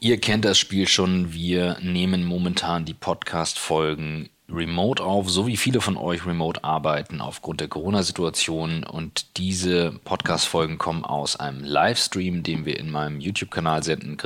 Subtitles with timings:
[0.00, 1.32] Ihr kennt das Spiel schon.
[1.32, 7.60] Wir nehmen momentan die Podcast-Folgen remote auf, so wie viele von euch remote arbeiten aufgrund
[7.60, 8.84] der Corona-Situation.
[8.84, 14.16] Und diese Podcast-Folgen kommen aus einem Livestream, den wir in meinem YouTube-Kanal senden,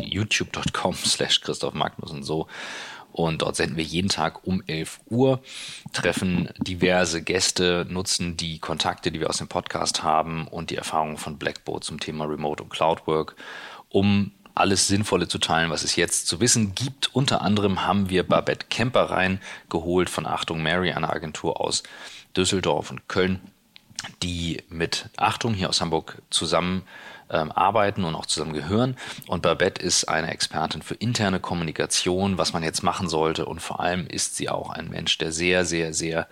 [0.00, 2.46] youtube.com slash Christoph Magnus und so.
[3.12, 5.42] Und dort senden wir jeden Tag um 11 Uhr,
[5.92, 11.18] treffen diverse Gäste, nutzen die Kontakte, die wir aus dem Podcast haben und die Erfahrungen
[11.18, 13.36] von Blackboard zum Thema Remote und Cloudwork,
[13.90, 17.14] um alles Sinnvolle zu teilen, was es jetzt zu wissen gibt.
[17.14, 21.82] Unter anderem haben wir Babette Kemper reingeholt von Achtung Mary, einer Agentur aus
[22.36, 23.40] Düsseldorf und Köln,
[24.22, 26.82] die mit Achtung hier aus Hamburg zusammen
[27.30, 28.96] ähm, arbeiten und auch zusammen gehören.
[29.26, 33.46] Und Babette ist eine Expertin für interne Kommunikation, was man jetzt machen sollte.
[33.46, 36.28] Und vor allem ist sie auch ein Mensch, der sehr, sehr, sehr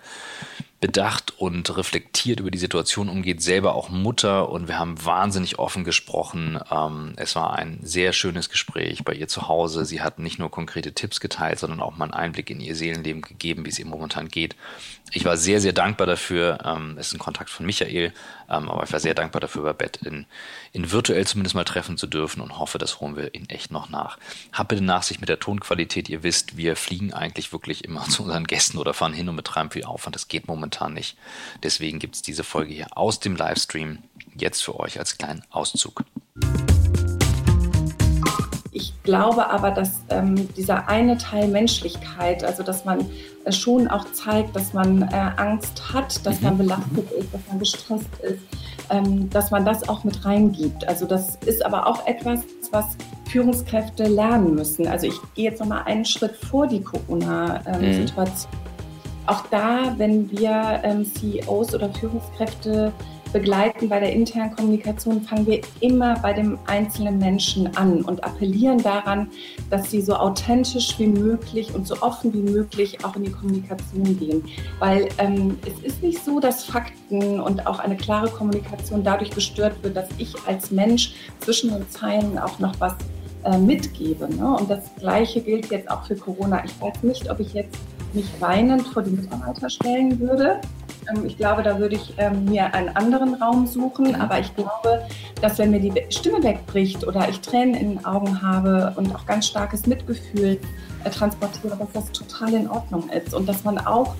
[0.79, 5.83] bedacht und reflektiert über die Situation umgeht, selber auch Mutter und wir haben wahnsinnig offen
[5.83, 6.59] gesprochen.
[6.69, 9.85] Ähm, es war ein sehr schönes Gespräch bei ihr zu Hause.
[9.85, 13.23] Sie hat nicht nur konkrete Tipps geteilt, sondern auch mal einen Einblick in ihr Seelenleben
[13.23, 14.55] gegeben, wie es ihr momentan geht.
[15.11, 16.59] Ich war sehr, sehr dankbar dafür.
[16.63, 18.13] Ähm, es ist ein Kontakt von Michael,
[18.47, 20.27] ähm, aber ich war sehr dankbar dafür, bei Bett in,
[20.77, 23.89] in virtuell zumindest mal treffen zu dürfen und hoffe, das holen wir in echt noch
[23.89, 24.19] nach.
[24.53, 26.07] Hab bitte Nachsicht mit der Tonqualität.
[26.07, 29.71] Ihr wisst, wir fliegen eigentlich wirklich immer zu unseren Gästen oder fahren hin und betreiben
[29.71, 30.15] viel Aufwand.
[30.15, 31.17] Das geht momentan nicht.
[31.63, 34.03] Deswegen gibt es diese Folge hier aus dem Livestream
[34.35, 36.03] jetzt für euch als kleinen Auszug.
[38.77, 42.99] Ich glaube aber, dass ähm, dieser eine Teil Menschlichkeit, also dass man
[43.43, 46.57] äh, schon auch zeigt, dass man äh, Angst hat, dass man mhm.
[46.59, 48.39] belastet ist, dass man gestresst ist,
[48.91, 50.87] ähm, dass man das auch mit reingibt.
[50.87, 52.85] Also das ist aber auch etwas, was
[53.31, 54.87] Führungskräfte lernen müssen.
[54.87, 58.13] Also ich gehe jetzt noch mal einen Schritt vor die Corona-Situation.
[58.15, 59.25] Ähm, mhm.
[59.25, 62.93] Auch da, wenn wir ähm, CEOs oder Führungskräfte
[63.37, 68.81] begleiten bei der internen Kommunikation, fangen wir immer bei dem einzelnen Menschen an und appellieren
[68.81, 69.27] daran,
[69.69, 74.17] dass sie so authentisch wie möglich und so offen wie möglich auch in die Kommunikation
[74.17, 74.43] gehen.
[74.79, 79.75] Weil ähm, es ist nicht so, dass Fakten und auch eine klare Kommunikation dadurch gestört
[79.83, 82.95] wird, dass ich als Mensch zwischen den Zeilen auch noch was
[83.43, 84.33] äh, mitgebe.
[84.33, 84.57] Ne?
[84.57, 86.65] Und das Gleiche gilt jetzt auch für Corona.
[86.65, 87.77] Ich weiß nicht, ob ich jetzt
[88.17, 90.59] mich weinend vor die Mitarbeiter stellen würde
[91.09, 94.09] ähm, ich glaube, da würde ich ähm, mir einen anderen Raum suchen.
[94.09, 94.15] Mhm.
[94.15, 95.07] Aber ich glaube,
[95.41, 99.25] dass wenn mir die Stimme wegbricht oder ich Tränen in den Augen habe und auch
[99.25, 100.59] ganz starkes Mitgefühl
[101.03, 104.15] äh, transportiere, dass das total in Ordnung ist und dass man auch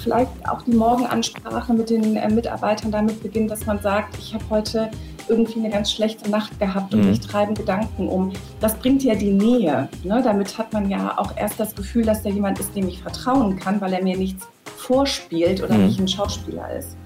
[0.00, 4.44] vielleicht auch die Morgenansprache mit den äh, Mitarbeitern damit beginnt, dass man sagt, ich habe
[4.50, 4.90] heute
[5.28, 7.10] irgendwie eine ganz schlechte Nacht gehabt und mhm.
[7.10, 8.32] mich treiben Gedanken um.
[8.60, 9.88] Das bringt ja die Nähe.
[10.04, 10.20] Ne?
[10.22, 13.58] Damit hat man ja auch erst das Gefühl, dass da jemand ist, dem ich vertrauen
[13.58, 14.46] kann, weil er mir nichts
[14.76, 15.86] vorspielt oder mhm.
[15.86, 16.96] nicht ein Schauspieler ist.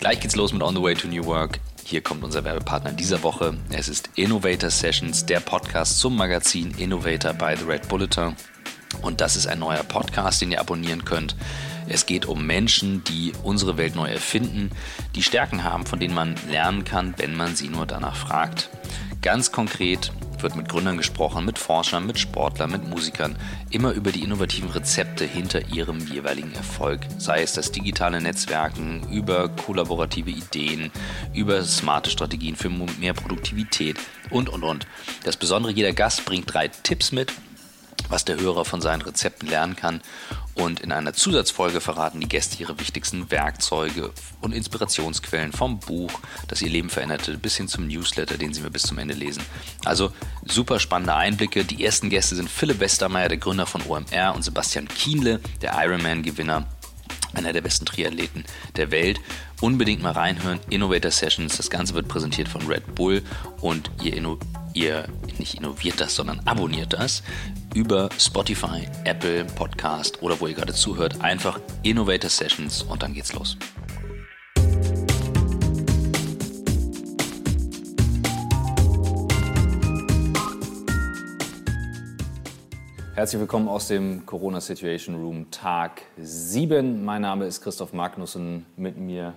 [0.00, 1.58] Gleich geht's los mit On the Way to New Work.
[1.84, 3.54] Hier kommt unser Werbepartner dieser Woche.
[3.70, 8.34] Es ist Innovator Sessions, der Podcast zum Magazin Innovator by The Red Bulletin.
[9.02, 11.36] Und das ist ein neuer Podcast, den ihr abonnieren könnt.
[11.88, 14.70] Es geht um Menschen, die unsere Welt neu erfinden,
[15.14, 18.70] die Stärken haben, von denen man lernen kann, wenn man sie nur danach fragt.
[19.22, 23.36] Ganz konkret wird mit Gründern gesprochen, mit Forschern, mit Sportlern, mit Musikern,
[23.70, 27.00] immer über die innovativen Rezepte hinter ihrem jeweiligen Erfolg.
[27.18, 30.90] Sei es das digitale Netzwerken, über kollaborative Ideen,
[31.34, 33.96] über smarte Strategien für mehr Produktivität
[34.30, 34.86] und, und, und.
[35.24, 37.32] Das Besondere, jeder Gast bringt drei Tipps mit,
[38.08, 40.00] was der Hörer von seinen Rezepten lernen kann.
[40.56, 46.10] Und in einer Zusatzfolge verraten die Gäste ihre wichtigsten Werkzeuge und Inspirationsquellen vom Buch,
[46.48, 49.42] das ihr Leben veränderte, bis hin zum Newsletter, den sie mir bis zum Ende lesen.
[49.84, 50.12] Also
[50.46, 51.64] super spannende Einblicke.
[51.64, 56.66] Die ersten Gäste sind Philipp Westermeier, der Gründer von OMR, und Sebastian Kienle, der Ironman-Gewinner
[57.34, 58.44] einer der besten Triathleten
[58.76, 59.20] der Welt.
[59.60, 60.60] Unbedingt mal reinhören.
[60.70, 61.58] Innovator Sessions.
[61.58, 63.22] Das Ganze wird präsentiert von Red Bull
[63.60, 64.38] und ihr, inno
[64.72, 65.06] ihr
[65.38, 67.22] nicht innoviert das, sondern abonniert das
[67.76, 71.20] über Spotify, Apple Podcast oder wo ihr gerade zuhört.
[71.20, 73.58] Einfach Innovator Sessions und dann geht's los.
[83.14, 87.04] Herzlich willkommen aus dem Corona Situation Room Tag 7.
[87.04, 89.36] Mein Name ist Christoph Magnussen, mit mir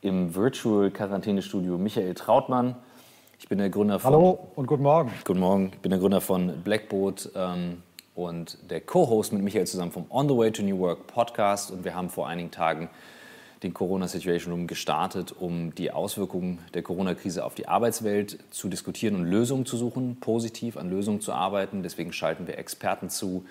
[0.00, 2.76] im Virtual Quarantänestudio Michael Trautmann.
[3.44, 4.12] Ich bin der Gründer von.
[4.12, 5.12] Hallo und guten Morgen.
[5.22, 5.70] Guten Morgen.
[5.74, 7.82] Ich bin der Gründer von Blackboard ähm,
[8.14, 11.70] und der Co-Host mit Michael zusammen vom On the Way to New Work Podcast.
[11.70, 12.88] Und wir haben vor einigen Tagen
[13.62, 19.16] den Corona Situation Room gestartet, um die Auswirkungen der Corona-Krise auf die Arbeitswelt zu diskutieren
[19.16, 21.82] und Lösungen zu suchen, positiv an Lösungen zu arbeiten.
[21.82, 23.46] Deswegen schalten wir Experten zu,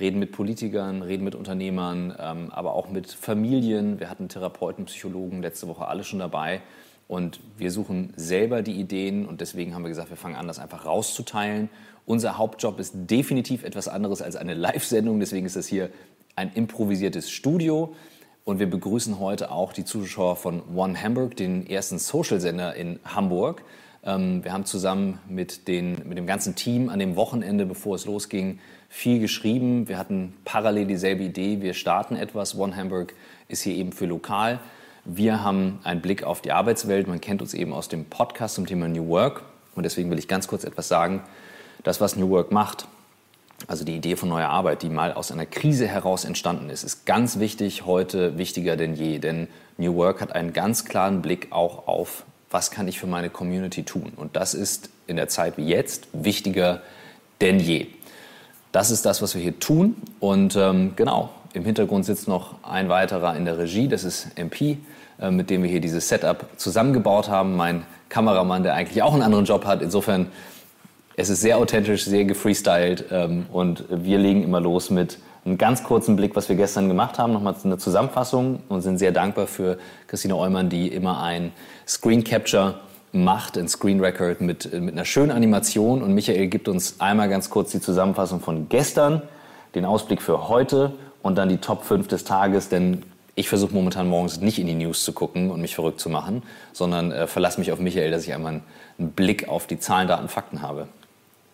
[0.00, 4.00] reden mit Politikern, reden mit Unternehmern, ähm, aber auch mit Familien.
[4.00, 6.62] Wir hatten Therapeuten, Psychologen letzte Woche alle schon dabei,
[7.06, 10.58] Und wir suchen selber die Ideen und deswegen haben wir gesagt, wir fangen an, das
[10.58, 11.70] einfach rauszuteilen.
[12.08, 15.90] Unser Hauptjob ist definitiv etwas anderes als eine Live-Sendung, deswegen ist das hier
[16.36, 17.94] ein improvisiertes Studio.
[18.44, 23.62] Und wir begrüßen heute auch die Zuschauer von One Hamburg, den ersten Social-Sender in Hamburg.
[24.02, 28.06] Ähm, wir haben zusammen mit, den, mit dem ganzen Team an dem Wochenende, bevor es
[28.06, 28.58] losging,
[28.88, 29.86] viel geschrieben.
[29.86, 31.60] Wir hatten parallel dieselbe Idee.
[31.60, 32.56] Wir starten etwas.
[32.56, 33.12] One Hamburg
[33.48, 34.60] ist hier eben für lokal.
[35.04, 37.06] Wir haben einen Blick auf die Arbeitswelt.
[37.06, 39.42] Man kennt uns eben aus dem Podcast zum Thema New Work.
[39.74, 41.22] Und deswegen will ich ganz kurz etwas sagen.
[41.84, 42.86] Das, was New Work macht,
[43.66, 47.06] also die Idee von neuer Arbeit, die mal aus einer Krise heraus entstanden ist, ist
[47.06, 49.18] ganz wichtig, heute wichtiger denn je.
[49.18, 49.48] Denn
[49.78, 53.82] New Work hat einen ganz klaren Blick auch auf, was kann ich für meine Community
[53.82, 54.12] tun.
[54.16, 56.82] Und das ist in der Zeit wie jetzt wichtiger
[57.40, 57.88] denn je.
[58.72, 59.96] Das ist das, was wir hier tun.
[60.20, 64.78] Und ähm, genau, im Hintergrund sitzt noch ein weiterer in der Regie, das ist MP,
[65.20, 67.56] äh, mit dem wir hier dieses Setup zusammengebaut haben.
[67.56, 69.82] Mein Kameramann, der eigentlich auch einen anderen Job hat.
[69.82, 70.30] Insofern,
[71.18, 75.82] es ist sehr authentisch, sehr gefreestylt ähm, und wir legen immer los mit einem ganz
[75.82, 79.78] kurzen Blick, was wir gestern gemacht haben, nochmal eine Zusammenfassung und sind sehr dankbar für
[80.06, 81.50] Christine Eumann, die immer ein
[81.88, 82.76] Screen Capture
[83.10, 86.02] macht, ein Screen Record mit, mit einer schönen Animation.
[86.02, 89.22] Und Michael gibt uns einmal ganz kurz die Zusammenfassung von gestern,
[89.74, 90.92] den Ausblick für heute
[91.22, 93.02] und dann die Top 5 des Tages, denn
[93.34, 96.44] ich versuche momentan morgens nicht in die News zu gucken und mich verrückt zu machen,
[96.72, 98.60] sondern äh, verlasse mich auf Michael, dass ich einmal
[98.98, 100.86] einen Blick auf die Zahlen, Daten, Fakten habe.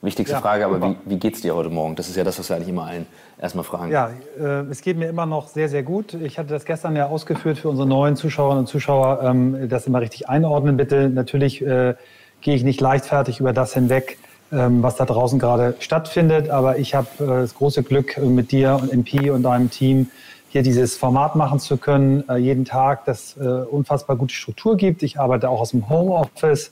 [0.04, 1.96] Wichtigste ja, Frage, aber wie, wie geht es dir heute Morgen?
[1.96, 3.06] Das ist ja das, was wir eigentlich immer allen
[3.40, 3.90] erstmal fragen.
[3.90, 6.14] Ja, äh, es geht mir immer noch sehr, sehr gut.
[6.14, 10.00] Ich hatte das gestern ja ausgeführt für unsere neuen Zuschauerinnen und Zuschauer, ähm, das immer
[10.00, 11.08] richtig einordnen bitte.
[11.08, 11.94] Natürlich äh,
[12.40, 14.18] gehe ich nicht leichtfertig über das hinweg,
[14.52, 18.52] ähm, was da draußen gerade stattfindet, aber ich habe äh, das große Glück, äh, mit
[18.52, 20.10] dir und MP und deinem Team
[20.54, 25.02] hier dieses Format machen zu können, äh, jeden Tag, das äh, unfassbar gute Struktur gibt.
[25.02, 26.70] Ich arbeite auch aus dem Homeoffice.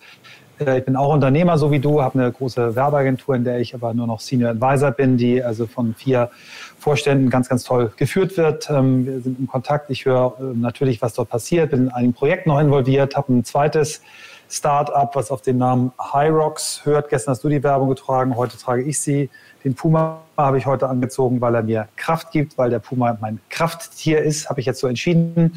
[0.67, 3.75] Äh, ich bin auch Unternehmer, so wie du, habe eine große Werbeagentur, in der ich
[3.75, 6.31] aber nur noch Senior Advisor bin, die also von vier
[6.79, 8.69] Vorständen ganz, ganz toll geführt wird.
[8.71, 9.91] Ähm, wir sind in Kontakt.
[9.91, 13.45] Ich höre äh, natürlich, was dort passiert, bin in einigen Projekten noch involviert, habe ein
[13.45, 14.03] zweites
[14.49, 17.09] Start-up, was auf den Namen Hyrox hört.
[17.09, 19.31] Gestern hast du die Werbung getragen, heute trage ich sie.
[19.65, 23.41] Den Puma habe ich heute angezogen, weil er mir Kraft gibt, weil der Puma mein
[23.49, 25.55] Krafttier ist, habe ich jetzt so entschieden.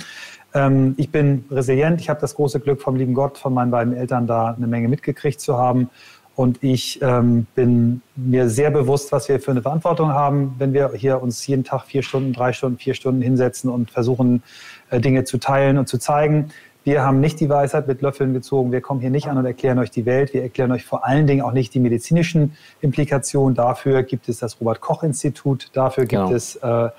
[0.56, 2.02] Ähm, ich bin resilient.
[2.02, 4.88] Ich habe das große Glück vom lieben Gott, von meinen beiden Eltern da eine Menge
[4.88, 5.90] mitgekriegt zu haben.
[6.36, 10.92] Und ich ähm, bin mir sehr bewusst, was wir für eine Verantwortung haben, wenn wir
[10.94, 14.44] hier uns jeden Tag vier Stunden, drei Stunden, vier Stunden hinsetzen und versuchen,
[14.90, 16.50] äh, Dinge zu teilen und zu zeigen.
[16.86, 18.72] Wir haben nicht die Weisheit mit Löffeln gezogen.
[18.72, 20.34] Wir kommen hier nicht an und erklären euch die Welt.
[20.36, 23.56] Wir erklären euch vor allen Dingen auch nicht die medizinischen Implikationen.
[23.56, 25.72] Dafür gibt es das Robert Koch Institut.
[25.74, 26.32] Dafür gibt genau.
[26.32, 26.90] es äh,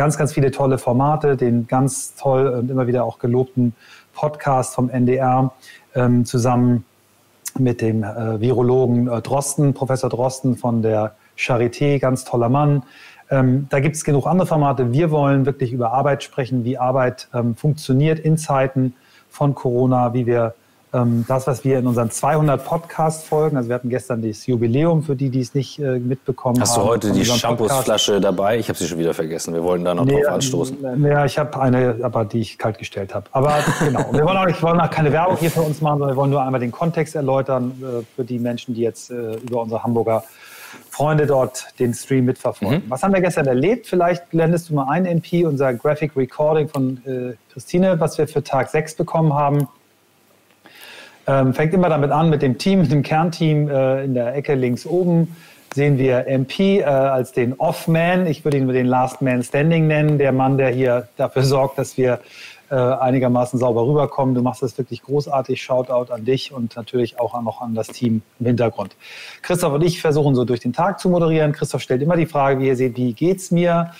[0.00, 3.74] ganz, ganz viele tolle Formate, den ganz toll und immer wieder auch gelobten
[4.14, 5.52] Podcast vom NDR
[5.94, 6.86] ähm, zusammen
[7.58, 12.84] mit dem äh, Virologen äh, Drosten, Professor Drosten von der Charité, ganz toller Mann.
[13.30, 14.90] Ähm, da gibt es genug andere Formate.
[14.90, 18.94] Wir wollen wirklich über Arbeit sprechen, wie Arbeit ähm, funktioniert in Zeiten
[19.28, 20.59] von Corona, wie wir ähm,
[20.92, 25.30] das, was wir in unseren 200 Podcast-Folgen, also wir hatten gestern das Jubiläum, für die,
[25.30, 26.78] die es nicht äh, mitbekommen Hast haben.
[26.78, 28.58] Hast du heute die Shampoosflasche dabei?
[28.58, 29.54] Ich habe sie schon wieder vergessen.
[29.54, 30.78] Wir wollen da noch nee, drauf anstoßen.
[31.04, 33.26] Ja, ich habe eine, aber die ich kalt gestellt habe.
[33.30, 34.12] Aber genau.
[34.12, 36.30] wir wollen auch, nicht, wollen auch keine Werbung hier für uns machen, sondern wir wollen
[36.30, 40.24] nur einmal den Kontext erläutern äh, für die Menschen, die jetzt äh, über unsere Hamburger
[40.90, 42.84] Freunde dort den Stream mitverfolgen.
[42.84, 42.90] Mhm.
[42.90, 43.86] Was haben wir gestern erlebt?
[43.86, 48.42] Vielleicht blendest du mal ein, MP, unser Graphic Recording von äh, Christine, was wir für
[48.42, 49.68] Tag 6 bekommen haben.
[51.30, 54.54] Ähm, fängt immer damit an, mit dem Team, mit dem Kernteam äh, in der Ecke
[54.54, 55.36] links oben
[55.72, 58.26] sehen wir MP äh, als den Off-Man.
[58.26, 61.96] Ich würde ihn den Last Man Standing nennen, der Mann, der hier dafür sorgt, dass
[61.96, 62.20] wir
[62.70, 64.34] äh, einigermaßen sauber rüberkommen.
[64.34, 65.62] Du machst das wirklich großartig.
[65.62, 68.96] Shoutout an dich und natürlich auch noch an das Team im Hintergrund.
[69.42, 71.52] Christoph und ich versuchen so durch den Tag zu moderieren.
[71.52, 73.92] Christoph stellt immer die Frage, wie ihr seht, wie geht's mir?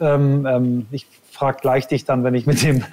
[0.00, 2.84] Ähm, ähm, ich frage gleich dich dann, wenn ich mit, dem,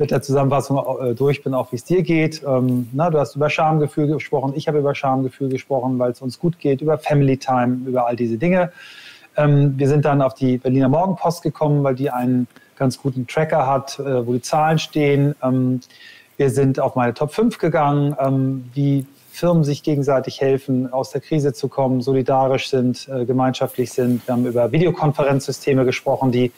[0.00, 2.42] mit der Zusammenfassung äh, durch bin, auch wie es dir geht.
[2.42, 6.40] Ähm, na, du hast über Schamgefühl gesprochen, ich habe über Schamgefühl gesprochen, weil es uns
[6.40, 8.72] gut geht, über Family Time, über all diese Dinge.
[9.36, 13.66] Ähm, wir sind dann auf die Berliner Morgenpost gekommen, weil die einen ganz guten Tracker
[13.66, 15.36] hat, äh, wo die Zahlen stehen.
[15.42, 15.80] Ähm,
[16.38, 21.20] wir sind auf meine Top 5 gegangen, ähm, wie Firmen sich gegenseitig helfen, aus der
[21.20, 24.26] Krise zu kommen, solidarisch sind, äh, gemeinschaftlich sind.
[24.26, 26.52] Wir haben über Videokonferenzsysteme gesprochen, die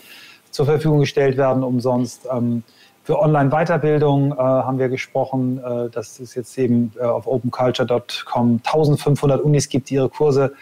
[0.53, 2.29] zur Verfügung gestellt werden umsonst.
[2.33, 2.63] Ähm,
[3.05, 9.43] für Online-Weiterbildung äh, haben wir gesprochen, äh, dass es jetzt eben äh, auf openculture.com 1500
[9.43, 10.53] Unis gibt, die ihre Kurse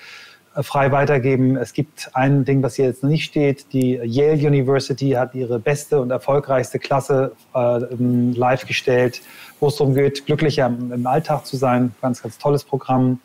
[0.54, 1.56] äh, frei weitergeben.
[1.56, 3.72] Es gibt ein Ding, was hier jetzt noch nicht steht.
[3.74, 9.20] Die Yale University hat ihre beste und erfolgreichste Klasse äh, live gestellt,
[9.60, 11.94] wo es darum geht, glücklicher im, Alltag zu sein.
[12.00, 13.20] Ganz, ganz tolles Programm.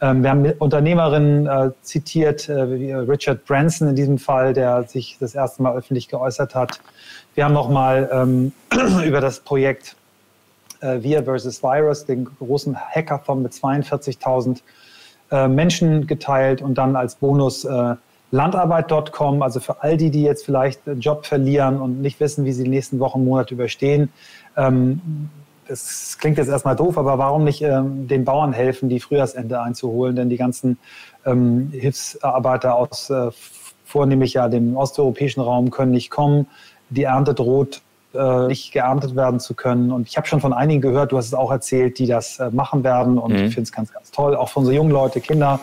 [0.00, 5.16] Ähm, wir haben Unternehmerinnen äh, zitiert, äh, wie Richard Branson in diesem Fall, der sich
[5.18, 6.80] das erste Mal öffentlich geäußert hat.
[7.34, 8.52] Wir haben nochmal ähm,
[9.04, 9.96] über das Projekt
[10.80, 14.60] äh, Via versus Virus, den großen Hackathon mit 42.000
[15.30, 17.94] äh, Menschen geteilt und dann als Bonus äh,
[18.32, 22.52] Landarbeit.com, also für all die, die jetzt vielleicht einen Job verlieren und nicht wissen, wie
[22.52, 24.12] sie die nächsten Wochen, Monate überstehen.
[24.56, 25.30] Ähm,
[25.68, 30.16] das klingt jetzt erstmal doof, aber warum nicht ähm, den Bauern helfen, die Frühjahrsende einzuholen?
[30.16, 30.78] Denn die ganzen
[31.24, 33.30] ähm, Hilfsarbeiter aus äh,
[33.84, 36.46] vornehmlich ja dem osteuropäischen Raum können nicht kommen.
[36.90, 37.82] Die Ernte droht
[38.14, 39.92] äh, nicht geerntet werden zu können.
[39.92, 42.50] Und ich habe schon von einigen gehört, du hast es auch erzählt, die das äh,
[42.50, 43.18] machen werden.
[43.18, 43.46] Und mhm.
[43.46, 44.34] ich finde es ganz, ganz toll.
[44.34, 45.60] Auch von so jungen Leute, Kinder,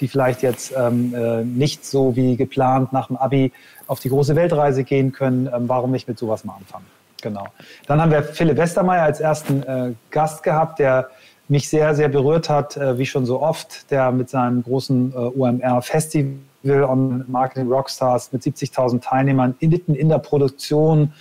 [0.00, 3.52] die vielleicht jetzt ähm, äh, nicht so wie geplant nach dem Abi
[3.86, 5.46] auf die große Weltreise gehen können.
[5.52, 6.86] Ähm, warum nicht mit sowas mal anfangen?
[7.22, 7.46] Genau.
[7.86, 11.10] Dann haben wir Philipp Westermeier als ersten äh, Gast gehabt, der
[11.48, 15.16] mich sehr, sehr berührt hat, äh, wie schon so oft, der mit seinem großen äh,
[15.16, 21.12] UMR-Festival on Marketing Rockstars mit 70.000 Teilnehmern mitten in der Produktion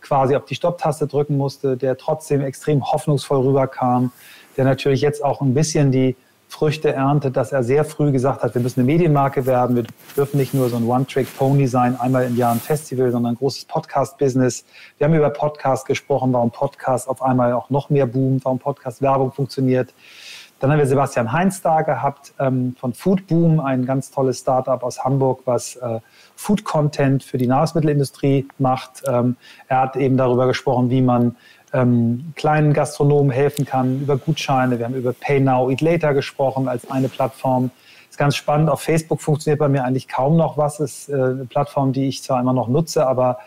[0.00, 4.12] quasi auf die Stopptaste drücken musste, der trotzdem extrem hoffnungsvoll rüberkam,
[4.56, 6.16] der natürlich jetzt auch ein bisschen die
[6.48, 9.84] Früchte erntet, dass er sehr früh gesagt hat, wir müssen eine Medienmarke werden, wir
[10.16, 13.66] dürfen nicht nur so ein One-Trick-Pony sein, einmal im Jahr ein Festival, sondern ein großes
[13.66, 14.64] Podcast-Business.
[14.96, 19.32] Wir haben über Podcast gesprochen, warum Podcast auf einmal auch noch mehr boomt, warum Podcast-Werbung
[19.32, 19.92] funktioniert.
[20.60, 24.82] Dann haben wir Sebastian Heinz da gehabt ähm, von Food Boom, ein ganz tolles Startup
[24.82, 26.00] aus Hamburg, was äh,
[26.34, 29.02] Food Content für die Nahrungsmittelindustrie macht.
[29.06, 29.36] Ähm,
[29.68, 31.36] er hat eben darüber gesprochen, wie man
[31.72, 34.78] ähm, kleinen Gastronomen helfen kann über Gutscheine.
[34.78, 37.70] Wir haben über Pay Now, Eat Later gesprochen als eine Plattform.
[38.08, 38.70] Ist ganz spannend.
[38.70, 40.80] Auf Facebook funktioniert bei mir eigentlich kaum noch was.
[40.80, 43.38] Ist äh, eine Plattform, die ich zwar immer noch nutze, aber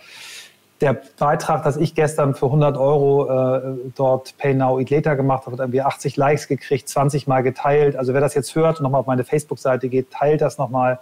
[0.82, 3.62] der Beitrag, dass ich gestern für 100 Euro äh,
[3.96, 7.96] dort Pay Now Eat Later gemacht habe, hat irgendwie 80 Likes gekriegt, 20 Mal geteilt.
[7.96, 11.00] Also wer das jetzt hört und nochmal auf meine Facebook-Seite geht, teilt das nochmal.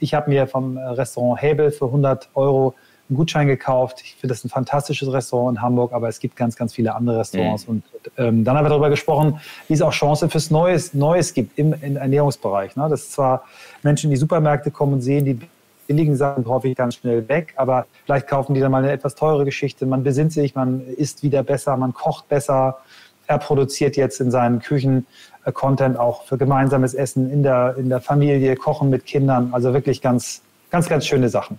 [0.00, 2.74] Ich habe mir vom Restaurant Hebel für 100 Euro
[3.08, 4.00] einen Gutschein gekauft.
[4.02, 7.18] Ich finde das ein fantastisches Restaurant in Hamburg, aber es gibt ganz, ganz viele andere
[7.18, 7.66] Restaurants.
[7.66, 7.70] Mhm.
[7.70, 7.84] Und
[8.18, 11.74] ähm, dann haben wir darüber gesprochen, wie es auch Chancen fürs Neues, Neues gibt im,
[11.82, 12.76] im Ernährungsbereich.
[12.76, 12.88] Ne?
[12.88, 13.44] Dass zwar
[13.82, 15.38] Menschen in die Supermärkte kommen und sehen, die
[15.86, 19.44] billigen Sachen häufig ganz schnell weg, aber vielleicht kaufen die dann mal eine etwas teure
[19.44, 19.84] Geschichte.
[19.84, 22.78] Man besinnt sich, man isst wieder besser, man kocht besser.
[23.26, 25.06] Er produziert jetzt in seinen Küchen
[25.44, 29.50] äh, Content auch für gemeinsames Essen in der, in der Familie, Kochen mit Kindern.
[29.52, 31.58] Also wirklich ganz, ganz, ganz schöne Sachen.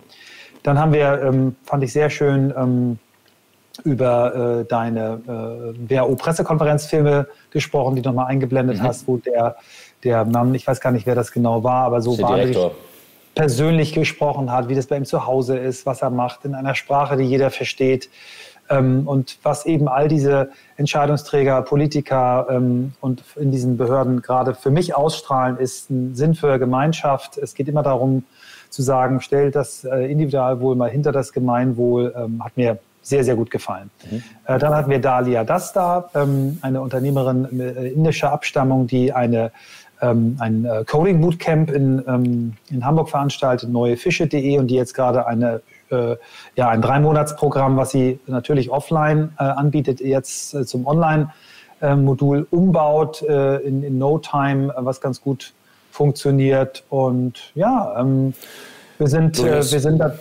[0.64, 2.98] Dann haben wir, ähm, fand ich sehr schön, ähm,
[3.84, 8.82] über äh, deine äh, WHO-Pressekonferenzfilme gesprochen, die du nochmal eingeblendet mhm.
[8.82, 9.56] hast, wo der,
[10.02, 12.38] der Mann, ich weiß gar nicht, wer das genau war, aber so war
[13.34, 16.74] persönlich gesprochen hat, wie das bei ihm zu Hause ist, was er macht, in einer
[16.74, 18.08] Sprache, die jeder versteht.
[18.70, 24.70] Ähm, und was eben all diese Entscheidungsträger, Politiker ähm, und in diesen Behörden gerade für
[24.70, 27.36] mich ausstrahlen, ist ein Sinn für Gemeinschaft.
[27.36, 28.24] Es geht immer darum
[28.70, 33.36] zu sagen, stellt das äh, Individualwohl mal hinter das Gemeinwohl, ähm, hat mir sehr, sehr
[33.36, 33.90] gut gefallen.
[34.10, 34.22] Mhm.
[34.46, 36.10] Äh, dann hatten wir Dalia Dasta,
[36.62, 39.52] eine Unternehmerin äh, indischer Abstammung, die eine
[40.00, 45.62] ein Coding Bootcamp in, in Hamburg veranstaltet, neuefische.de und die jetzt gerade eine
[45.94, 46.16] äh,
[46.56, 53.56] ja, ein Drei-Monats-Programm, was sie natürlich offline äh, anbietet, jetzt äh, zum Online-Modul umbaut äh,
[53.58, 55.52] in, in No Time, was ganz gut
[55.90, 56.84] funktioniert.
[56.90, 58.34] Und ja, ähm,
[58.98, 60.14] wir sind, äh, wir sind da.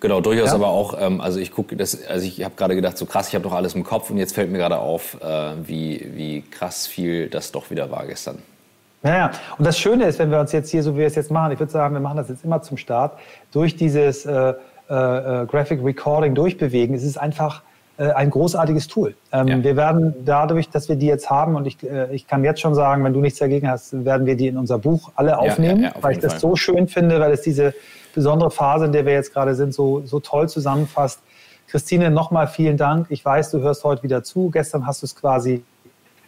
[0.00, 0.54] Genau, durchaus ja?
[0.54, 3.34] aber auch, ähm, also ich gucke das, also ich habe gerade gedacht, so krass, ich
[3.34, 6.86] habe doch alles im Kopf und jetzt fällt mir gerade auf, äh, wie, wie krass
[6.86, 8.38] viel das doch wieder war gestern.
[9.04, 11.16] Ja, ja, und das Schöne ist, wenn wir uns jetzt hier, so wie wir es
[11.16, 13.18] jetzt machen, ich würde sagen, wir machen das jetzt immer zum Start,
[13.52, 14.54] durch dieses äh,
[14.88, 14.94] äh,
[15.42, 17.62] äh Graphic Recording durchbewegen, es ist einfach
[17.98, 19.14] äh, ein großartiges Tool.
[19.32, 19.62] Ähm, ja.
[19.62, 22.74] Wir werden dadurch, dass wir die jetzt haben, und ich, äh, ich kann jetzt schon
[22.74, 25.88] sagen, wenn du nichts dagegen hast, werden wir die in unser Buch alle aufnehmen, ja,
[25.90, 26.40] ja, auf weil ich das Fall.
[26.40, 27.74] so schön finde, weil es diese
[28.14, 31.20] besondere Phase, in der wir jetzt gerade sind, so, so toll zusammenfasst.
[31.68, 33.06] Christine, nochmal vielen Dank.
[33.10, 34.50] Ich weiß, du hörst heute wieder zu.
[34.50, 35.62] Gestern hast du es quasi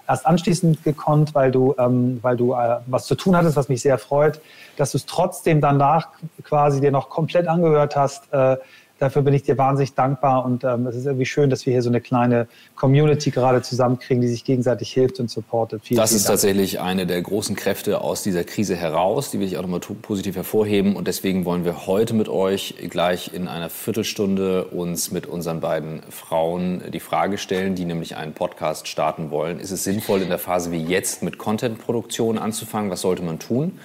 [0.08, 3.82] erst anschließend gekonnt, weil du, ähm, weil du äh, was zu tun hattest, was mich
[3.82, 4.40] sehr freut,
[4.76, 6.08] dass du es trotzdem danach
[6.42, 8.32] quasi dir noch komplett angehört hast.
[8.32, 8.56] Äh,
[8.98, 11.82] Dafür bin ich dir wahnsinnig dankbar und ähm, es ist irgendwie schön, dass wir hier
[11.82, 12.46] so eine kleine
[12.76, 15.82] Community gerade zusammenkriegen, die sich gegenseitig hilft und supportet.
[15.84, 16.34] Vielen, das vielen ist Dank.
[16.34, 20.36] tatsächlich eine der großen Kräfte aus dieser Krise heraus, die will ich auch nochmal positiv
[20.36, 25.60] hervorheben und deswegen wollen wir heute mit euch gleich in einer Viertelstunde uns mit unseren
[25.60, 29.58] beiden Frauen die Frage stellen, die nämlich einen Podcast starten wollen.
[29.58, 32.90] Ist es sinnvoll in der Phase wie jetzt mit Contentproduktion anzufangen?
[32.92, 33.78] Was sollte man tun?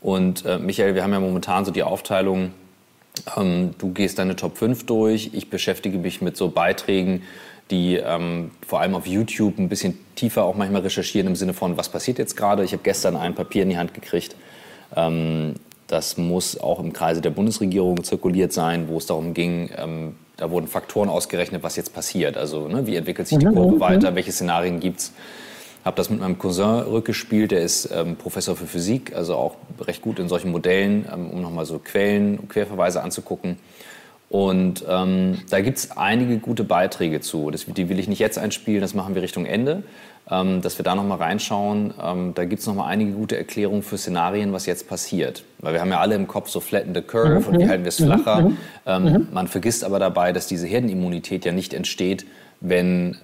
[0.00, 2.52] Und äh, Michael, wir haben ja momentan so die Aufteilung,
[3.36, 7.22] ähm, du gehst deine Top 5 durch, ich beschäftige mich mit so Beiträgen,
[7.70, 11.76] die ähm, vor allem auf YouTube ein bisschen tiefer auch manchmal recherchieren im Sinne von,
[11.76, 12.62] was passiert jetzt gerade.
[12.62, 14.36] Ich habe gestern ein Papier in die Hand gekriegt,
[14.96, 15.54] ähm,
[15.86, 20.50] das muss auch im Kreise der Bundesregierung zirkuliert sein, wo es darum ging, ähm, da
[20.50, 22.36] wurden Faktoren ausgerechnet, was jetzt passiert.
[22.36, 23.80] Also ne, wie entwickelt sich die mhm, Kurve mhm.
[23.80, 25.12] weiter, welche Szenarien gibt es.
[25.84, 30.02] Habe das mit meinem Cousin rückgespielt, der ist ähm, Professor für Physik, also auch recht
[30.02, 33.58] gut in solchen Modellen, ähm, um nochmal so Quellen, Querverweise anzugucken.
[34.30, 37.50] Und ähm, da gibt es einige gute Beiträge zu.
[37.50, 39.84] Das, die will ich nicht jetzt einspielen, das machen wir Richtung Ende
[40.30, 41.94] ähm, dass wir da nochmal reinschauen.
[42.02, 45.44] Ähm, da gibt es nochmal einige gute Erklärungen für Szenarien, was jetzt passiert.
[45.58, 47.46] Weil wir haben ja alle im Kopf so flatten the curve mhm.
[47.46, 48.06] und wie halten wir es mhm.
[48.06, 48.40] flacher.
[48.40, 48.56] Mhm.
[48.86, 49.28] Ähm, mhm.
[49.32, 52.26] Man vergisst aber dabei, dass diese Herdenimmunität ja nicht entsteht,
[52.60, 53.18] wenn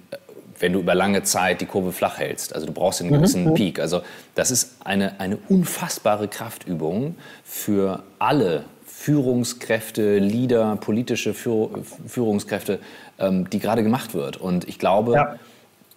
[0.61, 2.53] wenn du über lange Zeit die Kurve flach hältst.
[2.53, 3.15] Also du brauchst einen mhm.
[3.15, 3.53] gewissen mhm.
[3.53, 3.79] Peak.
[3.79, 4.01] Also
[4.35, 12.79] das ist eine, eine unfassbare Kraftübung für alle Führungskräfte, Leader, politische Führungskräfte,
[13.19, 14.37] ähm, die gerade gemacht wird.
[14.37, 15.35] Und ich glaube, ja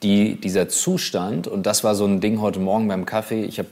[0.05, 3.69] die, dieser Zustand, und das war so ein Ding heute Morgen beim Kaffee, ich habe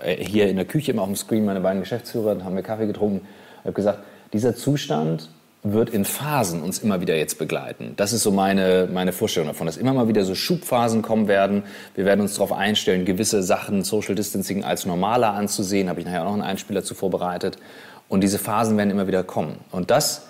[0.00, 2.86] äh, hier in der Küche immer auf dem Screen meine beiden Geschäftsführer, haben wir Kaffee
[2.86, 3.26] getrunken,
[3.64, 3.98] habe gesagt,
[4.32, 5.28] dieser Zustand
[5.72, 7.94] wird in Phasen uns immer wieder jetzt begleiten.
[7.96, 11.62] Das ist so meine, meine Vorstellung davon, dass immer mal wieder so Schubphasen kommen werden.
[11.94, 15.88] Wir werden uns darauf einstellen, gewisse Sachen, Social Distancing als normaler anzusehen.
[15.88, 17.56] Habe ich nachher auch noch einen Einspieler zu vorbereitet.
[18.08, 19.56] Und diese Phasen werden immer wieder kommen.
[19.70, 20.22] Und das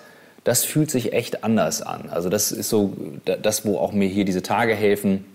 [0.47, 2.09] das fühlt sich echt anders an.
[2.09, 2.93] Also das ist so
[3.25, 5.25] das, wo auch mir hier diese Tage helfen,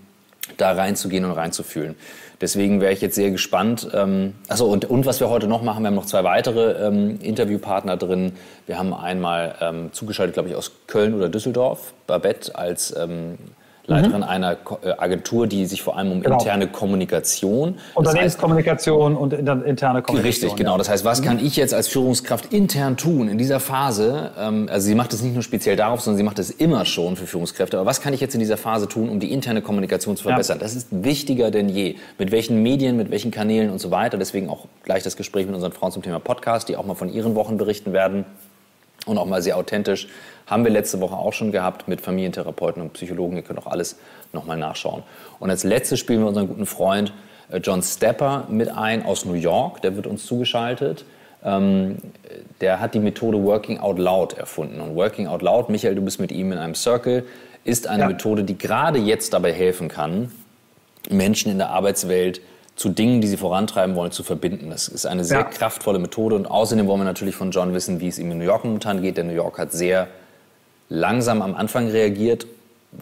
[0.56, 1.96] da reinzugehen und reinzufühlen.
[2.40, 3.88] Deswegen wäre ich jetzt sehr gespannt.
[3.94, 7.20] Ähm, achso, und, und was wir heute noch machen, wir haben noch zwei weitere ähm,
[7.22, 8.32] Interviewpartner drin.
[8.66, 13.38] Wir haben einmal ähm, zugeschaltet, glaube ich, aus Köln oder Düsseldorf, Babette als ähm,
[13.86, 14.22] Leiterin mhm.
[14.22, 16.38] einer äh, Agentur, die sich vor allem um genau.
[16.38, 17.78] interne Kommunikation.
[17.94, 20.18] Unternehmenskommunikation und interne Kommunikation.
[20.20, 20.78] Richtig, genau.
[20.78, 21.24] Das heißt, was mhm.
[21.24, 24.30] kann ich jetzt als Führungskraft intern tun in dieser Phase?
[24.38, 27.16] Ähm, also sie macht es nicht nur speziell darauf, sondern sie macht es immer schon
[27.16, 27.76] für Führungskräfte.
[27.76, 30.58] Aber was kann ich jetzt in dieser Phase tun, um die interne Kommunikation zu verbessern?
[30.58, 30.62] Ja.
[30.62, 31.96] Das ist wichtiger denn je.
[32.18, 34.16] Mit welchen Medien, mit welchen Kanälen und so weiter.
[34.16, 37.12] Deswegen auch gleich das Gespräch mit unseren Frauen zum Thema Podcast, die auch mal von
[37.12, 38.24] ihren Wochen berichten werden
[39.06, 40.08] und auch mal sehr authentisch.
[40.46, 43.36] Haben wir letzte Woche auch schon gehabt mit Familientherapeuten und Psychologen.
[43.36, 43.96] Ihr könnt auch alles
[44.32, 45.02] nochmal nachschauen.
[45.38, 47.12] Und als letztes spielen wir unseren guten Freund
[47.50, 49.82] äh, John Stepper mit ein aus New York.
[49.82, 51.04] Der wird uns zugeschaltet.
[51.44, 51.98] Ähm,
[52.60, 54.80] der hat die Methode Working Out Loud erfunden.
[54.80, 57.24] Und Working Out Loud, Michael, du bist mit ihm in einem Circle,
[57.64, 58.08] ist eine ja.
[58.08, 60.32] Methode, die gerade jetzt dabei helfen kann,
[61.10, 62.40] Menschen in der Arbeitswelt
[62.74, 64.70] zu Dingen, die sie vorantreiben wollen, zu verbinden.
[64.70, 65.44] Das ist eine sehr ja.
[65.44, 68.44] kraftvolle Methode und außerdem wollen wir natürlich von John wissen, wie es ihm in New
[68.44, 69.16] York momentan geht.
[69.16, 70.08] Denn New York hat sehr
[70.92, 72.46] langsam am Anfang reagiert.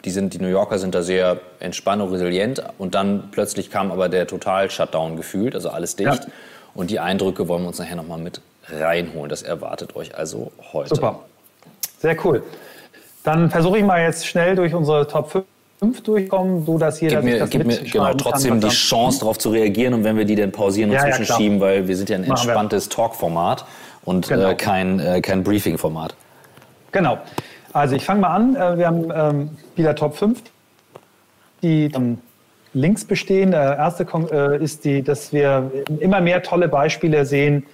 [0.04, 3.90] Die, sind, die New Yorker sind da sehr entspannt und resilient und dann plötzlich kam
[3.90, 6.24] aber der Total-Shutdown gefühlt, also alles dicht.
[6.24, 6.32] Ja.
[6.74, 9.28] Und die Eindrücke wollen wir uns nachher nochmal mit reinholen.
[9.28, 10.94] Das erwartet euch also heute.
[10.94, 11.20] Super.
[11.98, 12.44] Sehr cool.
[13.24, 15.44] Dann versuche ich mal jetzt schnell durch unsere Top 5
[15.80, 19.38] fünf durchkommen, so dass jeder gib mir, das gib mir genau, trotzdem die Chance, darauf
[19.38, 22.10] zu reagieren und wenn wir die dann pausieren und ja, zwischenschieben, ja, weil wir sind
[22.10, 23.64] ja ein entspanntes Talk-Format
[24.04, 24.50] und genau.
[24.50, 26.14] äh, kein, äh, kein Briefing-Format.
[26.92, 27.18] Genau.
[27.72, 28.56] Also ich fange mal an.
[28.56, 30.42] Äh, wir haben ähm, wieder Top 5,
[31.62, 32.18] die ähm,
[32.72, 33.52] links bestehen.
[33.52, 37.64] Der erste äh, ist die, dass wir immer mehr tolle Beispiele sehen,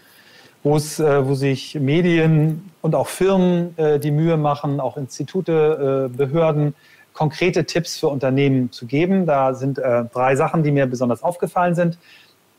[0.63, 6.75] wo äh, wo sich Medien und auch Firmen äh, die Mühe machen, auch Institute, Behörden,
[7.15, 9.25] konkrete Tipps für Unternehmen zu geben.
[9.25, 11.97] Da sind äh, drei Sachen, die mir besonders aufgefallen sind.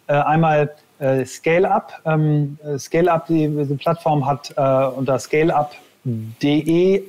[0.08, 1.92] Äh, einmal äh, ScaleUp.
[2.06, 7.04] Ähm, ScaleUp, die, die, Plattform hat äh, unter scaleup.de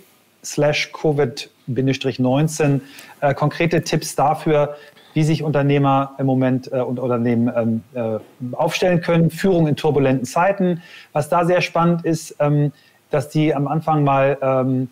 [0.44, 2.80] slash Covid-19
[3.20, 4.76] äh, konkrete Tipps dafür,
[5.14, 9.30] wie sich Unternehmer im Moment äh, und Unternehmen ähm, äh, aufstellen können.
[9.30, 10.82] Führung in turbulenten Zeiten.
[11.12, 12.72] Was da sehr spannend ist, ähm,
[13.10, 14.88] dass die am Anfang mal ähm,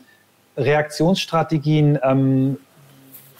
[0.56, 2.56] Reaktionsstrategien ähm,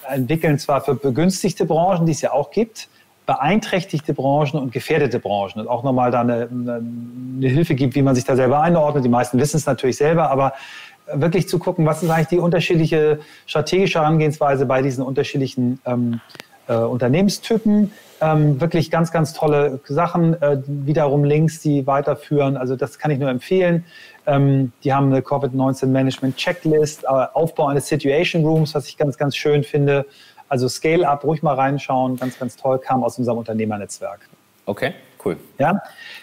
[0.09, 2.89] entwickeln, zwar für begünstigte Branchen, die es ja auch gibt,
[3.27, 8.15] beeinträchtigte Branchen und gefährdete Branchen und auch nochmal da eine, eine, Hilfe gibt, wie man
[8.15, 9.05] sich da selber einordnet.
[9.05, 10.53] Die meisten wissen es natürlich selber, aber
[11.13, 16.21] wirklich zu gucken, was ist eigentlich die unterschiedliche strategische Herangehensweise bei diesen unterschiedlichen ähm,
[16.69, 17.93] äh, Unternehmenstypen.
[18.21, 20.41] Ähm, wirklich ganz, ganz tolle Sachen.
[20.41, 22.57] Äh, wiederum Links, die weiterführen.
[22.57, 23.85] Also das kann ich nur empfehlen.
[24.27, 29.65] Ähm, die haben eine Covid-19-Management-Checklist, äh, Aufbau eines Situation Rooms, was ich ganz, ganz schön
[29.65, 30.07] finde.
[30.49, 34.29] Also Scale-Up, ruhig mal reinschauen, ganz, ganz toll, kam aus unserem Unternehmernetzwerk.
[34.67, 35.37] Okay, cool.
[35.59, 35.81] Ja.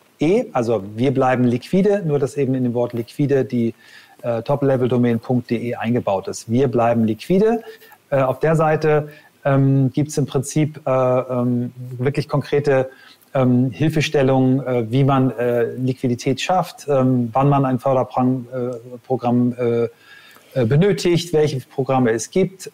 [0.53, 3.73] also wir bleiben liquide, nur dass eben in dem Wort liquide die
[4.21, 6.49] äh, topleveldomain.de eingebaut ist.
[6.49, 7.63] Wir bleiben liquide.
[8.09, 9.09] Äh, auf der Seite
[9.45, 12.89] ähm, gibt es im Prinzip äh, ähm, wirklich konkrete
[13.33, 21.33] ähm, Hilfestellungen, äh, wie man äh, Liquidität schafft, ähm, wann man ein Förderprogramm äh, benötigt,
[21.33, 22.71] welche Programme es gibt.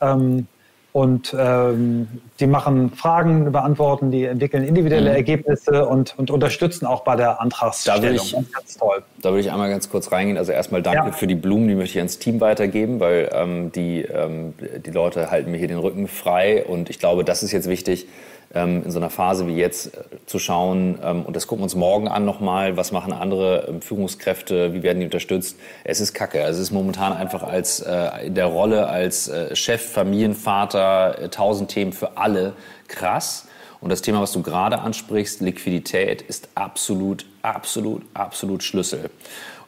[0.91, 2.08] Und ähm,
[2.39, 5.15] die machen Fragen, beantworten, die entwickeln individuelle mhm.
[5.15, 8.02] Ergebnisse und, und unterstützen auch bei der Antragsstellung.
[8.02, 9.04] Da will ich, ganz toll.
[9.21, 10.38] Da würde ich einmal ganz kurz reingehen.
[10.38, 11.12] Also erstmal danke ja.
[11.12, 15.30] für die Blumen, die möchte ich ans Team weitergeben, weil ähm, die, ähm, die Leute
[15.30, 18.08] halten mir hier den Rücken frei und ich glaube, das ist jetzt wichtig,
[18.51, 21.75] in so einer Phase wie jetzt äh, zu schauen, ähm, und das gucken wir uns
[21.75, 25.57] morgen an nochmal, was machen andere ähm, Führungskräfte, wie werden die unterstützt.
[25.83, 26.43] Es ist kacke.
[26.43, 31.69] Also es ist momentan einfach als äh, in der Rolle als äh, Chef, Familienvater, tausend
[31.69, 32.53] Themen für alle
[32.88, 33.47] krass.
[33.81, 39.09] Und das Thema, was du gerade ansprichst, Liquidität, ist absolut, absolut, absolut Schlüssel.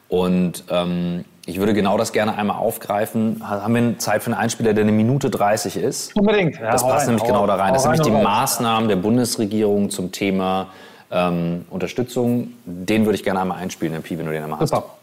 [0.08, 3.42] Und ähm, ich würde genau das gerne einmal aufgreifen.
[3.48, 6.14] Haben wir Zeit für einen Einspieler, der eine Minute 30 ist?
[6.14, 6.56] Unbedingt.
[6.56, 7.72] Ja, das passt rein, nämlich genau da rein.
[7.72, 8.22] Das sind nämlich die rein.
[8.22, 10.70] Maßnahmen der Bundesregierung zum Thema
[11.10, 12.52] ähm, Unterstützung.
[12.64, 14.70] Den würde ich gerne einmal einspielen, Herr Pi, wenn du den einmal hast.
[14.70, 14.98] Super.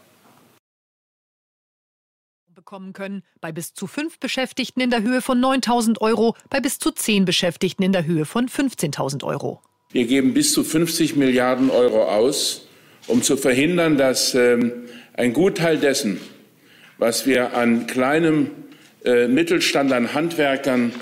[2.54, 6.78] bekommen können, bei bis zu fünf Beschäftigten in der Höhe von 9.000 Euro, bei bis
[6.78, 9.60] zu zehn Beschäftigten in der Höhe von 15.000 Euro.
[9.90, 12.66] Wir geben bis zu 50 Milliarden Euro aus,
[13.08, 14.72] um zu verhindern, dass ähm,
[15.20, 16.18] ein Gutteil dessen,
[16.96, 18.52] was wir an kleinem
[19.04, 20.94] äh, Mittelstand, an Handwerkern,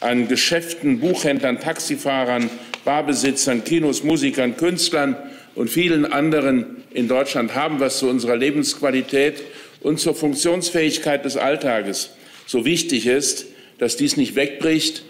[0.00, 2.48] an Geschäften, Buchhändlern, Taxifahrern,
[2.86, 5.14] Barbesitzern, Kinos, Musikern, Künstlern
[5.54, 9.42] und vielen anderen in Deutschland haben, was zu unserer Lebensqualität
[9.82, 12.12] und zur Funktionsfähigkeit des Alltages
[12.46, 13.44] so wichtig ist,
[13.76, 15.02] dass dies nicht wegbricht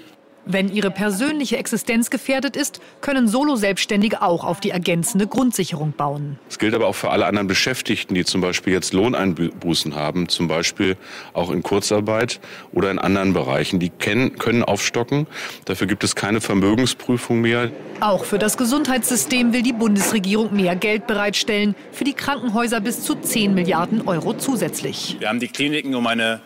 [0.46, 6.38] wenn ihre persönliche Existenz gefährdet ist, können Solo-Selbstständige auch auf die ergänzende Grundsicherung bauen.
[6.48, 10.48] Es gilt aber auch für alle anderen Beschäftigten, die zum Beispiel jetzt Lohneinbußen haben, zum
[10.48, 10.96] Beispiel
[11.32, 12.40] auch in Kurzarbeit
[12.72, 13.80] oder in anderen Bereichen.
[13.80, 15.26] Die können aufstocken.
[15.64, 17.70] Dafür gibt es keine Vermögensprüfung mehr.
[18.00, 21.74] Auch für das Gesundheitssystem will die Bundesregierung mehr Geld bereitstellen.
[21.92, 25.16] Für die Krankenhäuser bis zu 10 Milliarden Euro zusätzlich.
[25.18, 26.40] Wir haben die Kliniken um eine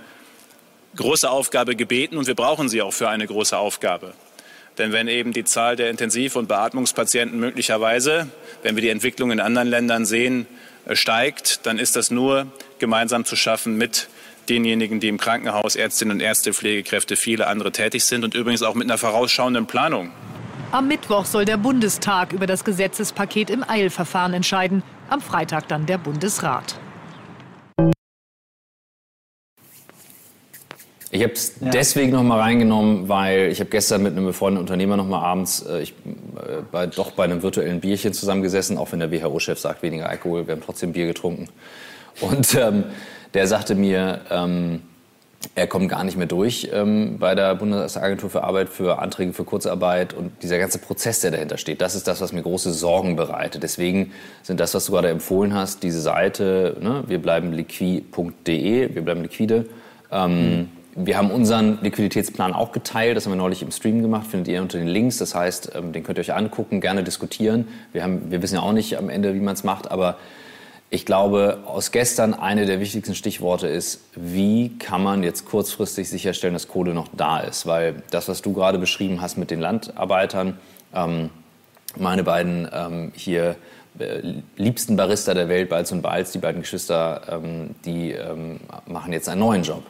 [0.96, 4.12] große Aufgabe gebeten und wir brauchen sie auch für eine große Aufgabe.
[4.78, 8.28] Denn wenn eben die Zahl der Intensiv- und Beatmungspatienten möglicherweise,
[8.62, 10.46] wenn wir die Entwicklung in anderen Ländern sehen,
[10.86, 12.46] äh, steigt, dann ist das nur
[12.78, 14.08] gemeinsam zu schaffen mit
[14.48, 18.74] denjenigen, die im Krankenhaus Ärztinnen und Ärzte, Pflegekräfte, viele andere tätig sind und übrigens auch
[18.74, 20.10] mit einer vorausschauenden Planung.
[20.72, 25.98] Am Mittwoch soll der Bundestag über das Gesetzespaket im Eilverfahren entscheiden, am Freitag dann der
[25.98, 26.76] Bundesrat.
[31.12, 31.70] Ich habe es ja.
[31.70, 35.64] deswegen noch mal reingenommen, weil ich habe gestern mit einem befreundeten Unternehmer noch mal abends
[35.68, 39.82] äh, ich, äh, bei, doch bei einem virtuellen Bierchen zusammengesessen, auch wenn der WHO-Chef sagt,
[39.82, 41.48] weniger Alkohol, wir haben trotzdem Bier getrunken.
[42.20, 42.84] Und ähm,
[43.34, 44.82] der sagte mir, ähm,
[45.56, 49.44] er kommt gar nicht mehr durch ähm, bei der Bundesagentur für Arbeit für Anträge für
[49.44, 53.16] Kurzarbeit und dieser ganze Prozess, der dahinter steht, das ist das, was mir große Sorgen
[53.16, 53.62] bereitet.
[53.64, 59.02] Deswegen sind das, was du gerade empfohlen hast, diese Seite, ne, wir bleiben liqui.de, wir
[59.02, 59.66] bleiben liquide.
[60.12, 63.16] Ähm, mhm wir haben unseren Liquiditätsplan auch geteilt.
[63.16, 64.26] Das haben wir neulich im Stream gemacht.
[64.26, 65.18] Findet ihr unter den Links.
[65.18, 67.68] Das heißt, ähm, den könnt ihr euch angucken, gerne diskutieren.
[67.92, 69.90] Wir, haben, wir wissen ja auch nicht am Ende, wie man es macht.
[69.90, 70.16] Aber
[70.90, 76.54] ich glaube, aus gestern eine der wichtigsten Stichworte ist, wie kann man jetzt kurzfristig sicherstellen,
[76.54, 77.66] dass Kohle noch da ist?
[77.66, 80.58] Weil das, was du gerade beschrieben hast mit den Landarbeitern,
[80.92, 81.30] ähm,
[81.96, 83.54] meine beiden ähm, hier
[83.98, 89.12] äh, liebsten Barista der Welt, Balz und Balz, die beiden Geschwister, ähm, die ähm, machen
[89.12, 89.84] jetzt einen neuen Job.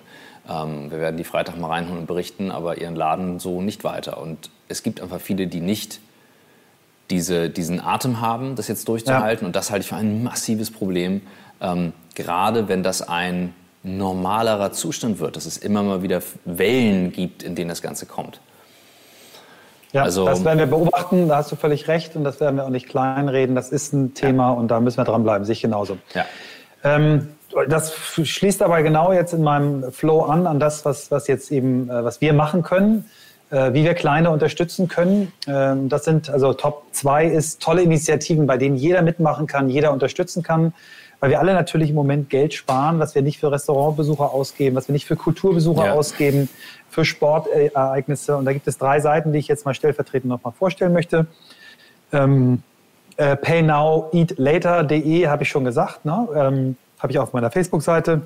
[0.48, 4.18] Ähm, wir werden die Freitag mal reinholen und berichten, aber ihren Laden so nicht weiter.
[4.18, 6.00] Und es gibt einfach viele, die nicht
[7.11, 9.44] diese, diesen Atem haben, das jetzt durchzuhalten.
[9.44, 9.46] Ja.
[9.46, 11.22] Und das halte ich für ein massives Problem.
[11.61, 17.42] Ähm, gerade wenn das ein normalerer Zustand wird, dass es immer mal wieder Wellen gibt,
[17.42, 18.40] in denen das Ganze kommt.
[19.92, 22.64] Ja, also, das werden wir beobachten, da hast du völlig recht und das werden wir
[22.64, 23.57] auch nicht kleinreden.
[23.57, 24.53] Das ist ein Thema ja.
[24.53, 25.98] und da müssen wir dranbleiben, sich genauso.
[26.14, 26.26] Ja.
[26.85, 27.29] Ähm,
[27.68, 31.90] das schließt aber genau jetzt in meinem Flow an, an das, was, was jetzt eben,
[31.90, 33.10] äh, was wir machen können,
[33.50, 35.32] äh, wie wir Kleine unterstützen können.
[35.46, 39.92] Ähm, das sind also Top 2 ist tolle Initiativen, bei denen jeder mitmachen kann, jeder
[39.92, 40.72] unterstützen kann
[41.20, 44.88] weil wir alle natürlich im Moment Geld sparen, was wir nicht für Restaurantbesucher ausgeben, was
[44.88, 45.92] wir nicht für Kulturbesucher ja.
[45.92, 46.48] ausgeben,
[46.88, 48.36] für Sportereignisse.
[48.36, 51.26] Und da gibt es drei Seiten, die ich jetzt mal stellvertretend nochmal vorstellen möchte.
[52.12, 52.62] Ähm,
[53.18, 56.26] äh, paynowEatLater.de habe ich schon gesagt, ne?
[56.34, 58.22] ähm, habe ich auf meiner Facebook-Seite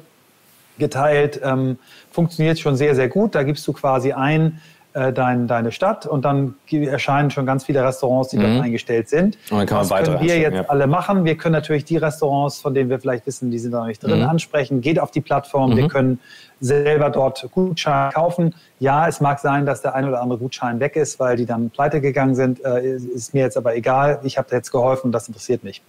[0.78, 1.40] geteilt.
[1.42, 1.78] Ähm,
[2.10, 3.34] funktioniert schon sehr, sehr gut.
[3.34, 4.60] Da gibst du quasi ein,
[4.94, 8.42] äh, dein, deine Stadt und dann erscheinen schon ganz viele Restaurants, die mhm.
[8.42, 9.36] dort eingestellt sind.
[9.50, 10.64] Und dann kann man das können wir jetzt ja.
[10.68, 11.24] alle machen.
[11.24, 14.20] Wir können natürlich die Restaurants, von denen wir vielleicht wissen, die sind da nicht drin,
[14.20, 14.28] mhm.
[14.28, 14.80] ansprechen.
[14.80, 15.72] Geht auf die Plattform.
[15.72, 15.76] Mhm.
[15.76, 16.20] Wir können
[16.60, 18.54] selber dort Gutscheine kaufen.
[18.78, 21.70] Ja, es mag sein, dass der ein oder andere Gutschein weg ist, weil die dann
[21.70, 22.64] pleite gegangen sind.
[22.64, 24.20] Äh, ist mir jetzt aber egal.
[24.22, 25.12] Ich habe jetzt geholfen.
[25.12, 25.82] Das interessiert mich.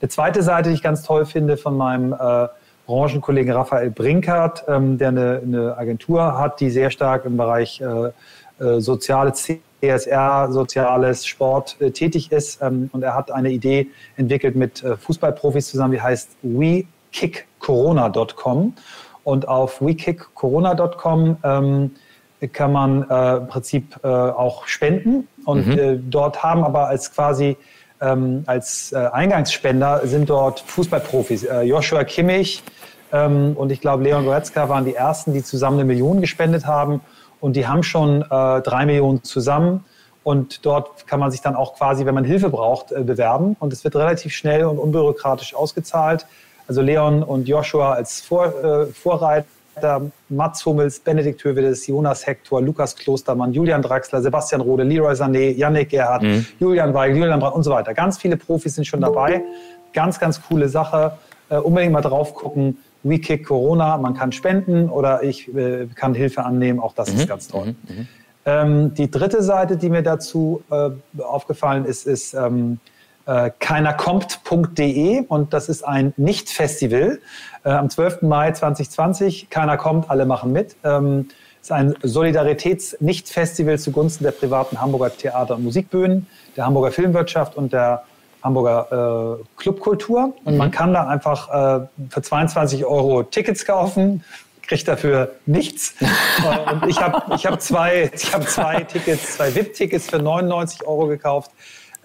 [0.00, 2.48] Eine zweite Seite, die ich ganz toll finde von meinem äh,
[2.86, 8.12] Branchenkollegen Raphael Brinkert, ähm, der eine, eine, Agentur hat, die sehr stark im Bereich äh,
[8.58, 12.62] äh, soziale CSR, soziales Sport äh, tätig ist.
[12.62, 18.72] Ähm, und er hat eine Idee entwickelt mit äh, Fußballprofis zusammen, die heißt wekickcorona.com.
[19.24, 21.90] Und auf wekickcorona.com ähm,
[22.52, 25.26] kann man äh, im Prinzip auch spenden.
[25.44, 26.10] Und mhm.
[26.10, 27.58] dort haben aber als quasi
[28.00, 31.44] ähm, als äh, Eingangsspender sind dort Fußballprofis.
[31.44, 32.62] Äh, Joshua Kimmich
[33.12, 37.00] ähm, und ich glaube Leon Goretzka waren die ersten, die zusammen eine Million gespendet haben
[37.40, 39.84] und die haben schon äh, drei Millionen zusammen.
[40.22, 43.54] Und dort kann man sich dann auch quasi, wenn man Hilfe braucht, äh, bewerben.
[43.60, 46.26] Und es wird relativ schnell und unbürokratisch ausgezahlt.
[46.66, 48.86] Also Leon und Joshua als Vor, äh,
[49.76, 55.50] Vorreiter, Mats Hummels, Benedikt Hövedes, Jonas Hector, Lukas Klostermann, Julian Draxler, Sebastian Rode, Leroy Sané,
[55.50, 56.46] Yannick Gerhardt, mhm.
[56.58, 57.94] Julian Weigel, Julian Brandt und so weiter.
[57.94, 59.42] Ganz viele Profis sind schon dabei.
[59.92, 61.12] Ganz, ganz coole Sache.
[61.48, 62.78] Äh, unbedingt mal drauf gucken.
[63.02, 67.20] WeKick Corona, man kann spenden oder ich äh, kann Hilfe annehmen, auch das mhm.
[67.20, 67.74] ist ganz toll.
[67.88, 67.96] Mhm.
[67.96, 68.08] mhm.
[68.48, 72.78] Ähm, die dritte Seite, die mir dazu äh, aufgefallen ist, ist ähm,
[73.26, 77.18] äh, keinerkommt.de und das ist ein Nicht-Festival
[77.64, 78.22] äh, am 12.
[78.22, 79.50] Mai 2020.
[79.50, 80.76] Keiner kommt, alle machen mit.
[80.84, 81.28] Ähm,
[81.60, 88.04] ist ein Solidaritäts-Nicht-Festival zugunsten der privaten Hamburger Theater- und Musikbühnen, der Hamburger Filmwirtschaft und der
[88.44, 90.34] Hamburger äh, Clubkultur.
[90.44, 90.58] Und mhm.
[90.58, 94.22] man kann da einfach äh, für 22 Euro Tickets kaufen,
[94.62, 95.94] kriegt dafür nichts.
[96.72, 101.50] und ich habe ich hab zwei, hab zwei Tickets, zwei VIP-Tickets für 99 Euro gekauft.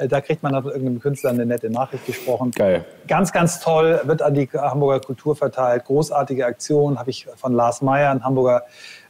[0.02, 2.52] Äh, da kriegt man auf irgendeinem Künstler eine nette Nachricht gesprochen.
[2.52, 2.86] Geil.
[3.08, 5.86] Ganz, ganz toll, wird an die Hamburger Kultur verteilt.
[5.86, 8.64] Großartige Aktion, habe ich von Lars Meyer, ein Hamburger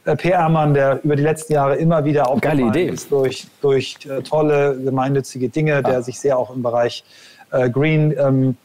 [0.04, 4.76] äh, PR-Mann, der über die letzten Jahre immer wieder aufgefallen ist durch, durch äh, tolle
[4.78, 5.82] gemeinnützige Dinge, ah.
[5.82, 7.04] der sich sehr auch im Bereich
[7.70, 8.56] Green ähm,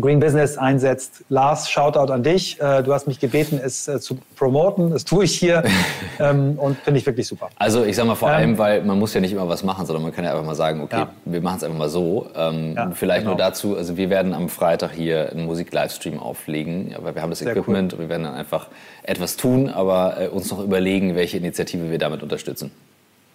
[0.00, 1.24] Green Business einsetzt.
[1.28, 2.60] Lars, Shoutout an dich.
[2.60, 4.90] Äh, du hast mich gebeten, es äh, zu promoten.
[4.90, 5.64] Das tue ich hier
[6.18, 7.48] ähm, und finde ich wirklich super.
[7.56, 9.86] Also ich sage mal vor ähm, allem, weil man muss ja nicht immer was machen,
[9.86, 11.08] sondern man kann ja einfach mal sagen, okay, ja.
[11.24, 12.28] wir machen es einfach mal so.
[12.36, 13.30] Ähm, ja, vielleicht genau.
[13.30, 17.40] nur dazu, also wir werden am Freitag hier einen Musik-Livestream auflegen, aber wir haben das
[17.40, 17.98] Sehr Equipment cool.
[17.98, 18.68] und wir werden dann einfach
[19.02, 22.70] etwas tun, aber äh, uns noch überlegen, welche Initiative wir damit unterstützen.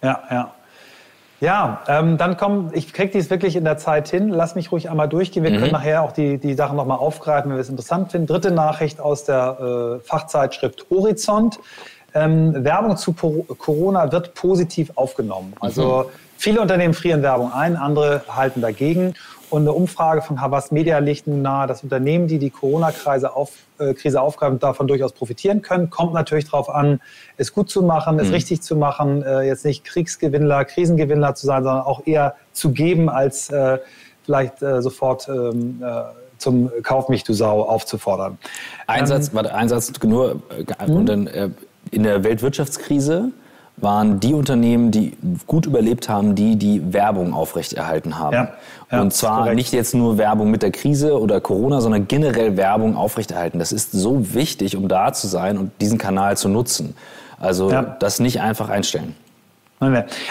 [0.02, 0.54] Ja, ja.
[1.42, 4.28] Ja, ähm, dann komm, ich krieg dies wirklich in der Zeit hin.
[4.28, 5.42] Lass mich ruhig einmal durchgehen.
[5.42, 5.58] Wir mhm.
[5.58, 8.28] können nachher auch die, die Sachen nochmal aufgreifen, wenn wir es interessant finden.
[8.28, 11.58] Dritte Nachricht aus der äh, Fachzeitschrift Horizont.
[12.14, 15.54] Ähm, Werbung zu Corona wird positiv aufgenommen.
[15.58, 16.18] Also mhm.
[16.36, 19.14] viele Unternehmen frieren Werbung ein, andere halten dagegen.
[19.52, 23.52] Und eine Umfrage von Havas Media legt nun nahe, dass Unternehmen, die die Corona-Krise auf,
[23.78, 25.90] äh, aufgreifen, davon durchaus profitieren können.
[25.90, 27.02] Kommt natürlich darauf an,
[27.36, 28.32] es gut zu machen, es mhm.
[28.32, 33.10] richtig zu machen, äh, jetzt nicht Kriegsgewinnler, Krisengewinnler zu sein, sondern auch eher zu geben,
[33.10, 33.78] als äh,
[34.24, 36.04] vielleicht äh, sofort ähm, äh,
[36.38, 38.38] zum Kauf mich du Sau aufzufordern.
[38.86, 41.28] Einsatz, ähm, warte, Einsatz nur äh, und dann
[41.90, 43.32] in der Weltwirtschaftskrise
[43.82, 45.16] waren die Unternehmen, die
[45.46, 48.34] gut überlebt haben, die die Werbung aufrechterhalten haben.
[48.34, 48.52] Ja,
[48.90, 52.96] ja, und zwar nicht jetzt nur Werbung mit der Krise oder Corona, sondern generell Werbung
[52.96, 53.58] aufrechterhalten.
[53.58, 56.94] Das ist so wichtig, um da zu sein und diesen Kanal zu nutzen.
[57.40, 57.96] Also ja.
[57.98, 59.16] das nicht einfach einstellen.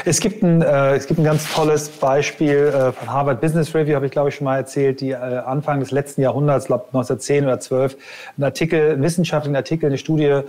[0.05, 3.95] Es gibt ein, äh, es gibt ein ganz tolles Beispiel äh, von Harvard Business Review,
[3.95, 7.43] habe ich glaube ich schon mal erzählt, die äh, Anfang des letzten Jahrhunderts, glaube 1910
[7.43, 7.97] oder 12,
[8.37, 10.41] ein Artikel, ein wissenschaftlichen Artikel, eine Studie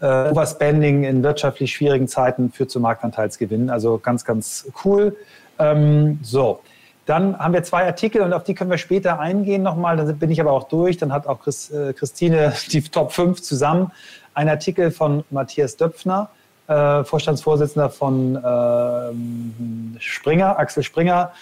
[0.00, 3.70] äh, Overspending in wirtschaftlich schwierigen Zeiten führt zu Marktanteilsgewinnen.
[3.70, 5.16] Also ganz, ganz cool.
[5.58, 6.60] Ähm, so.
[7.06, 9.96] Dann haben wir zwei Artikel und auf die können wir später eingehen nochmal.
[9.96, 10.98] Dann bin ich aber auch durch.
[10.98, 13.92] Dann hat auch Chris, äh, Christine die Top 5 zusammen.
[14.34, 16.28] Ein Artikel von Matthias Döpfner,
[16.68, 21.32] äh, Vorstandsvorsitzender von äh, Springer, Axel Springer.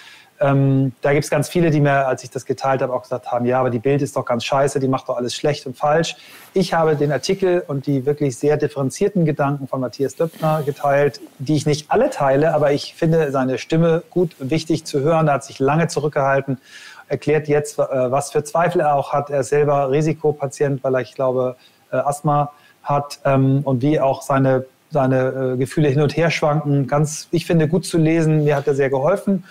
[0.40, 3.30] Ähm, da gibt es ganz viele, die mir, als ich das geteilt habe, auch gesagt
[3.32, 5.76] haben, ja, aber die Bild ist doch ganz scheiße, die macht doch alles schlecht und
[5.76, 6.16] falsch.
[6.52, 11.56] Ich habe den Artikel und die wirklich sehr differenzierten Gedanken von Matthias Döpfner geteilt, die
[11.56, 15.28] ich nicht alle teile, aber ich finde seine Stimme gut wichtig zu hören.
[15.28, 16.58] Er hat sich lange zurückgehalten,
[17.08, 19.30] erklärt jetzt, äh, was für Zweifel er auch hat.
[19.30, 21.56] Er ist selber Risikopatient, weil er, ich glaube,
[21.90, 26.86] äh, Asthma hat ähm, und wie auch seine, seine äh, Gefühle hin und her schwanken.
[26.86, 28.44] Ganz, ich finde, gut zu lesen.
[28.44, 29.44] Mir hat er sehr geholfen.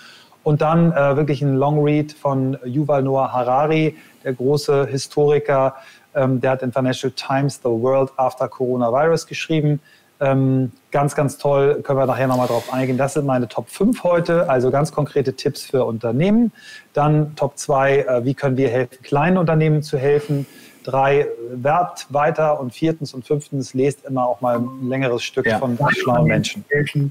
[0.46, 5.74] Und dann äh, wirklich ein Long Read von Yuval Noah Harari, der große Historiker,
[6.14, 9.80] ähm, der hat in Financial Times The World After Coronavirus geschrieben.
[10.20, 12.96] Ähm, ganz, ganz toll, können wir nachher nochmal drauf eingehen.
[12.96, 16.52] Das sind meine Top 5 heute, also ganz konkrete Tipps für Unternehmen.
[16.92, 20.46] Dann Top 2, äh, wie können wir helfen, kleinen Unternehmen zu helfen
[20.86, 25.58] drei werbt weiter und viertens und fünftens lest immer auch mal ein längeres Stück ja.
[25.58, 26.64] von schlauen Menschen.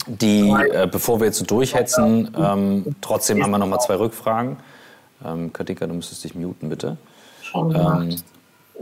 [0.07, 4.57] Die, äh, bevor wir jetzt so durchhetzen, ähm, trotzdem haben wir noch mal zwei Rückfragen.
[5.25, 6.97] Ähm, Katika, du müsstest dich muten, bitte.
[7.53, 8.15] Ähm,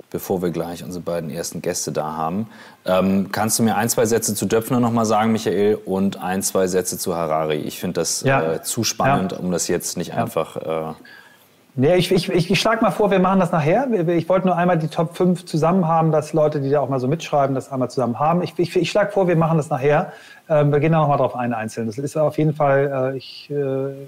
[0.10, 2.47] bevor wir gleich unsere beiden ersten Gäste da haben.
[2.86, 6.43] Ähm, kannst du mir ein, zwei Sätze zu Döpfner noch mal sagen, Michael, und ein,
[6.43, 7.58] zwei Sätze zu Harari?
[7.58, 8.53] Ich finde das ja.
[8.53, 9.39] äh, zu spannend, ja.
[9.39, 10.15] um das jetzt nicht ja.
[10.15, 10.58] einfach...
[10.58, 10.93] Äh,
[11.75, 13.88] Nee, ich, ich, ich, schlage mal vor, wir machen das nachher.
[14.09, 16.99] Ich wollte nur einmal die Top 5 zusammen haben, dass Leute, die da auch mal
[16.99, 18.43] so mitschreiben, das einmal zusammen haben.
[18.43, 20.13] Ich, ich, ich schlage vor, wir machen das nachher.
[20.47, 21.88] Ähm, wir gehen da nochmal drauf ein, einzeln.
[21.88, 23.55] Das ist auf jeden Fall, äh, ich, äh,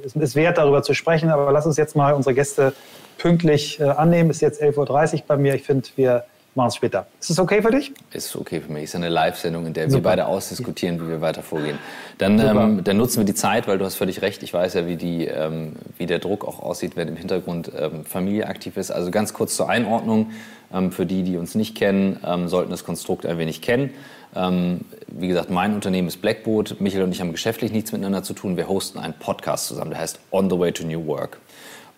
[0.05, 1.31] es ist wert, darüber zu sprechen.
[1.31, 2.73] Aber lass uns jetzt mal unsere Gäste
[3.17, 4.29] pünktlich äh, annehmen.
[4.29, 5.55] Ist jetzt 11.30 Uhr bei mir.
[5.55, 6.23] Ich finde, wir
[6.55, 7.07] machen es später.
[7.19, 7.93] Ist das okay für dich?
[8.11, 8.85] Ist okay für mich.
[8.85, 9.95] Ist eine Live-Sendung, in der Super.
[9.95, 11.77] wir beide ausdiskutieren, wie wir weiter vorgehen.
[12.17, 14.41] Dann, ähm, dann nutzen wir die Zeit, weil du hast völlig recht.
[14.43, 18.05] Ich weiß ja, wie, die, ähm, wie der Druck auch aussieht, wenn im Hintergrund ähm,
[18.05, 18.91] Familie aktiv ist.
[18.91, 20.31] Also ganz kurz zur Einordnung.
[20.73, 23.91] Ähm, für die, die uns nicht kennen, ähm, sollten das Konstrukt ein wenig kennen.
[24.35, 26.81] Ähm, wie gesagt, mein Unternehmen ist Blackboard.
[26.81, 28.57] Michael und ich haben geschäftlich nichts miteinander zu tun.
[28.57, 31.37] Wir hosten einen Podcast zusammen, der heißt On the Way to New Work.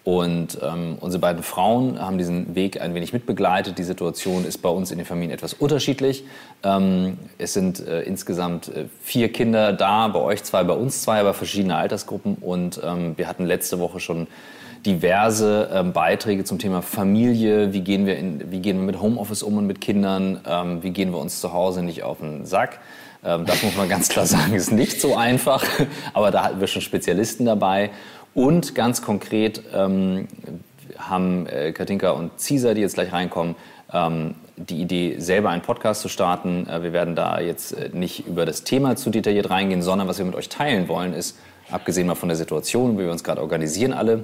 [0.08, 3.78] Und ähm, unsere beiden Frauen haben diesen Weg ein wenig mitbegleitet.
[3.78, 6.24] Die Situation ist bei uns in den Familien etwas unterschiedlich.
[6.63, 11.20] Ähm, es sind äh, insgesamt äh, vier Kinder da, bei euch zwei, bei uns zwei,
[11.20, 12.36] aber verschiedene Altersgruppen.
[12.36, 14.28] Und ähm, wir hatten letzte Woche schon
[14.86, 17.74] diverse ähm, Beiträge zum Thema Familie.
[17.74, 20.39] Wie gehen, wir in, wie gehen wir mit Homeoffice um und mit Kindern?
[20.48, 22.80] Ähm, wie gehen wir uns zu Hause nicht auf den Sack?
[23.26, 25.65] Ähm, das muss man ganz klar sagen, ist nicht so einfach.
[26.13, 27.89] Aber da hatten wir schon Spezialisten dabei.
[28.38, 30.28] Und ganz konkret ähm,
[30.95, 33.56] haben äh, Katinka und Caesar, die jetzt gleich reinkommen,
[33.91, 36.67] ähm, die Idee, selber einen Podcast zu starten.
[36.69, 40.19] Äh, wir werden da jetzt äh, nicht über das Thema zu detailliert reingehen, sondern was
[40.19, 41.36] wir mit euch teilen wollen, ist,
[41.71, 44.23] abgesehen mal von der Situation, wie wir uns gerade organisieren alle,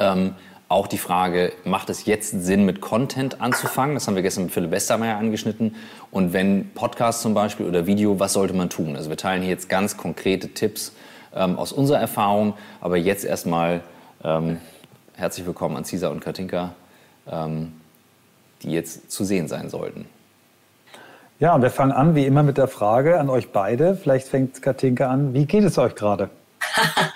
[0.00, 0.34] ähm,
[0.68, 3.94] auch die Frage, macht es jetzt Sinn, mit Content anzufangen?
[3.94, 5.76] Das haben wir gestern mit Philipp Westermeier angeschnitten.
[6.10, 8.96] Und wenn Podcast zum Beispiel oder Video, was sollte man tun?
[8.96, 10.92] Also wir teilen hier jetzt ganz konkrete Tipps,
[11.34, 12.54] ähm, aus unserer Erfahrung.
[12.80, 13.80] Aber jetzt erstmal
[14.24, 14.58] ähm,
[15.14, 16.74] herzlich willkommen an Cesar und Katinka,
[17.30, 17.72] ähm,
[18.62, 20.06] die jetzt zu sehen sein sollten.
[21.40, 23.94] Ja, und wir fangen an wie immer mit der Frage an euch beide.
[23.94, 25.34] Vielleicht fängt Katinka an.
[25.34, 26.30] Wie geht es euch gerade?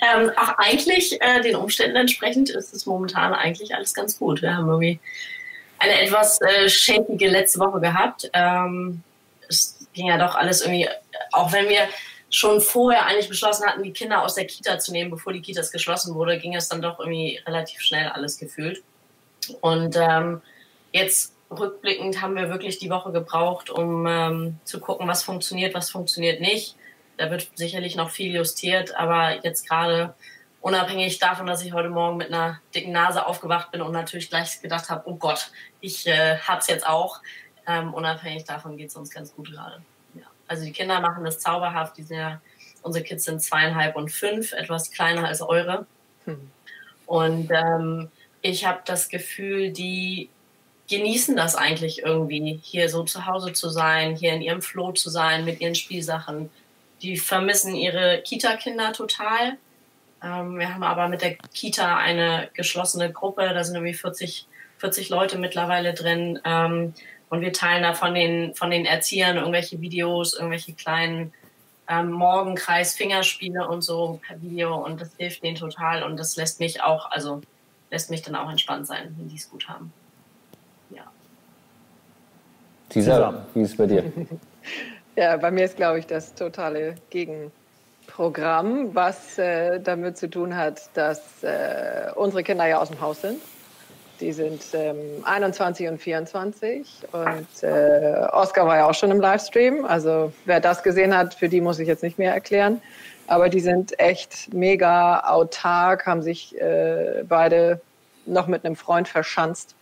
[0.00, 4.40] ähm, ach, eigentlich äh, den Umständen entsprechend ist es momentan eigentlich alles ganz gut.
[4.40, 5.00] Wir haben irgendwie
[5.80, 8.30] eine etwas äh, shakige letzte Woche gehabt.
[8.32, 9.02] Ähm,
[9.48, 10.88] es ging ja doch alles irgendwie,
[11.32, 11.80] auch wenn wir
[12.30, 15.72] schon vorher eigentlich beschlossen hatten, die Kinder aus der Kita zu nehmen, bevor die Kitas
[15.72, 18.82] geschlossen wurde, ging es dann doch irgendwie relativ schnell alles gefühlt.
[19.60, 20.42] Und ähm,
[20.92, 25.90] jetzt rückblickend haben wir wirklich die Woche gebraucht, um ähm, zu gucken, was funktioniert, was
[25.90, 26.76] funktioniert nicht.
[27.16, 30.14] Da wird sicherlich noch viel justiert, aber jetzt gerade
[30.60, 34.60] unabhängig davon, dass ich heute Morgen mit einer dicken Nase aufgewacht bin und natürlich gleich
[34.60, 37.20] gedacht habe, oh Gott, ich äh, hab's jetzt auch.
[37.66, 39.82] Ähm, unabhängig davon geht es uns ganz gut gerade.
[40.48, 41.96] Also die Kinder machen das zauberhaft.
[41.96, 42.40] Die sind ja,
[42.82, 45.86] unsere Kids sind zweieinhalb und fünf, etwas kleiner als eure.
[46.24, 46.50] Hm.
[47.06, 48.08] Und ähm,
[48.42, 50.28] ich habe das Gefühl, die
[50.88, 55.10] genießen das eigentlich irgendwie, hier so zu Hause zu sein, hier in ihrem Floh zu
[55.10, 56.50] sein, mit ihren Spielsachen.
[57.02, 59.58] Die vermissen ihre Kita-Kinder total.
[60.22, 64.46] Ähm, wir haben aber mit der Kita eine geschlossene Gruppe, da sind irgendwie 40,
[64.78, 66.40] 40 Leute mittlerweile drin.
[66.44, 66.94] Ähm,
[67.30, 71.32] und wir teilen da von den, von den Erziehern irgendwelche Videos, irgendwelche kleinen
[71.88, 74.74] ähm, Morgenkreis, Fingerspiele und so per Video.
[74.76, 76.02] Und das hilft denen total.
[76.02, 77.40] Und das lässt mich auch, also
[77.90, 79.92] lässt mich dann auch entspannt sein, wenn die es gut haben.
[80.90, 81.04] Ja.
[82.88, 84.10] Tisa, wie ist es bei dir?
[85.16, 87.52] ja, bei mir ist, glaube ich, das totale Gegenpol.
[88.08, 93.20] Programm, was äh, damit zu tun hat, dass äh, unsere Kinder ja aus dem Haus
[93.20, 93.40] sind.
[94.20, 99.84] Die sind ähm, 21 und 24 und äh, Oscar war ja auch schon im Livestream.
[99.84, 102.80] Also wer das gesehen hat, für die muss ich jetzt nicht mehr erklären.
[103.28, 107.80] Aber die sind echt mega autark, haben sich äh, beide
[108.26, 109.76] noch mit einem Freund verschanzt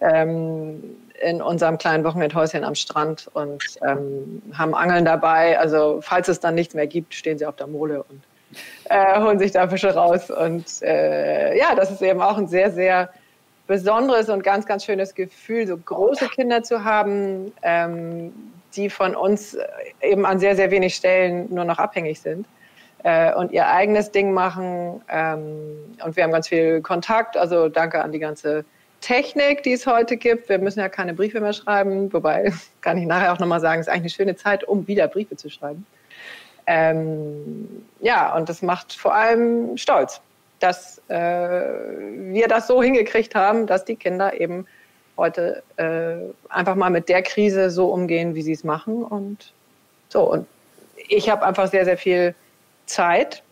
[0.00, 0.82] ähm,
[1.22, 5.58] in unserem kleinen Wochenendhäuschen am Strand und ähm, haben Angeln dabei.
[5.58, 8.22] Also falls es dann nichts mehr gibt, stehen sie auf der Mole und
[8.88, 10.30] äh, holen sich da Fische raus.
[10.30, 13.10] Und äh, ja, das ist eben auch ein sehr, sehr
[13.66, 18.32] besonderes und ganz, ganz schönes Gefühl, so große Kinder zu haben, ähm,
[18.74, 19.56] die von uns
[20.02, 22.46] eben an sehr, sehr wenig Stellen nur noch abhängig sind
[23.04, 25.00] äh, und ihr eigenes Ding machen.
[25.08, 27.36] Ähm, und wir haben ganz viel Kontakt.
[27.36, 28.64] Also danke an die ganze
[29.00, 30.48] Technik, die es heute gibt.
[30.48, 33.88] Wir müssen ja keine Briefe mehr schreiben, wobei kann ich nachher auch nochmal sagen, ist
[33.88, 35.86] eigentlich eine schöne Zeit, um wieder Briefe zu schreiben.
[36.66, 40.22] Ähm, ja, und das macht vor allem stolz,
[40.60, 44.66] dass äh, wir das so hingekriegt haben, dass die Kinder eben
[45.16, 46.16] heute äh,
[46.48, 49.04] einfach mal mit der Krise so umgehen, wie sie es machen.
[49.04, 49.52] Und
[50.08, 50.46] so, und
[51.08, 52.34] ich habe einfach sehr, sehr viel
[52.86, 53.42] Zeit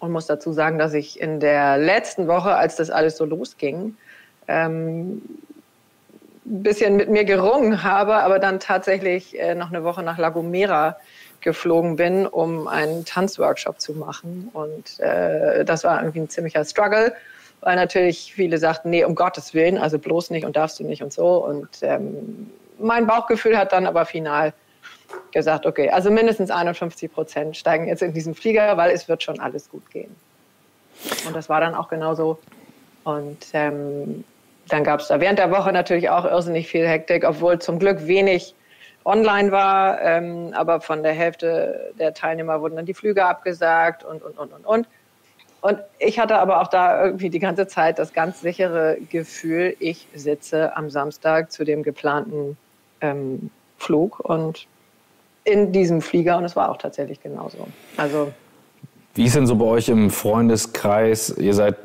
[0.00, 3.96] und muss dazu sagen, dass ich in der letzten Woche, als das alles so losging,
[4.48, 5.22] ähm,
[6.44, 10.30] ein bisschen mit mir gerungen habe, aber dann tatsächlich äh, noch eine Woche nach La
[10.30, 10.96] Gomera
[11.42, 14.50] geflogen bin, um einen Tanzworkshop zu machen.
[14.52, 17.14] Und äh, das war irgendwie ein ziemlicher Struggle,
[17.60, 21.02] weil natürlich viele sagten, nee, um Gottes Willen, also bloß nicht und darfst du nicht
[21.02, 21.44] und so.
[21.44, 24.52] Und ähm, mein Bauchgefühl hat dann aber final
[25.32, 29.40] gesagt, okay, also mindestens 51 Prozent steigen jetzt in diesen Flieger, weil es wird schon
[29.40, 30.14] alles gut gehen.
[31.26, 32.38] Und das war dann auch genauso.
[33.04, 34.24] Und ähm,
[34.68, 38.06] dann gab es da während der Woche natürlich auch irrsinnig viel Hektik, obwohl zum Glück
[38.06, 38.54] wenig
[39.04, 40.00] online war.
[40.00, 44.52] Ähm, aber von der Hälfte der Teilnehmer wurden dann die Flüge abgesagt und, und, und,
[44.52, 44.88] und, und.
[45.60, 50.08] Und ich hatte aber auch da irgendwie die ganze Zeit das ganz sichere Gefühl, ich
[50.12, 52.56] sitze am Samstag zu dem geplanten
[53.00, 54.66] ähm, Flug und
[55.44, 57.68] in diesem Flieger und es war auch tatsächlich genauso.
[57.96, 58.32] Also
[59.14, 61.34] wie ist denn so bei euch im Freundeskreis?
[61.38, 61.76] Ihr seid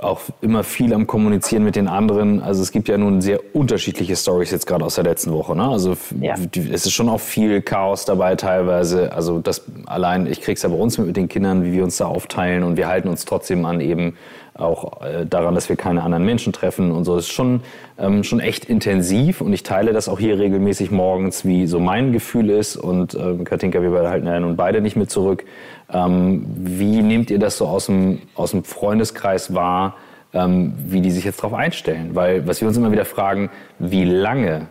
[0.00, 2.42] auch immer viel am Kommunizieren mit den anderen.
[2.42, 5.56] Also es gibt ja nun sehr unterschiedliche Stories jetzt gerade aus der letzten Woche.
[5.56, 5.66] Ne?
[5.66, 6.34] Also ja.
[6.54, 9.12] es ist schon auch viel Chaos dabei teilweise.
[9.12, 11.96] Also das allein, ich krieg's ja bei uns mit, mit den Kindern, wie wir uns
[11.96, 14.16] da aufteilen und wir halten uns trotzdem an eben
[14.54, 17.16] auch äh, daran, dass wir keine anderen Menschen treffen und so.
[17.16, 17.62] Das ist schon,
[17.98, 22.12] ähm, schon echt intensiv und ich teile das auch hier regelmäßig morgens, wie so mein
[22.12, 25.44] Gefühl ist und äh, Katinka, wir halten ja nun beide nicht mit zurück.
[25.92, 29.96] Ähm, wie nehmt ihr das so aus dem, aus dem Freundeskreis wahr,
[30.32, 32.14] ähm, wie die sich jetzt darauf einstellen?
[32.14, 33.50] Weil, was wir uns immer wieder fragen,
[33.80, 34.68] wie lange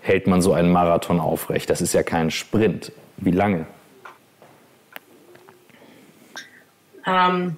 [0.00, 1.70] hält man so einen Marathon aufrecht?
[1.70, 2.92] Das ist ja kein Sprint.
[3.16, 3.66] Wie lange?
[7.06, 7.56] Ähm,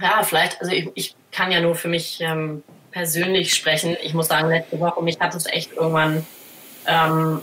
[0.00, 3.96] ja, vielleicht, also ich, ich, kann ja nur für mich ähm, persönlich sprechen.
[4.02, 6.26] Ich muss sagen, letzte Woche, mich hat es echt irgendwann
[6.86, 7.40] ähm,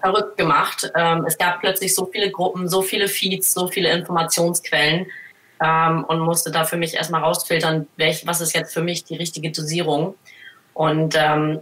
[0.00, 0.90] verrückt gemacht.
[0.96, 5.06] Ähm, es gab plötzlich so viele Gruppen, so viele Feeds, so viele Informationsquellen
[5.64, 9.16] ähm, und musste da für mich erstmal rausfiltern, welch, was ist jetzt für mich die
[9.16, 10.16] richtige Dosierung.
[10.74, 11.60] Und ähm,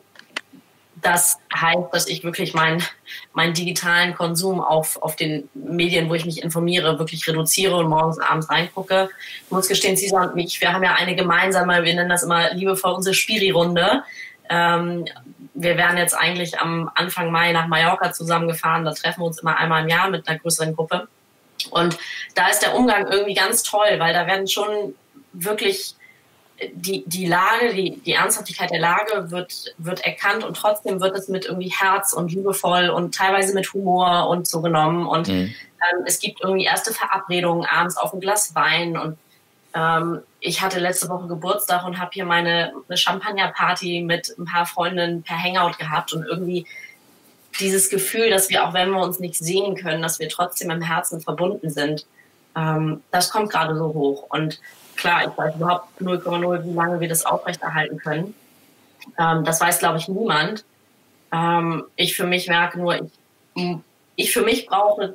[1.02, 2.82] das heißt, dass ich wirklich meinen
[3.32, 8.18] meinen digitalen Konsum auf, auf den Medien, wo ich mich informiere, wirklich reduziere und morgens
[8.18, 9.08] und abends reingucke.
[9.44, 12.52] Ich muss gestehen, Cesar und mich, wir haben ja eine gemeinsame, wir nennen das immer
[12.52, 14.02] liebevoll unsere Spiri-Runde.
[14.48, 15.06] Ähm,
[15.54, 18.84] wir wären jetzt eigentlich am Anfang Mai nach Mallorca zusammengefahren.
[18.84, 21.08] Da treffen wir uns immer einmal im Jahr mit einer größeren Gruppe.
[21.70, 21.98] Und
[22.34, 24.94] da ist der Umgang irgendwie ganz toll, weil da werden schon
[25.32, 25.94] wirklich
[26.72, 31.28] die, die Lage, die, die Ernsthaftigkeit der Lage wird, wird erkannt und trotzdem wird es
[31.28, 35.06] mit irgendwie Herz und liebevoll und teilweise mit Humor und so genommen.
[35.06, 35.34] Und mhm.
[35.54, 39.18] ähm, es gibt irgendwie erste Verabredungen abends auf ein Glas Wein und
[39.74, 44.66] ähm, ich hatte letzte Woche Geburtstag und habe hier meine eine Champagnerparty mit ein paar
[44.66, 46.66] Freundinnen per Hangout gehabt und irgendwie
[47.58, 50.82] dieses Gefühl, dass wir auch wenn wir uns nicht sehen können, dass wir trotzdem im
[50.82, 52.06] Herzen verbunden sind,
[52.56, 54.26] ähm, das kommt gerade so hoch.
[54.28, 54.60] Und
[55.00, 58.34] klar, ich weiß überhaupt 0,0, wie lange wir das aufrechterhalten können.
[59.18, 60.64] Ähm, das weiß, glaube ich, niemand.
[61.32, 63.00] Ähm, ich für mich merke nur,
[63.54, 63.76] ich,
[64.16, 65.14] ich für mich brauche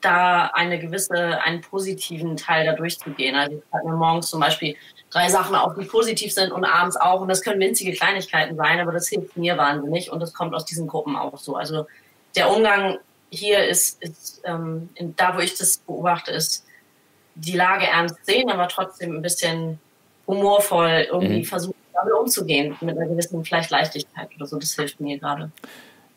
[0.00, 3.36] da eine gewisse, einen positiven Teil da durchzugehen.
[3.36, 4.76] Also ich habe mir morgens zum Beispiel
[5.10, 7.20] drei Sachen auf, die positiv sind und abends auch.
[7.20, 10.64] Und das können winzige Kleinigkeiten sein, aber das hilft mir wahnsinnig und das kommt aus
[10.64, 11.56] diesen Gruppen auch so.
[11.56, 11.86] Also
[12.34, 12.98] der Umgang
[13.30, 16.66] hier ist, ist ähm, in, da, wo ich das beobachte, ist
[17.34, 19.78] die Lage ernst sehen, aber trotzdem ein bisschen
[20.26, 21.44] humorvoll irgendwie mhm.
[21.44, 24.58] versuchen, damit umzugehen, mit einer gewissen vielleicht Leichtigkeit oder so.
[24.58, 25.50] Das hilft mir gerade.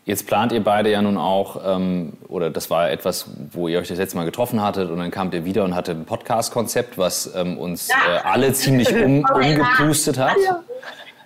[0.06, 3.88] Jetzt plant ihr beide ja nun auch, ähm, oder das war etwas, wo ihr euch
[3.88, 7.34] das letzte Mal getroffen hattet und dann kamt ihr wieder und hattet ein Podcast-Konzept, was
[7.36, 7.96] ähm, uns ja.
[7.96, 10.36] äh, alle ziemlich um, umgepustet hat.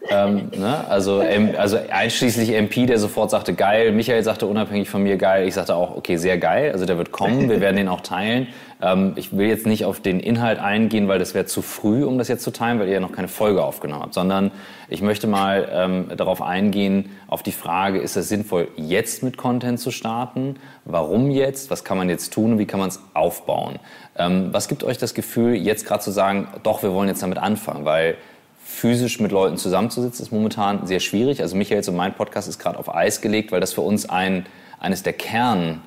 [0.10, 0.86] Ähm, ne?
[0.88, 1.22] also,
[1.58, 3.92] also einschließlich MP, der sofort sagte, geil.
[3.92, 5.46] Michael sagte unabhängig von mir, geil.
[5.46, 6.72] Ich sagte auch, okay, sehr geil.
[6.72, 8.48] Also der wird kommen, wir werden den auch teilen.
[8.82, 12.18] Ähm, ich will jetzt nicht auf den Inhalt eingehen, weil das wäre zu früh, um
[12.18, 14.52] das jetzt zu teilen, weil ihr ja noch keine Folge aufgenommen habt, sondern
[14.88, 19.80] ich möchte mal ähm, darauf eingehen, auf die Frage, ist es sinnvoll, jetzt mit Content
[19.80, 20.56] zu starten?
[20.86, 21.70] Warum jetzt?
[21.70, 23.80] Was kann man jetzt tun und wie kann man es aufbauen?
[24.18, 27.38] Ähm, was gibt euch das Gefühl, jetzt gerade zu sagen, doch, wir wollen jetzt damit
[27.38, 27.86] anfangen?
[27.86, 28.16] Weil
[28.64, 31.42] physisch mit Leuten zusammenzusitzen, ist momentan sehr schwierig.
[31.42, 34.46] Also Michael und mein Podcast ist gerade auf Eis gelegt, weil das für uns ein,
[34.80, 35.82] eines der Kernthemen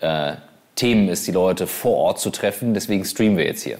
[0.00, 0.32] äh,
[1.08, 2.74] ist, die Leute vor Ort zu treffen.
[2.74, 3.78] Deswegen streamen wir jetzt hier.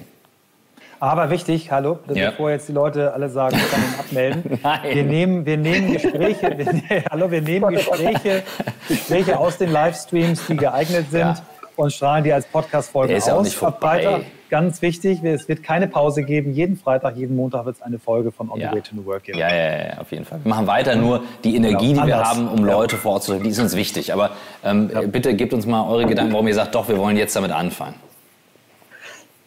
[1.00, 2.30] Aber wichtig, hallo, ja.
[2.30, 4.60] bevor jetzt die Leute alle sagen, ich kann ihn abmelden.
[4.62, 4.80] Nein.
[4.94, 8.42] Wir nehmen, wir nehmen Gespräche, wir, hallo, wir nehmen Gespräche,
[8.88, 11.36] Gespräche aus den Livestreams, die geeignet sind ja.
[11.76, 13.18] Und strahlen die als Podcast-Folge aus.
[13.18, 16.52] Ist ja auch nicht vorbei ganz wichtig, es wird keine Pause geben.
[16.52, 18.68] Jeden Freitag, jeden Montag wird es eine Folge von On ja.
[18.68, 19.38] the Way to New Work geben.
[19.38, 20.38] Ja, ja, ja, auf jeden Fall.
[20.44, 23.32] Wir machen weiter nur die Energie, genau, die wir haben, um Leute vor Ort zu
[23.32, 24.12] treffen, die ist uns wichtig.
[24.12, 24.30] Aber
[24.62, 25.00] ähm, ja.
[25.02, 27.96] bitte gebt uns mal eure Gedanken, warum ihr sagt, doch, wir wollen jetzt damit anfangen.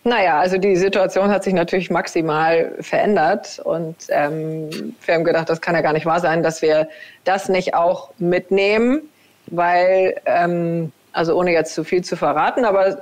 [0.04, 5.62] Naja, also die Situation hat sich natürlich maximal verändert und ähm, wir haben gedacht, das
[5.62, 6.90] kann ja gar nicht wahr sein, dass wir
[7.24, 9.04] das nicht auch mitnehmen,
[9.48, 13.02] weil, ähm, also ohne jetzt zu viel zu verraten, aber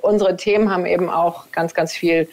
[0.00, 2.26] unsere Themen haben eben auch ganz, ganz viel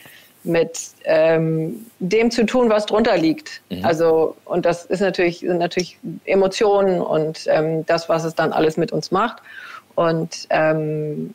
[0.43, 3.61] mit ähm, dem zu tun, was drunter liegt.
[3.69, 3.83] Mhm.
[3.83, 8.77] Also, und das ist natürlich, sind natürlich Emotionen und ähm, das, was es dann alles
[8.77, 9.41] mit uns macht.
[9.95, 11.33] Und ähm,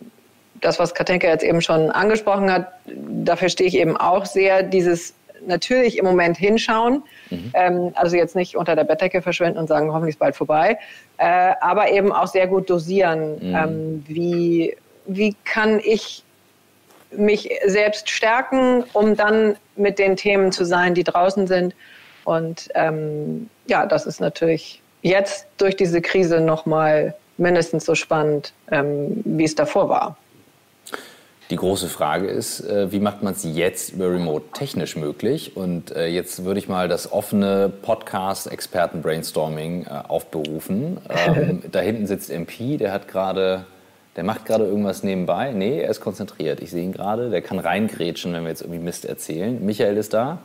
[0.62, 5.12] das, was Katenka jetzt eben schon angesprochen hat, dafür stehe ich eben auch sehr, dieses
[5.47, 7.51] natürlich im Moment hinschauen, mhm.
[7.55, 10.78] ähm, also jetzt nicht unter der Bettdecke verschwinden und sagen, hoffentlich ist bald vorbei,
[11.18, 13.55] äh, aber eben auch sehr gut dosieren, mhm.
[13.55, 14.76] ähm, wie
[15.07, 16.22] wie kann ich
[17.11, 21.74] mich selbst stärken, um dann mit den Themen zu sein, die draußen sind.
[22.24, 29.22] Und ähm, ja, das ist natürlich jetzt durch diese Krise nochmal mindestens so spannend, ähm,
[29.24, 30.16] wie es davor war.
[31.53, 35.55] Die große Frage ist, äh, wie macht man es jetzt über Remote technisch möglich?
[35.55, 40.96] Und äh, jetzt würde ich mal das offene Podcast-Experten-Brainstorming äh, aufberufen.
[41.11, 43.66] Ähm, da hinten sitzt MP, der hat gerade
[44.16, 45.53] der macht gerade irgendwas nebenbei.
[45.53, 46.62] Nee, er ist konzentriert.
[46.62, 47.28] Ich sehe ihn gerade.
[47.28, 49.62] Der kann reingrätschen, wenn wir jetzt irgendwie Mist erzählen.
[49.62, 50.38] Michael ist da.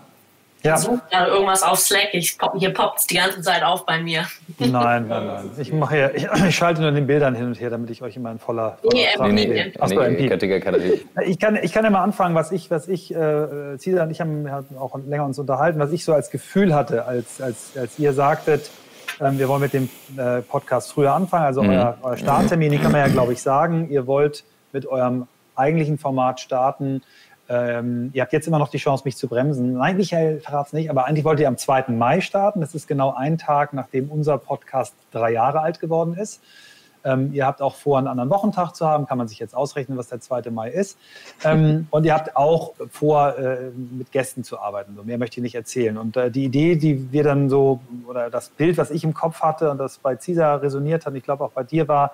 [0.67, 0.75] Ja.
[0.75, 2.09] Ich suche gerade irgendwas auf Slack.
[2.13, 4.27] Ich pop, hier poppt es die ganze Zeit auf bei mir.
[4.59, 5.51] Nein, nein, nein.
[5.57, 8.17] Ich, mache ja, ich, ich, schalte nur den Bildern hin und her, damit ich euch
[8.17, 8.77] immer in voller.
[8.81, 11.05] voller nee, nee, nee, Achso, nee, MP.
[11.25, 14.19] Ich kann, ich kann ja mal anfangen, was ich, was ich, äh, Cesar und ich
[14.19, 14.47] haben
[14.77, 18.69] auch länger uns unterhalten, was ich so als Gefühl hatte, als, als, als ihr sagtet,
[19.21, 21.69] ähm, wir wollen mit dem äh, Podcast früher anfangen, also mhm.
[21.69, 23.89] euer, euer Starttermin, den kann man ja, glaube ich, sagen.
[23.89, 24.43] Ihr wollt
[24.73, 27.01] mit eurem eigentlichen Format starten.
[27.49, 29.73] Ähm, ihr habt jetzt immer noch die Chance, mich zu bremsen.
[29.73, 31.85] Nein, Michael verrat's nicht, aber eigentlich wollt ihr am 2.
[31.89, 32.59] Mai starten.
[32.61, 36.41] Das ist genau ein Tag, nachdem unser Podcast drei Jahre alt geworden ist.
[37.07, 39.97] Ähm, ihr habt auch vor, einen anderen Wochentag zu haben, kann man sich jetzt ausrechnen,
[39.97, 40.49] was der 2.
[40.51, 40.97] Mai ist.
[41.45, 44.93] Ähm, und ihr habt auch vor, äh, mit Gästen zu arbeiten.
[44.95, 45.97] So mehr möchte ich nicht erzählen.
[45.97, 49.41] Und äh, die Idee, die wir dann so, oder das Bild, was ich im Kopf
[49.41, 52.11] hatte und das bei Cesar resoniert hat, ich glaube auch bei dir war,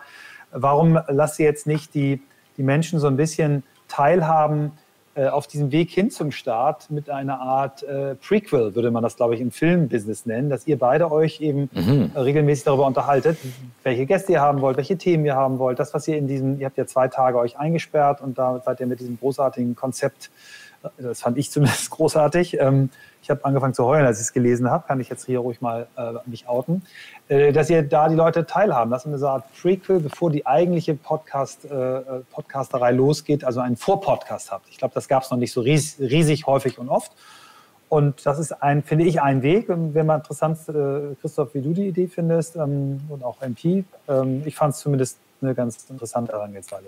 [0.51, 2.21] warum lasst ihr jetzt nicht die,
[2.57, 4.73] die Menschen so ein bisschen teilhaben
[5.21, 9.35] auf diesem Weg hin zum Start mit einer Art äh, Prequel, würde man das, glaube
[9.35, 12.11] ich, im Filmbusiness nennen, dass ihr beide euch eben mhm.
[12.15, 13.37] regelmäßig darüber unterhaltet,
[13.83, 16.59] welche Gäste ihr haben wollt, welche Themen ihr haben wollt, das, was ihr in diesem,
[16.59, 20.25] ihr habt ja zwei Tage euch eingesperrt und da seid ihr mit diesem großartigen Konzept,
[20.25, 20.62] äh,
[20.97, 22.89] das fand ich zumindest großartig, ähm,
[23.21, 25.61] ich habe angefangen zu heulen, als ich es gelesen habe, kann ich jetzt hier ruhig
[25.61, 26.83] mal äh, mich outen,
[27.29, 31.65] äh, dass ihr da die Leute teilhaben lasst, eine Art Prequel, bevor die eigentliche Podcast,
[31.65, 34.67] äh, Podcasterei losgeht, also einen Vorpodcast habt.
[34.69, 37.13] Ich glaube, das gab es noch nicht so ries riesig häufig und oft.
[37.93, 39.67] Und das ist ein, finde ich, ein Weg.
[39.69, 43.85] Wäre mal interessant, äh, Christoph, wie du die Idee findest ähm, und auch MP.
[44.09, 46.87] Ähm, ich fand es zumindest eine ganz interessante Herangehensweise.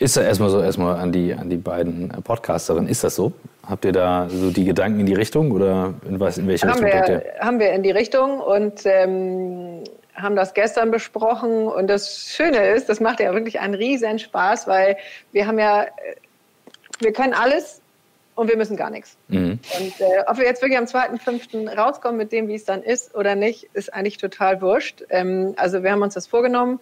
[0.00, 3.34] Ist da erstmal so, erstmal an die, an die beiden Podcasterinnen, ist das so?
[3.68, 6.82] Habt ihr da so die Gedanken in die Richtung oder in, was, in welche haben
[6.82, 9.84] Richtung wir, Haben wir in die Richtung und ähm,
[10.14, 11.68] haben das gestern besprochen.
[11.68, 14.96] Und das Schöne ist, das macht ja wirklich einen riesen Spaß, weil
[15.32, 15.84] wir haben ja,
[17.00, 17.82] wir können alles
[18.36, 19.18] und wir müssen gar nichts.
[19.28, 19.58] Mhm.
[19.78, 21.76] Und äh, ob wir jetzt wirklich am 2.5.
[21.76, 25.04] rauskommen mit dem, wie es dann ist oder nicht, ist eigentlich total wurscht.
[25.10, 26.80] Ähm, also wir haben uns das vorgenommen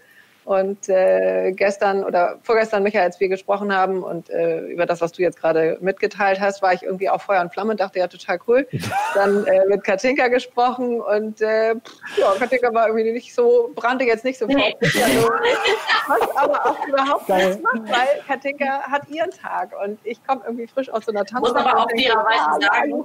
[0.48, 5.12] Und äh, gestern oder vorgestern, Michael, als wir gesprochen haben und äh, über das, was
[5.12, 8.08] du jetzt gerade mitgeteilt hast, war ich irgendwie auf Feuer und Flamme und dachte, ja,
[8.08, 8.66] total cool.
[9.14, 11.74] Dann äh, mit Katinka gesprochen und äh,
[12.16, 14.56] ja, Katinka war irgendwie nicht so, brannte jetzt nicht sofort.
[14.56, 14.74] Nee.
[14.80, 15.28] Also,
[16.08, 17.48] was aber auch überhaupt Geil.
[17.48, 21.26] nichts macht, weil Katinka hat ihren Tag und ich komme irgendwie frisch aus so einer
[21.26, 21.40] Tanz.
[21.40, 23.04] Muss aber auch fairerweise sagen.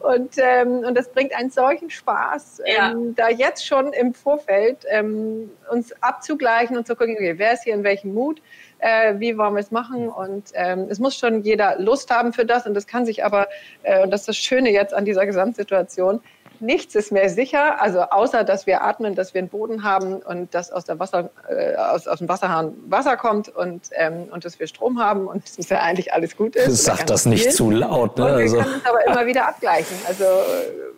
[0.00, 2.92] Und, ähm, und das bringt einen solchen Spaß, ja.
[2.92, 7.52] ähm, da jetzt schon im Vorfeld ähm, uns abzugleichen vergleichen und zu gucken, okay, wer
[7.52, 8.40] ist hier in welchem Mut,
[8.78, 10.08] äh, wie wollen wir es machen?
[10.08, 12.66] Und ähm, es muss schon jeder Lust haben für das.
[12.66, 13.48] Und das kann sich aber,
[13.82, 16.20] äh, und das ist das Schöne jetzt an dieser Gesamtsituation,
[16.62, 20.54] nichts ist mehr sicher, also außer dass wir atmen, dass wir einen Boden haben und
[20.54, 24.58] dass aus, der Wasser, äh, aus, aus dem Wasserhahn Wasser kommt und, ähm, und dass
[24.58, 26.84] wir Strom haben und dass ja eigentlich alles gut ist.
[26.84, 27.52] Sag das nicht viel.
[27.52, 28.16] zu laut.
[28.16, 28.24] Ne?
[28.24, 28.56] Und wir also.
[28.58, 29.96] können es aber immer wieder abgleichen.
[30.06, 30.24] Also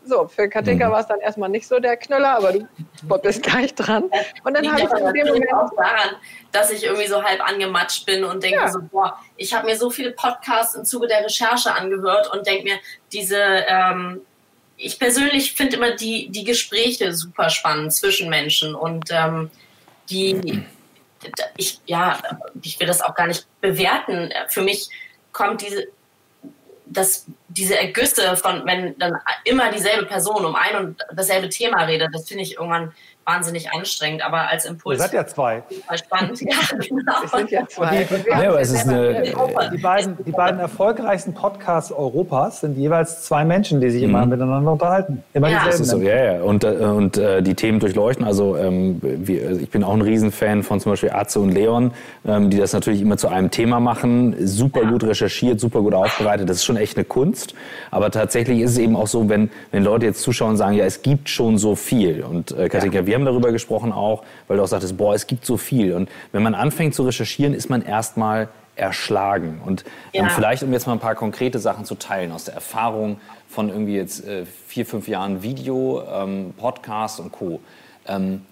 [0.05, 0.93] so, für Katinka mhm.
[0.93, 2.67] war es dann erstmal nicht so der Knüller, aber du
[3.23, 4.05] bist gleich dran.
[4.45, 6.17] Und dann habe ich in dem Moment auch daran,
[6.53, 8.69] dass ich irgendwie so halb angematscht bin und denke ja.
[8.69, 12.65] so, boah, ich habe mir so viele Podcasts im Zuge der Recherche angehört und denke
[12.65, 12.77] mir,
[13.13, 14.21] diese ähm,
[14.77, 19.51] ich persönlich finde immer die, die Gespräche super spannend zwischen Menschen und ähm,
[20.11, 20.65] die,
[21.57, 22.19] ich, ja,
[22.63, 24.31] ich will das auch gar nicht bewerten.
[24.49, 24.89] Für mich
[25.33, 25.87] kommt diese,
[26.87, 32.11] das, diese Ergüsse von, wenn dann immer dieselbe Person um ein und dasselbe Thema redet,
[32.13, 32.93] das finde ich irgendwann
[33.25, 34.99] wahnsinnig anstrengend, aber als Impuls.
[34.99, 35.63] Ihr seid ja zwei.
[35.95, 36.41] Spannend.
[36.45, 37.37] Ja, genau.
[37.37, 38.05] Sind ja zwei.
[38.05, 39.23] Die, ja, aber es ist eine,
[39.73, 44.11] die, beiden, die beiden erfolgreichchsten Podcasts Europas sind jeweils zwei Menschen, die sich mhm.
[44.11, 45.23] immer miteinander unterhalten.
[45.33, 45.63] Immer ja.
[45.65, 46.43] Das ist so, ja, ja.
[46.43, 48.25] Und, äh, und äh, die Themen durchleuchten.
[48.25, 51.93] Also ähm, wie, ich bin auch ein Riesenfan von zum Beispiel Atze und Leon,
[52.27, 54.35] ähm, die das natürlich immer zu einem Thema machen.
[54.47, 54.91] Super ja.
[54.91, 56.49] gut recherchiert, super gut aufbereitet.
[56.49, 57.55] Das ist schon echt eine Kunst.
[57.91, 60.85] Aber tatsächlich ist es eben auch so, wenn, wenn Leute jetzt zuschauen und sagen, ja,
[60.85, 62.23] es gibt schon so viel.
[62.23, 63.07] Und äh, Katinka, ja.
[63.07, 65.95] wir haben darüber gesprochen auch, weil du auch sagtest, boah, es gibt so viel.
[65.95, 69.61] Und wenn man anfängt zu recherchieren, ist man erstmal erschlagen.
[69.65, 70.31] Und ähm, ja.
[70.31, 73.97] vielleicht, um jetzt mal ein paar konkrete Sachen zu teilen aus der Erfahrung von irgendwie
[73.97, 77.61] jetzt äh, vier, fünf Jahren Video, ähm, Podcast und Co.
[78.07, 78.43] Ähm,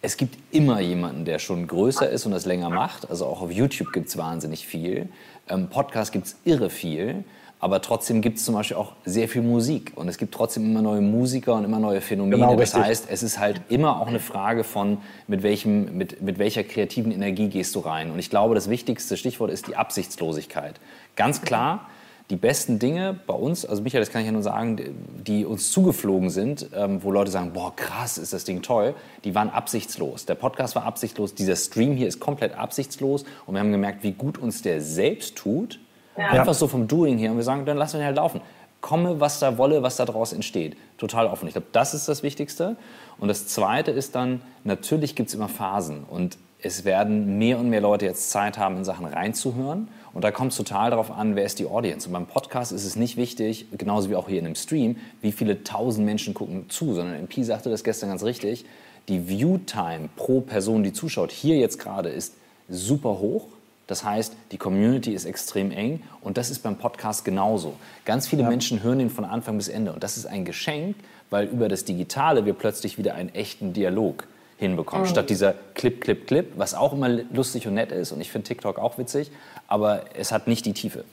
[0.00, 3.10] es gibt immer jemanden, der schon größer ist und das länger macht.
[3.10, 5.08] Also auch auf YouTube gibt es wahnsinnig viel.
[5.48, 7.24] Ähm, Podcast gibt es irre viel.
[7.60, 10.80] Aber trotzdem gibt es zum Beispiel auch sehr viel Musik und es gibt trotzdem immer
[10.80, 12.36] neue Musiker und immer neue Phänomene.
[12.36, 16.38] Genau, das heißt, es ist halt immer auch eine Frage von, mit, welchem, mit, mit
[16.38, 18.12] welcher kreativen Energie gehst du rein.
[18.12, 20.78] Und ich glaube, das wichtigste Stichwort ist die Absichtslosigkeit.
[21.16, 21.88] Ganz klar,
[22.30, 24.78] die besten Dinge bei uns, also Michael, das kann ich ja nur sagen,
[25.26, 28.94] die uns zugeflogen sind, ähm, wo Leute sagen, boah, krass, ist das Ding toll,
[29.24, 30.26] die waren absichtslos.
[30.26, 34.12] Der Podcast war absichtslos, dieser Stream hier ist komplett absichtslos und wir haben gemerkt, wie
[34.12, 35.80] gut uns der selbst tut,
[36.18, 36.28] ja.
[36.28, 37.30] Einfach so vom Doing her.
[37.30, 38.40] Und wir sagen, dann lassen wir ihn halt laufen.
[38.80, 40.76] Komme, was da wolle, was da draus entsteht.
[40.98, 41.46] Total offen.
[41.48, 42.76] Ich glaube, das ist das Wichtigste.
[43.18, 46.04] Und das Zweite ist dann, natürlich gibt es immer Phasen.
[46.04, 49.88] Und es werden mehr und mehr Leute jetzt Zeit haben, in Sachen reinzuhören.
[50.12, 52.08] Und da kommt es total darauf an, wer ist die Audience.
[52.08, 55.32] Und beim Podcast ist es nicht wichtig, genauso wie auch hier in einem Stream, wie
[55.32, 58.64] viele tausend Menschen gucken zu, sondern MP sagte das gestern ganz richtig,
[59.08, 62.34] die View-Time pro Person, die zuschaut, hier jetzt gerade ist
[62.68, 63.46] super hoch.
[63.88, 67.74] Das heißt, die Community ist extrem eng und das ist beim Podcast genauso.
[68.04, 68.48] Ganz viele ja.
[68.48, 70.94] Menschen hören ihn von Anfang bis Ende und das ist ein Geschenk,
[71.30, 74.28] weil über das Digitale wir plötzlich wieder einen echten Dialog
[74.58, 75.10] hinbekommen, mhm.
[75.10, 78.46] statt dieser Clip, Clip, Clip, was auch immer lustig und nett ist und ich finde
[78.46, 79.30] TikTok auch witzig,
[79.68, 81.04] aber es hat nicht die Tiefe.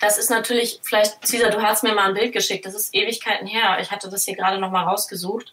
[0.00, 3.48] Das ist natürlich, vielleicht, Cesar, du hast mir mal ein Bild geschickt, das ist Ewigkeiten
[3.48, 3.78] her.
[3.80, 5.52] Ich hatte das hier gerade noch mal rausgesucht,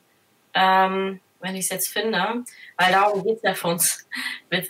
[0.54, 2.44] ähm, wenn ich es jetzt finde,
[2.78, 4.08] weil darum geht es ja für uns,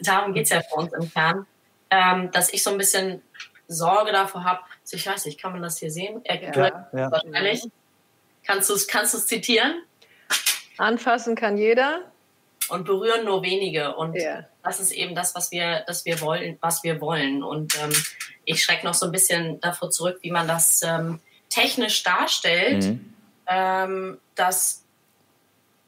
[0.02, 1.46] darum geht es ja für uns im Kern
[1.90, 3.22] ähm, dass ich so ein bisschen
[3.68, 4.62] Sorge davor habe.
[4.82, 6.22] Also ich weiß nicht, kann man das hier sehen?
[6.24, 7.12] Er ja, ja.
[7.12, 7.64] wahrscheinlich.
[8.46, 9.84] Kannst du es kannst zitieren?
[10.78, 12.02] Anfassen kann jeder.
[12.70, 13.96] Und berühren nur wenige.
[13.96, 14.46] Und ja.
[14.64, 17.44] das ist eben das, was wir, das wir wollen, was wir wollen.
[17.44, 17.94] Und ähm,
[18.44, 21.20] ich schrecke noch so ein bisschen davor zurück, wie man das ähm,
[21.50, 23.14] technisch darstellt, mhm.
[23.48, 24.85] ähm, dass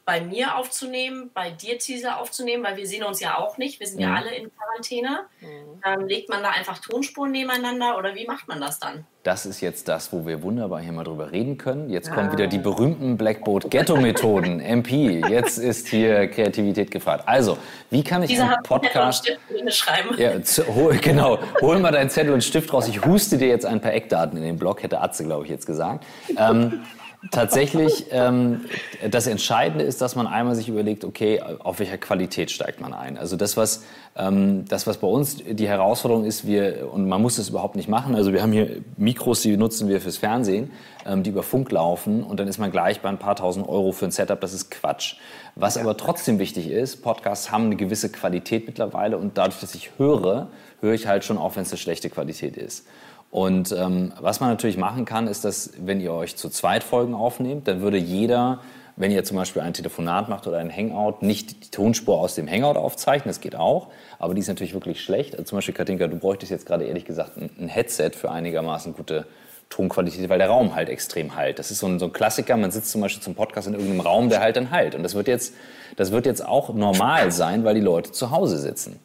[0.08, 3.82] bei mir aufzunehmen, bei dir, Teaser, aufzunehmen, weil wir sehen uns ja auch nicht.
[3.82, 4.18] Wir sind ja, ja mhm.
[4.18, 5.26] alle in Quarantäne.
[5.41, 5.47] Mhm.
[5.86, 9.05] Ähm, legt man da einfach Tonspuren nebeneinander oder wie macht man das dann?
[9.24, 11.89] Das ist jetzt das, wo wir wunderbar hier mal drüber reden können.
[11.89, 12.16] Jetzt ah.
[12.16, 14.60] kommen wieder die berühmten Blackboard Ghetto-Methoden.
[14.62, 17.24] MP, jetzt ist hier Kreativität gefragt.
[17.28, 17.58] Also,
[17.89, 19.26] wie kann ich Dieser einen Podcast...
[19.26, 20.16] Zettel schreiben.
[20.18, 20.32] Ja,
[20.74, 22.88] hol, genau, hol mal deinen Zettel und Stift raus.
[22.88, 25.66] Ich huste dir jetzt ein paar Eckdaten in den Blog, hätte Atze, glaube ich, jetzt
[25.66, 26.05] gesagt.
[26.38, 26.86] Ähm,
[27.32, 28.65] tatsächlich, ähm,
[29.09, 33.18] das Entscheidende ist, dass man einmal sich überlegt, okay, auf welcher Qualität steigt man ein.
[33.18, 33.84] Also das, was,
[34.15, 37.89] ähm, das, was bei uns die Herausforderung ist, wir, und man muss das überhaupt nicht
[37.89, 40.72] machen, also wir haben hier Mikros, die nutzen wir fürs Fernsehen,
[41.05, 43.91] ähm, die über Funk laufen und dann ist man gleich bei ein paar tausend Euro
[43.91, 45.15] für ein Setup, das ist Quatsch.
[45.55, 45.82] Was ja.
[45.82, 50.49] aber trotzdem wichtig ist, Podcasts haben eine gewisse Qualität mittlerweile und dadurch, dass ich höre,
[50.82, 52.86] höre ich halt schon auch, wenn es eine schlechte Qualität ist.
[53.30, 57.13] Und ähm, was man natürlich machen kann, ist, dass wenn ihr euch zu zweit Folgen
[57.13, 58.61] aufnehmt, dann würde jeder,
[58.95, 62.47] wenn ihr zum Beispiel ein Telefonat macht oder ein Hangout, nicht die Tonspur aus dem
[62.47, 65.34] Hangout aufzeichnen, das geht auch, aber die ist natürlich wirklich schlecht.
[65.34, 69.28] Also zum Beispiel, Katinka, du bräuchtest jetzt gerade ehrlich gesagt ein, Headset für einigermaßen gute
[69.69, 71.59] Tonqualität, weil der Raum halt extrem halt.
[71.59, 73.99] Das ist so ein, so ein Klassiker, man sitzt zum Beispiel zum Podcast in irgendeinem
[73.99, 74.95] Raum, der halt dann halt.
[74.95, 75.53] Und das wird jetzt,
[75.97, 79.01] das wird jetzt auch normal sein, weil die Leute zu Hause sitzen.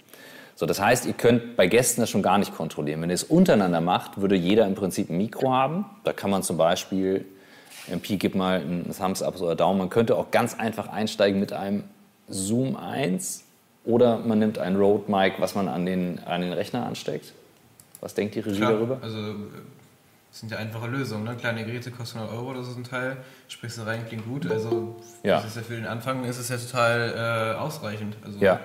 [0.55, 3.01] So, das heißt, ihr könnt bei Gästen das schon gar nicht kontrollieren.
[3.03, 5.87] Wenn ihr es untereinander macht, würde jeder im Prinzip ein Mikro haben.
[6.05, 7.25] Da kann man zum Beispiel,
[7.89, 9.79] MP gibt mal ein Thumbs up oder Daumen.
[9.79, 11.85] Man könnte auch ganz einfach einsteigen mit einem
[12.29, 13.45] Zoom 1
[13.85, 17.33] oder man nimmt ein Rode Mic, was man an den, an den Rechner ansteckt.
[18.01, 18.99] Was denkt die Regie Klar, darüber?
[19.03, 19.35] Also
[20.33, 21.25] das sind ja einfache Lösungen.
[21.25, 21.37] Ne?
[21.37, 23.19] Kleine Geräte kosten 100 Euro, das ist ein Teil.
[23.49, 24.51] Sprichst du rein, klingt gut.
[24.51, 25.37] Also ja.
[25.37, 28.17] das ist ja für den Anfang ist es ja total äh, ausreichend.
[28.25, 28.59] Also, ja,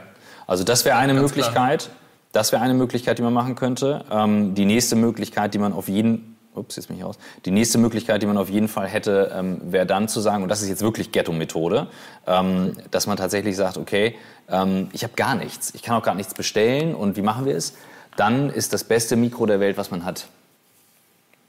[0.47, 1.81] also das wäre eine Möglichkeit.
[1.81, 1.95] Klar.
[2.31, 4.03] Das wäre eine Möglichkeit, die man machen könnte.
[4.11, 7.17] Ähm, die nächste Möglichkeit, die man auf jeden Ups, jetzt bin ich aus.
[7.45, 10.49] Die nächste Möglichkeit, die man auf jeden Fall hätte, ähm, wäre dann zu sagen, und
[10.49, 11.87] das ist jetzt wirklich Ghetto-Methode,
[12.25, 14.15] ähm, dass man tatsächlich sagt, okay,
[14.49, 17.55] ähm, ich habe gar nichts, ich kann auch gar nichts bestellen und wie machen wir
[17.55, 17.75] es?
[18.15, 20.27] Dann ist das beste Mikro der Welt, was man hat,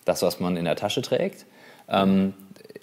[0.05, 1.47] das, was man in der Tasche trägt.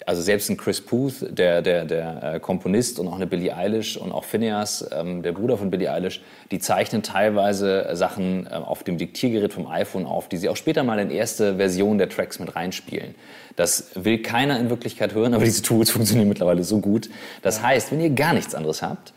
[0.06, 3.54] Ähm, also selbst ein Chris Puth, der, der, der äh, Komponist und auch eine Billie
[3.54, 8.50] Eilish und auch Phineas, ähm, der Bruder von Billie Eilish, die zeichnen teilweise Sachen äh,
[8.50, 12.08] auf dem Diktiergerät vom iPhone auf, die sie auch später mal in erste Version der
[12.08, 13.14] Tracks mit reinspielen.
[13.56, 17.10] Das will keiner in Wirklichkeit hören, aber diese Tools funktionieren mittlerweile so gut.
[17.42, 19.12] Das heißt, wenn ihr gar nichts anderes habt,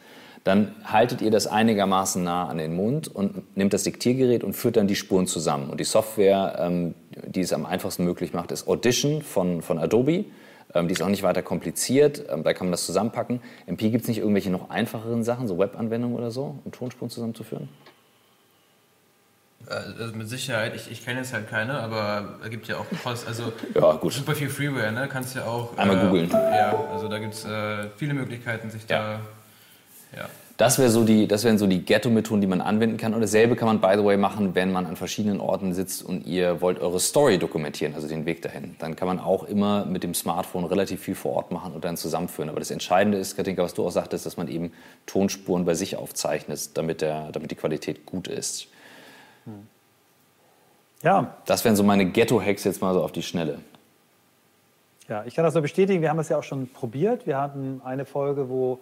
[0.46, 4.78] dann haltet ihr das einigermaßen nah an den Mund und nehmt das Diktiergerät und führt
[4.78, 5.70] dann die Spuren zusammen.
[5.70, 6.96] Und die Software, ähm,
[7.28, 10.26] die es am einfachsten möglich macht, ist Audition von, von Adobe.
[10.74, 13.42] Ähm, die ist auch nicht weiter kompliziert, ähm, da kann man das zusammenpacken.
[13.66, 17.70] MP gibt es nicht irgendwelche noch einfacheren Sachen, so Webanwendungen oder so, um Tonspuren zusammenzuführen?
[19.68, 22.86] Äh, also mit Sicherheit, ich, ich kenne jetzt halt keine, aber es gibt ja auch
[23.04, 24.14] Post, also ja, gut.
[24.14, 25.08] super viel Freeware, ne?
[25.12, 25.76] Kannst ja auch.
[25.78, 26.30] Einmal äh, googeln.
[26.30, 29.20] Ja, also da gibt es äh, viele Möglichkeiten, sich ja.
[30.14, 30.18] da.
[30.18, 30.30] Ja.
[30.60, 33.14] Das, wär so die, das wären so die Ghetto-Methoden, die man anwenden kann.
[33.14, 36.28] Und dasselbe kann man, by the way, machen, wenn man an verschiedenen Orten sitzt und
[36.28, 38.76] ihr wollt eure Story dokumentieren, also den Weg dahin.
[38.78, 41.96] Dann kann man auch immer mit dem Smartphone relativ viel vor Ort machen und dann
[41.96, 42.50] zusammenführen.
[42.50, 44.74] Aber das Entscheidende ist, Katinka, was du auch sagtest, dass man eben
[45.06, 48.68] Tonspuren bei sich aufzeichnet, damit, der, damit die Qualität gut ist.
[51.04, 51.38] Ja.
[51.46, 53.60] Das wären so meine Ghetto-Hacks jetzt mal so auf die Schnelle.
[55.08, 56.02] Ja, ich kann das so bestätigen.
[56.02, 57.26] Wir haben es ja auch schon probiert.
[57.26, 58.80] Wir hatten eine Folge, wo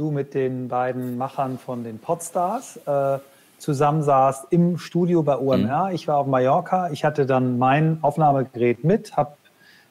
[0.00, 3.18] du mit den beiden Machern von den Podstars äh,
[3.58, 5.88] zusammensaßt im Studio bei OMR.
[5.88, 5.94] Mhm.
[5.94, 6.88] Ich war auf Mallorca.
[6.90, 9.36] Ich hatte dann mein Aufnahmegerät mit, habe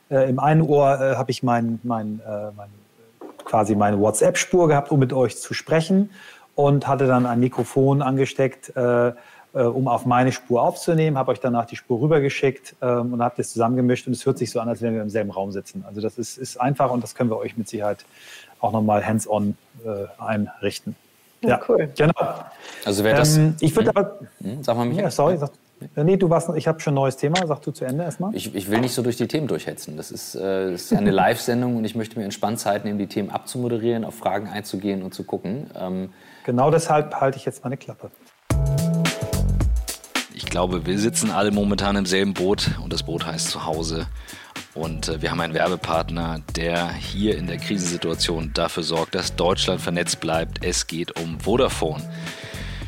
[0.09, 2.69] äh, im einen Ohr äh, habe ich mein, mein, äh, mein,
[3.45, 6.09] quasi meine WhatsApp-Spur gehabt, um mit euch zu sprechen
[6.55, 9.11] und hatte dann ein Mikrofon angesteckt, äh,
[9.53, 13.35] äh, um auf meine Spur aufzunehmen, habe euch danach die Spur rübergeschickt ähm, und habe
[13.37, 15.83] das zusammengemischt und es hört sich so an, als wenn wir im selben Raum sitzen.
[15.87, 18.05] Also das ist, ist einfach und das können wir euch mit Sicherheit
[18.59, 20.95] auch nochmal hands-on äh, einrichten.
[21.41, 21.89] Ja, ja, cool.
[21.95, 22.13] Genau.
[22.83, 23.37] Also wäre das.
[23.37, 23.97] Ähm, ich würde hm?
[23.97, 24.19] aber.
[24.41, 25.05] Hm, sag mal, Michael.
[25.05, 25.37] Ja, sorry.
[25.37, 25.51] Sag,
[25.95, 26.49] nee, du warst.
[26.55, 27.45] Ich habe schon ein neues Thema.
[27.47, 28.35] Sag du zu Ende erstmal.
[28.35, 29.95] Ich, ich will nicht so durch die Themen durchhetzen.
[29.95, 33.07] Das ist, äh, das ist eine Live-Sendung und ich möchte mir entspannt Zeit nehmen, die
[33.07, 35.69] Themen abzumoderieren, auf Fragen einzugehen und zu gucken.
[35.79, 36.09] Ähm,
[36.45, 38.11] genau deshalb halte ich jetzt meine Klappe.
[40.33, 44.07] Ich glaube, wir sitzen alle momentan im selben Boot und das Boot heißt Zuhause.
[44.79, 49.81] Und äh, wir haben einen Werbepartner, der hier in der Krisensituation dafür sorgt, dass Deutschland
[49.81, 50.63] vernetzt bleibt.
[50.63, 52.01] Es geht um Vodafone.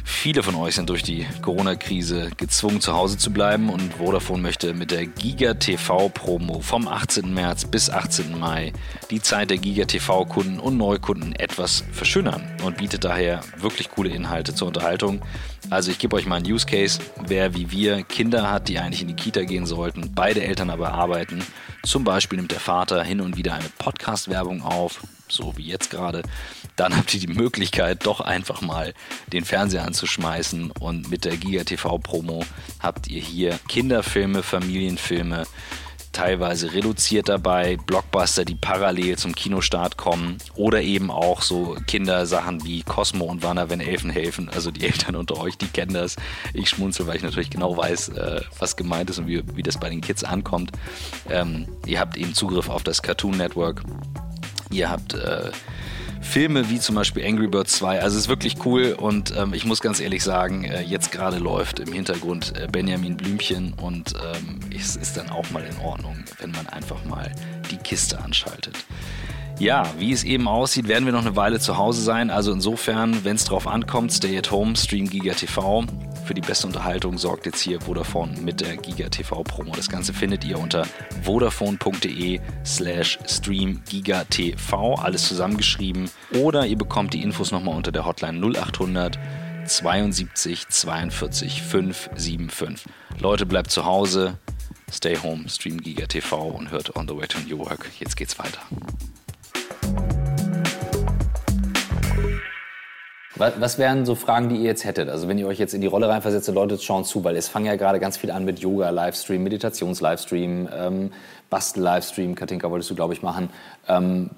[0.04, 4.74] Viele von euch sind durch die Corona-Krise gezwungen, zu Hause zu bleiben und Vodafone möchte
[4.74, 7.34] mit der Giga TV Promo vom 18.
[7.34, 8.38] März bis 18.
[8.38, 8.74] Mai
[9.10, 14.10] die Zeit der Giga TV Kunden und Neukunden etwas verschönern und bietet daher wirklich coole
[14.10, 15.22] Inhalte zur Unterhaltung.
[15.70, 16.99] Also ich gebe euch mal einen Use Case.
[17.28, 20.93] Wer wie wir Kinder hat, die eigentlich in die Kita gehen sollten, beide Eltern aber
[20.93, 21.43] arbeiten,
[21.84, 26.24] zum Beispiel nimmt der Vater hin und wieder eine Podcast-Werbung auf, so wie jetzt gerade,
[26.82, 28.96] dann habt ihr die Möglichkeit, doch einfach mal
[29.32, 32.44] den Fernseher anzuschmeißen und mit der Giga TV Promo
[32.80, 35.46] habt ihr hier Kinderfilme, Familienfilme,
[36.12, 42.82] teilweise reduziert dabei, Blockbuster, die parallel zum Kinostart kommen oder eben auch so Kindersachen wie
[42.82, 44.50] Cosmo und Wanner, wenn Elfen helfen.
[44.50, 46.16] Also die Eltern unter euch, die kennen das.
[46.56, 49.80] Ich schmunzel, weil ich natürlich genau weiß, äh, was gemeint ist und wie, wie das
[49.80, 50.72] bei den Kids ankommt.
[51.30, 53.84] Ähm, ihr habt eben Zugriff auf das Cartoon Network.
[54.72, 55.52] Ihr habt äh,
[56.22, 58.02] Filme wie zum Beispiel Angry Birds 2.
[58.02, 61.38] Also es ist wirklich cool und ähm, ich muss ganz ehrlich sagen, äh, jetzt gerade
[61.38, 66.16] läuft im Hintergrund äh, Benjamin Blümchen und ähm, es ist dann auch mal in Ordnung,
[66.40, 67.32] wenn man einfach mal
[67.70, 68.78] die Kiste anschaltet.
[69.60, 72.30] Ja, wie es eben aussieht, werden wir noch eine Weile zu Hause sein.
[72.30, 75.86] Also insofern, wenn es drauf ankommt, stay at home, stream Giga TV.
[76.26, 79.74] Für die beste Unterhaltung sorgt jetzt hier Vodafone mit der Giga TV Promo.
[79.76, 80.86] Das Ganze findet ihr unter
[81.24, 84.96] vodafone.de slash stream Giga TV.
[84.96, 86.10] Alles zusammengeschrieben.
[86.34, 89.20] Oder ihr bekommt die Infos nochmal unter der Hotline 0800
[89.66, 92.86] 72 42 575.
[93.20, 94.38] Leute, bleibt zu Hause,
[94.92, 97.90] stay home, stream Giga TV und hört On the Way to New Work.
[98.00, 98.62] Jetzt geht's weiter.
[103.36, 105.08] Was wären so Fragen, die ihr jetzt hättet?
[105.08, 107.66] Also wenn ihr euch jetzt in die Rolle reinversetzt, Leute schauen zu, weil es fangen
[107.66, 111.12] ja gerade ganz viel an mit Yoga-Livestream, Meditations-Livestream, ähm,
[111.50, 113.50] Bastel-Livestream, Katinka wolltest du, glaube ich, machen.
[113.88, 114.32] Ähm,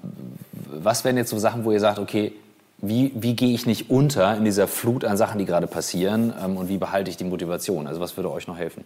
[0.52, 2.32] was wären jetzt so Sachen, wo ihr sagt, okay,
[2.78, 6.56] wie, wie gehe ich nicht unter in dieser Flut an Sachen, die gerade passieren ähm,
[6.56, 7.86] und wie behalte ich die Motivation?
[7.86, 8.84] Also was würde euch noch helfen?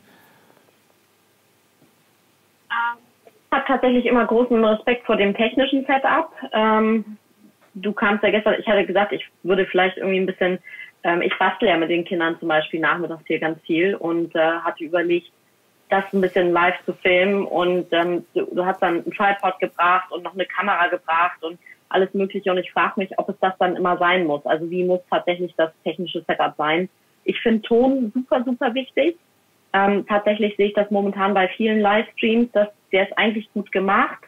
[3.27, 6.31] Ich habe tatsächlich immer großen Respekt vor dem technischen Setup.
[6.53, 7.17] Ähm,
[7.83, 10.59] du kamst ja gestern, ich hatte gesagt, ich würde vielleicht irgendwie ein bisschen,
[11.05, 14.39] ähm, ich bastel ja mit den Kindern zum Beispiel nachmittags hier ganz viel und äh,
[14.39, 15.31] hatte überlegt,
[15.89, 20.13] das ein bisschen live zu filmen und ähm, du, du hast dann einen Tripod gebracht
[20.13, 21.59] und noch eine Kamera gebracht und
[21.89, 24.45] alles Mögliche und ich frage mich, ob es das dann immer sein muss.
[24.45, 26.89] Also wie muss tatsächlich das technische Setup sein?
[27.25, 29.17] Ich finde Ton super, super wichtig.
[29.73, 34.19] Ähm, tatsächlich sehe ich das momentan bei vielen Livestreams, dass der ist eigentlich gut gemacht,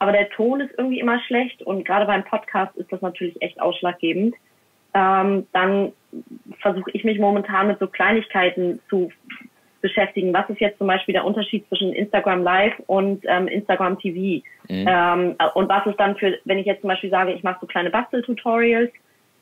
[0.00, 3.60] aber der Ton ist irgendwie immer schlecht und gerade beim Podcast ist das natürlich echt
[3.60, 4.34] ausschlaggebend.
[4.94, 5.92] Ähm, dann
[6.60, 9.12] versuche ich mich momentan mit so Kleinigkeiten zu
[9.82, 10.32] beschäftigen.
[10.32, 14.42] Was ist jetzt zum Beispiel der Unterschied zwischen Instagram Live und ähm, Instagram TV?
[14.68, 14.86] Mhm.
[14.88, 17.66] Ähm, und was ist dann für, wenn ich jetzt zum Beispiel sage, ich mache so
[17.66, 18.90] kleine Bastel-Tutorials,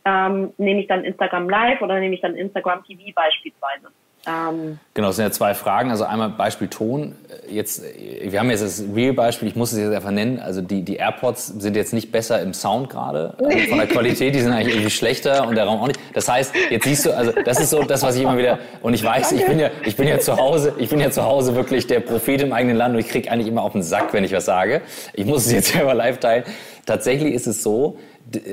[0.04, 3.88] ähm, nehme ich dann Instagram Live oder nehme ich dann Instagram TV beispielsweise?
[4.26, 5.90] Ähm genau, es sind ja zwei Fragen.
[5.90, 7.14] Also einmal Beispiel Ton.
[7.50, 7.82] Jetzt,
[8.22, 10.38] wir haben jetzt das Real-Beispiel, ich muss es jetzt einfach nennen.
[10.38, 13.34] Also die, die AirPods sind jetzt nicht besser im Sound gerade.
[13.38, 16.00] Also von der Qualität, die sind eigentlich irgendwie schlechter und der Raum auch nicht.
[16.14, 18.94] Das heißt, jetzt siehst du, also das ist so das, was ich immer wieder, und
[18.94, 21.54] ich weiß, ich bin ja, ich bin ja zu Hause, ich bin ja zu Hause
[21.54, 24.24] wirklich der Prophet im eigenen Land und ich kriege eigentlich immer auf den Sack, wenn
[24.24, 24.82] ich was sage.
[25.14, 26.44] Ich muss es jetzt selber live teilen.
[26.86, 27.98] Tatsächlich ist es so,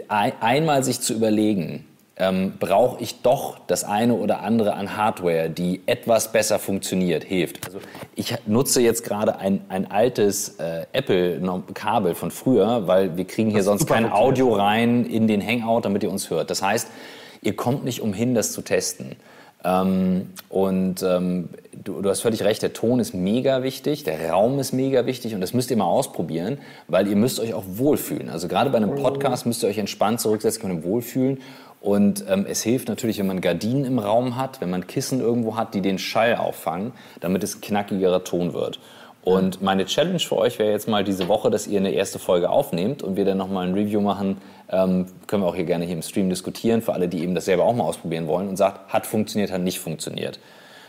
[0.10, 1.86] einmal sich zu überlegen,
[2.18, 7.66] ähm, brauche ich doch das eine oder andere an Hardware, die etwas besser funktioniert, hilft.
[7.66, 7.80] Also
[8.16, 13.64] ich nutze jetzt gerade ein, ein altes äh, Apple-Kabel von früher, weil wir kriegen hier
[13.64, 16.50] sonst kein Audio rein in den Hangout, damit ihr uns hört.
[16.50, 16.88] Das heißt,
[17.42, 19.18] ihr kommt nicht umhin, das zu testen.
[19.66, 24.60] Ähm, und ähm, du, du, hast völlig recht, der Ton ist mega wichtig, der Raum
[24.60, 28.30] ist mega wichtig und das müsst ihr mal ausprobieren, weil ihr müsst euch auch wohlfühlen.
[28.30, 31.40] Also gerade bei einem Podcast müsst ihr euch entspannt zurücksetzen können, wohlfühlen
[31.86, 35.56] und ähm, es hilft natürlich, wenn man Gardinen im Raum hat, wenn man Kissen irgendwo
[35.56, 38.80] hat, die den Schall auffangen, damit es knackigerer Ton wird.
[39.24, 42.50] Und meine Challenge für euch wäre jetzt mal diese Woche, dass ihr eine erste Folge
[42.50, 44.42] aufnehmt und wir dann nochmal ein Review machen.
[44.72, 47.46] Ähm, können wir auch hier gerne hier im Stream diskutieren, für alle, die eben das
[47.46, 50.40] selber auch mal ausprobieren wollen und sagt, hat funktioniert, hat nicht funktioniert.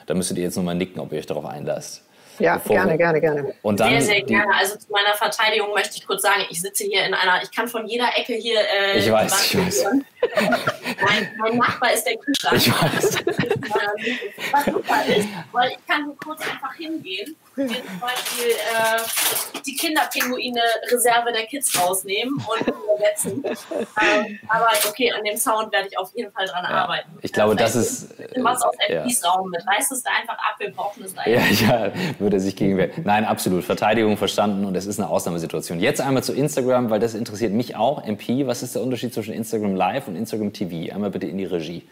[0.07, 2.06] Da müsstet ihr jetzt nochmal nicken, ob ihr euch darauf einlasst.
[2.39, 3.55] Ja, gerne, gerne, gerne.
[3.63, 4.55] Und dann sehr, sehr gerne.
[4.57, 7.69] Also zu meiner Verteidigung möchte ich kurz sagen, ich sitze hier in einer, ich kann
[7.69, 8.61] von jeder Ecke hier.
[8.61, 9.85] Äh, ich weiß, ich weiß.
[9.85, 12.57] mein, mein, Nachbar ist der Kühlschrank.
[12.57, 13.25] Ich weiß.
[14.53, 19.75] Was super ist, weil ich kann nur kurz einfach hingehen wir zum Beispiel äh, die
[19.75, 23.43] Kinderpinguine-Reserve der Kids rausnehmen und übersetzen.
[23.45, 27.11] ähm, aber okay, an dem Sound werde ich auf jeden Fall dran ja, arbeiten.
[27.23, 28.15] Ich glaube, das ist.
[28.43, 29.31] Was aus MPs ja.
[29.31, 29.67] Raum mit.
[29.67, 31.27] Reißt es da einfach ab, wir brauchen es da.
[31.27, 32.91] Ja, ja, würde sich gegenwehren.
[33.05, 33.65] Nein, absolut.
[33.65, 35.81] Verteidigung verstanden und es ist eine Ausnahmesituation.
[35.81, 38.05] Jetzt einmal zu Instagram, weil das interessiert mich auch.
[38.05, 40.95] MP, was ist der Unterschied zwischen Instagram Live und Instagram TV?
[40.95, 41.89] Einmal bitte in die Regie.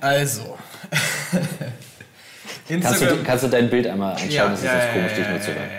[0.00, 0.56] Also.
[2.68, 4.30] Kannst du, kannst du, dein Bild einmal anschauen?
[4.30, 5.70] Ja, das ist ja, jetzt komisch, dich nur zu hören.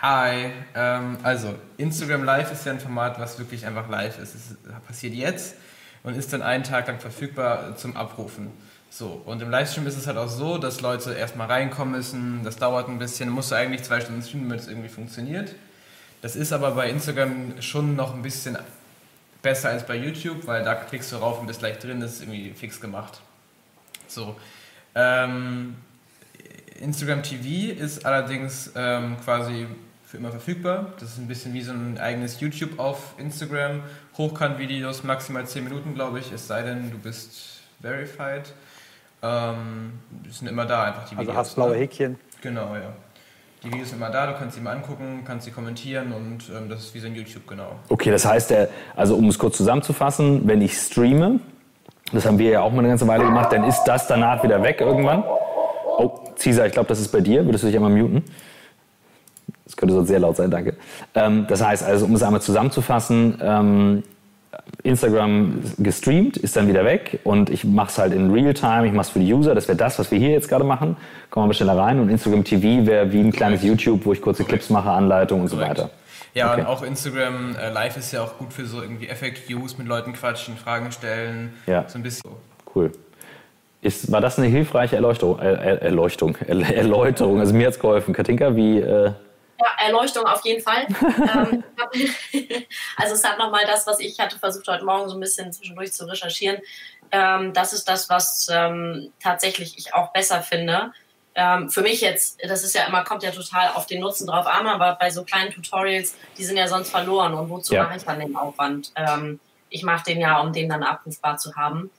[0.00, 4.34] Hi, ähm, also Instagram Live ist ja ein Format, was wirklich einfach live ist.
[4.34, 4.56] Es
[4.86, 5.56] passiert jetzt
[6.04, 8.52] und ist dann einen Tag lang verfügbar zum Abrufen.
[8.90, 12.56] So, und im Livestream ist es halt auch so, dass Leute erstmal reinkommen müssen, das
[12.56, 15.54] dauert ein bisschen, musst du eigentlich zwei Stunden streamen, damit es irgendwie funktioniert.
[16.22, 18.56] Das ist aber bei Instagram schon noch ein bisschen
[19.42, 22.22] besser als bei YouTube, weil da klickst du rauf und bist gleich drin, das ist
[22.22, 23.20] irgendwie fix gemacht.
[24.06, 24.36] So,
[24.94, 25.76] ähm,
[26.80, 29.66] Instagram TV ist allerdings ähm, quasi
[30.04, 30.92] für immer verfügbar.
[31.00, 33.82] Das ist ein bisschen wie so ein eigenes YouTube auf Instagram.
[34.16, 38.52] Hochkant-Videos, maximal 10 Minuten, glaube ich, es sei denn, du bist verified.
[39.22, 39.92] Ähm,
[40.30, 41.28] sind immer da einfach die also Videos.
[41.28, 41.76] Also hast blaue ne?
[41.76, 42.16] Häkchen.
[42.40, 42.92] Genau, ja.
[43.62, 46.68] Die Videos sind immer da, du kannst sie mal angucken, kannst sie kommentieren und ähm,
[46.68, 47.72] das ist wie so ein YouTube, genau.
[47.88, 48.54] Okay, das heißt,
[48.94, 51.40] also um es kurz zusammenzufassen, wenn ich streame,
[52.12, 54.62] das haben wir ja auch mal eine ganze Weile gemacht, dann ist das danach wieder
[54.62, 55.24] weg irgendwann.
[55.98, 57.44] Oh, Cesar, ich glaube, das ist bei dir.
[57.44, 58.24] Würdest du dich einmal muten?
[59.64, 60.76] Das könnte sonst sehr laut sein, danke.
[61.14, 64.02] Ähm, das heißt also, um es einmal zusammenzufassen, ähm,
[64.82, 69.02] Instagram gestreamt, ist dann wieder weg und ich mache es halt in Realtime, ich mache
[69.06, 70.96] es für die User, das wäre das, was wir hier jetzt gerade machen.
[71.30, 74.22] Kommen wir mal schneller rein und Instagram TV wäre wie ein kleines YouTube, wo ich
[74.22, 74.44] kurze.
[74.44, 75.90] Clips mache, Anleitungen und so weiter.
[76.34, 76.60] Ja, okay.
[76.60, 80.12] und auch Instagram äh, Live ist ja auch gut für so irgendwie FAQs, mit Leuten
[80.12, 81.88] quatschen, Fragen stellen, ja.
[81.88, 82.30] so ein bisschen.
[82.74, 82.92] Cool.
[83.80, 85.38] Ist, war das eine hilfreiche Erleuchtung?
[85.38, 87.40] Er, Erleuchtung, Erläuterung?
[87.40, 88.12] Also mir hat es geholfen.
[88.12, 88.80] Katinka, wie...
[88.80, 89.12] Äh
[89.60, 90.86] ja, Erleuchtung auf jeden Fall.
[90.86, 91.64] ähm,
[92.96, 95.92] also es hat nochmal das, was ich hatte versucht heute Morgen so ein bisschen zwischendurch
[95.92, 96.58] zu recherchieren.
[97.10, 100.92] Ähm, das ist das, was ähm, tatsächlich ich auch besser finde.
[101.40, 104.46] Ähm, für mich jetzt, das ist ja immer, kommt ja total auf den Nutzen drauf
[104.46, 107.32] an, aber bei so kleinen Tutorials, die sind ja sonst verloren.
[107.34, 107.84] Und wozu ja.
[107.84, 108.92] mache ich dann den Aufwand?
[108.96, 109.38] Ähm,
[109.70, 111.90] ich mache den ja, um den dann abrufbar zu haben.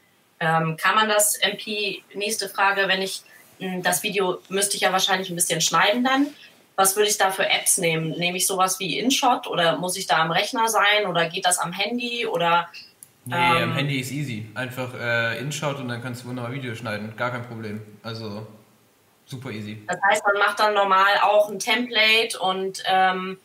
[0.42, 3.22] Ähm, kann man das MP, nächste Frage, wenn ich
[3.60, 6.28] hm, das Video müsste ich ja wahrscheinlich ein bisschen schneiden dann
[6.80, 8.12] was würde ich da für Apps nehmen?
[8.12, 11.60] Nehme ich sowas wie InShot oder muss ich da am Rechner sein oder geht das
[11.60, 12.70] am Handy oder
[13.26, 14.48] Nee, ähm, am Handy ist easy.
[14.56, 17.14] Einfach äh, InShot und dann kannst du wunderbar Video schneiden.
[17.18, 17.82] Gar kein Problem.
[18.02, 18.48] Also
[19.30, 19.82] super easy.
[19.88, 23.38] Das heißt, man macht dann normal auch ein Template und ähm,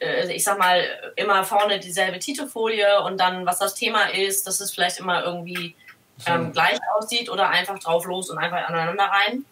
[0.00, 0.84] äh, ich sag mal,
[1.16, 5.74] immer vorne dieselbe Titelfolie und dann, was das Thema ist, dass es vielleicht immer irgendwie
[6.26, 9.44] ähm, gleich aussieht oder einfach drauf los und einfach aneinander rein.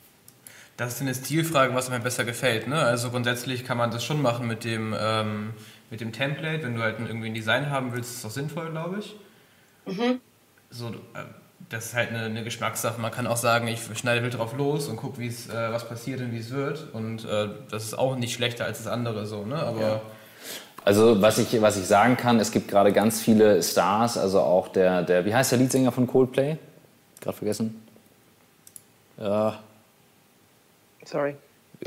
[0.77, 2.68] Das ist eine Stilfrage, was mir besser gefällt.
[2.68, 2.79] Ne?
[2.79, 5.55] Also grundsätzlich kann man das schon machen mit dem, ähm,
[5.91, 6.64] mit dem Template.
[6.64, 9.16] Wenn du halt irgendwie ein Design haben willst, ist das sinnvoll, glaube ich.
[9.87, 10.20] Mhm.
[10.68, 10.93] So, äh,
[11.68, 13.00] das ist halt eine, eine, Geschmackssache.
[13.00, 16.32] Man kann auch sagen, ich schneide wild drauf los und gucke, äh, was passiert und
[16.32, 16.92] wie es wird.
[16.92, 19.44] Und äh, das ist auch nicht schlechter als das andere so.
[19.44, 19.56] Ne?
[19.56, 20.00] Aber ja.
[20.84, 24.68] Also was ich, was ich sagen kann, es gibt gerade ganz viele Stars, also auch
[24.68, 26.58] der, der, wie heißt der Leadsänger von Coldplay?
[27.20, 27.82] Gerade vergessen.
[29.18, 29.58] Ja,
[31.06, 31.36] Sorry.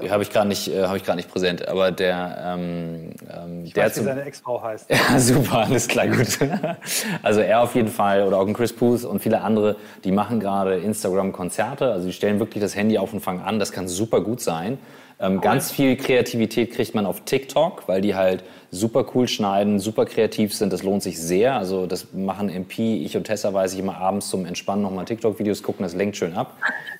[0.10, 4.00] Habe ich gerade nicht, äh, ich nicht präsent, aber der, ähm, ähm, ich der weiß,
[4.00, 4.89] wie seine Ex-Frau heißt.
[5.10, 6.28] Ja, super, alles klar, gut.
[7.24, 10.39] Also er auf jeden Fall oder auch ein Chris Booth und viele andere, die machen
[10.39, 11.91] gerade Instagram-Konzerte.
[11.91, 13.60] Also die stellen wirklich das Handy auf und fangen an.
[13.60, 14.78] Das kann super gut sein.
[15.22, 20.06] Ähm, ganz viel Kreativität kriegt man auf TikTok, weil die halt super cool schneiden, super
[20.06, 20.72] kreativ sind.
[20.72, 21.56] Das lohnt sich sehr.
[21.56, 25.62] Also das machen MP, ich und Tessa weiß ich immer abends zum Entspannen nochmal TikTok-Videos
[25.62, 25.84] gucken.
[25.84, 26.56] Das lenkt schön ab.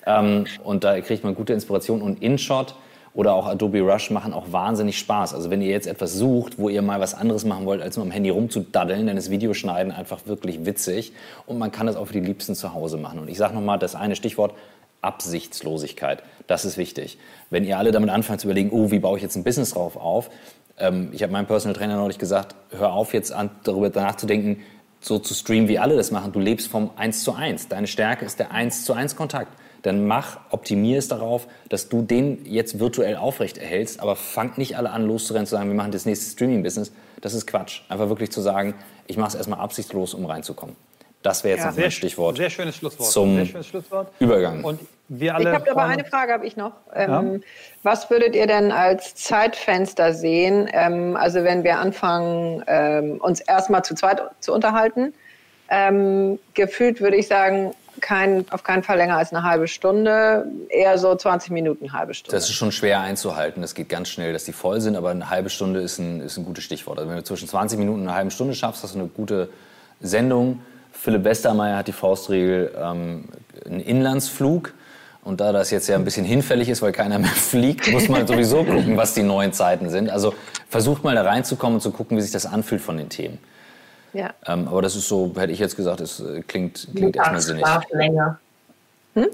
[0.06, 2.02] Ähm, und da kriegt man gute Inspiration.
[2.02, 2.74] Und InShot
[3.12, 5.34] oder auch Adobe Rush machen auch wahnsinnig Spaß.
[5.34, 8.06] Also wenn ihr jetzt etwas sucht, wo ihr mal was anderes machen wollt, als nur
[8.06, 11.12] am Handy rumzudaddeln, dann ist Videoschneiden einfach wirklich witzig
[11.46, 13.18] und man kann das auch für die Liebsten zu Hause machen.
[13.18, 14.54] Und ich sage nochmal das eine Stichwort,
[15.02, 16.22] Absichtslosigkeit.
[16.46, 17.18] Das ist wichtig.
[17.48, 19.96] Wenn ihr alle damit anfangt zu überlegen, oh, wie baue ich jetzt ein Business drauf
[19.96, 20.30] auf?
[20.78, 24.62] Ähm, ich habe meinem Personal Trainer neulich gesagt, hör auf jetzt an, darüber nachzudenken,
[25.00, 26.32] so zu streamen, wie alle das machen.
[26.32, 27.68] Du lebst vom 1 zu 1.
[27.68, 29.52] Deine Stärke ist der 1 zu 1 Kontakt.
[29.82, 34.76] Dann mach, optimier es darauf, dass du den jetzt virtuell aufrecht erhältst, aber fang nicht
[34.76, 36.92] alle an, loszurennen, zu sagen, wir machen das nächste Streaming-Business.
[37.20, 37.82] Das ist Quatsch.
[37.88, 38.74] Einfach wirklich zu sagen,
[39.06, 40.76] ich mache es erstmal absichtslos, um reinzukommen.
[41.22, 42.36] Das wäre jetzt ja, noch ein Stichwort.
[42.38, 43.10] Sehr schönes Schlusswort.
[43.10, 44.10] Zum sehr schönes Schlusswort.
[44.20, 44.64] Übergang.
[44.64, 46.72] Und wir alle ich habe aber eine Frage habe ich noch.
[46.94, 47.40] Ähm, ja?
[47.82, 50.68] Was würdet ihr denn als Zeitfenster sehen?
[50.72, 55.12] Ähm, also wenn wir anfangen, ähm, uns erstmal zu zweit zu unterhalten.
[55.68, 60.98] Ähm, gefühlt würde ich sagen, kein, auf keinen Fall länger als eine halbe Stunde, eher
[60.98, 62.36] so 20 Minuten, halbe Stunde.
[62.36, 63.62] Das ist schon schwer einzuhalten.
[63.62, 66.36] Das geht ganz schnell, dass die voll sind, aber eine halbe Stunde ist ein, ist
[66.36, 66.98] ein gutes Stichwort.
[66.98, 69.48] Also wenn du zwischen 20 Minuten und einer halben Stunde schaffst, hast du eine gute
[70.00, 70.60] Sendung.
[70.92, 73.24] Philipp Westermeier hat die Faustregel, ähm,
[73.64, 74.74] einen Inlandsflug.
[75.22, 78.26] Und da das jetzt ja ein bisschen hinfällig ist, weil keiner mehr fliegt, muss man
[78.26, 80.08] sowieso gucken, was die neuen Zeiten sind.
[80.08, 80.34] Also
[80.68, 83.38] versucht mal da reinzukommen und zu gugucken, wie sich das anfühlt von den Themen.
[84.12, 84.34] Ja.
[84.46, 87.62] Ähm, aber das ist so, hätte ich jetzt gesagt, es äh, klingt, klingt erstmal sinnig.
[87.64, 88.38] Mittagsschlaflänge.
[89.14, 89.26] Hm?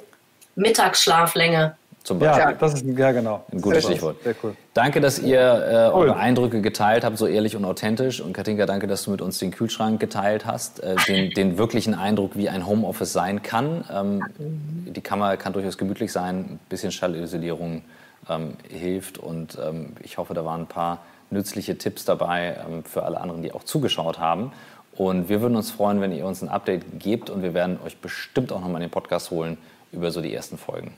[0.54, 1.76] Mittagsschlaflänge.
[2.06, 2.44] Zum Beispiel.
[2.44, 3.44] Ja, das ist ja genau.
[3.50, 4.22] Ein gutes Sehr Stichwort.
[4.22, 4.54] Sehr cool.
[4.74, 6.08] Danke, dass ihr äh, cool.
[6.08, 8.20] eure Eindrücke geteilt habt, so ehrlich und authentisch.
[8.20, 11.94] Und Katinka, danke, dass du mit uns den Kühlschrank geteilt hast, äh, den, den, wirklichen
[11.94, 13.84] Eindruck, wie ein Homeoffice sein kann.
[13.92, 17.82] Ähm, die Kammer kann durchaus gemütlich sein, ein bisschen Schallisolierung
[18.30, 19.18] ähm, hilft.
[19.18, 21.00] Und ähm, ich hoffe, da waren ein paar
[21.30, 24.52] nützliche Tipps dabei ähm, für alle anderen, die auch zugeschaut haben.
[24.96, 27.98] Und wir würden uns freuen, wenn ihr uns ein Update gebt und wir werden euch
[27.98, 29.58] bestimmt auch nochmal in den Podcast holen
[29.92, 30.94] über so die ersten Folgen.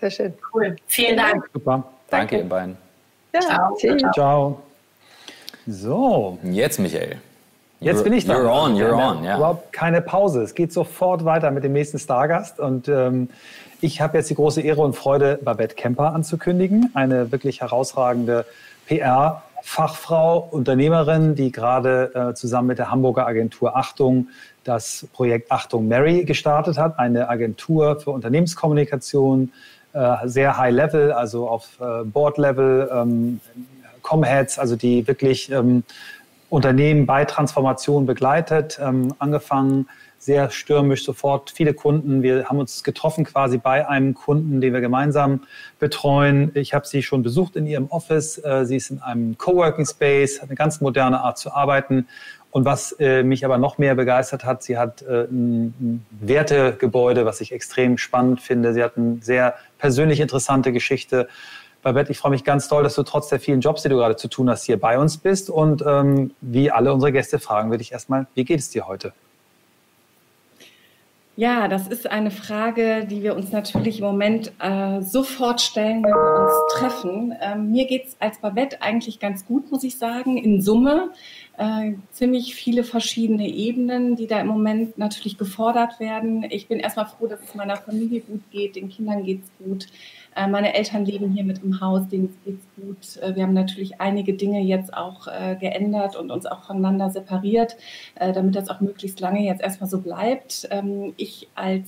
[0.00, 0.34] Sehr schön.
[0.52, 0.76] Cool.
[0.86, 1.48] Vielen Dank.
[1.52, 1.84] Super.
[2.10, 2.76] Danke, ihr beiden.
[3.32, 3.76] Ja, Ciao.
[4.12, 4.62] Ciao.
[5.66, 6.38] So.
[6.42, 7.18] Jetzt, Michael.
[7.80, 8.34] Jetzt bin ich da.
[8.34, 9.36] You're on, you're on, ja.
[9.36, 10.42] Überhaupt keine Pause.
[10.42, 12.58] Es geht sofort weiter mit dem nächsten Stargast.
[12.58, 13.28] Und ähm,
[13.80, 16.90] ich habe jetzt die große Ehre und Freude, Babette Kemper anzukündigen.
[16.94, 18.46] Eine wirklich herausragende
[18.86, 24.28] PR-Fachfrau, Unternehmerin, die gerade äh, zusammen mit der Hamburger Agentur Achtung
[24.64, 26.98] das Projekt Achtung Mary gestartet hat.
[26.98, 29.52] Eine Agentur für Unternehmenskommunikation,
[29.92, 33.40] äh, sehr high level, also auf äh, Board level, ähm,
[34.02, 35.84] Comheads, also die wirklich ähm,
[36.50, 39.88] Unternehmen bei Transformation begleitet, ähm, angefangen
[40.24, 42.22] sehr stürmisch sofort viele Kunden.
[42.22, 45.40] Wir haben uns getroffen quasi bei einem Kunden, den wir gemeinsam
[45.78, 46.50] betreuen.
[46.54, 48.38] Ich habe sie schon besucht in ihrem Office.
[48.38, 52.08] Äh, sie ist in einem Coworking Space, hat eine ganz moderne Art zu arbeiten.
[52.50, 57.40] Und was äh, mich aber noch mehr begeistert hat, sie hat äh, ein, Wertegebäude, was
[57.40, 58.72] ich extrem spannend finde.
[58.72, 61.28] Sie hat eine sehr persönlich interessante Geschichte
[61.82, 64.16] Babette, ich freue mich ganz toll, dass du trotz der vielen Jobs, die du gerade
[64.16, 65.50] zu tun hast, hier bei uns bist.
[65.50, 69.12] Und ähm, wie alle unsere Gäste fragen, würde ich erstmal, wie geht es dir heute?
[71.36, 76.12] Ja, das ist eine Frage, die wir uns natürlich im Moment äh, sofort stellen, wenn
[76.12, 77.34] wir uns treffen.
[77.40, 81.10] Ähm, mir geht's als Babette eigentlich ganz gut, muss ich sagen, in Summe.
[81.56, 86.44] Äh, ziemlich viele verschiedene Ebenen, die da im Moment natürlich gefordert werden.
[86.50, 89.86] Ich bin erstmal froh, dass es meiner Familie gut geht, den Kindern geht's gut.
[90.34, 93.22] Äh, meine Eltern leben hier mit im Haus, denen geht's gut.
[93.22, 97.76] Äh, wir haben natürlich einige Dinge jetzt auch äh, geändert und uns auch voneinander separiert,
[98.16, 100.68] damit das auch möglichst lange jetzt erstmal so bleibt.
[100.70, 101.86] Ähm, ich als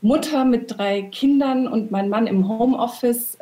[0.00, 3.38] Mutter mit drei Kindern und mein Mann im Homeoffice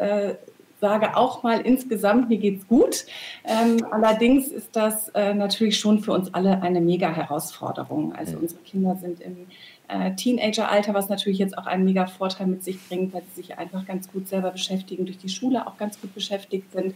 [0.81, 3.07] sage auch mal insgesamt, mir geht's gut.
[3.45, 8.15] Ähm, allerdings ist das äh, natürlich schon für uns alle eine mega Herausforderung.
[8.15, 9.47] Also unsere Kinder sind im
[9.91, 13.59] äh, Teenageralter, was natürlich jetzt auch einen mega Vorteil mit sich bringt, weil sie sich
[13.59, 16.95] einfach ganz gut selber beschäftigen, durch die Schule auch ganz gut beschäftigt sind.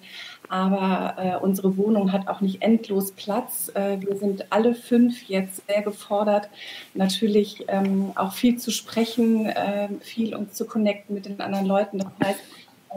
[0.48, 3.70] Aber äh, unsere Wohnung hat auch nicht endlos Platz.
[3.74, 6.48] Äh, wir sind alle fünf jetzt sehr gefordert,
[6.94, 11.98] natürlich ähm, auch viel zu sprechen, äh, viel uns zu connecten mit den anderen Leuten.
[11.98, 12.40] Das heißt,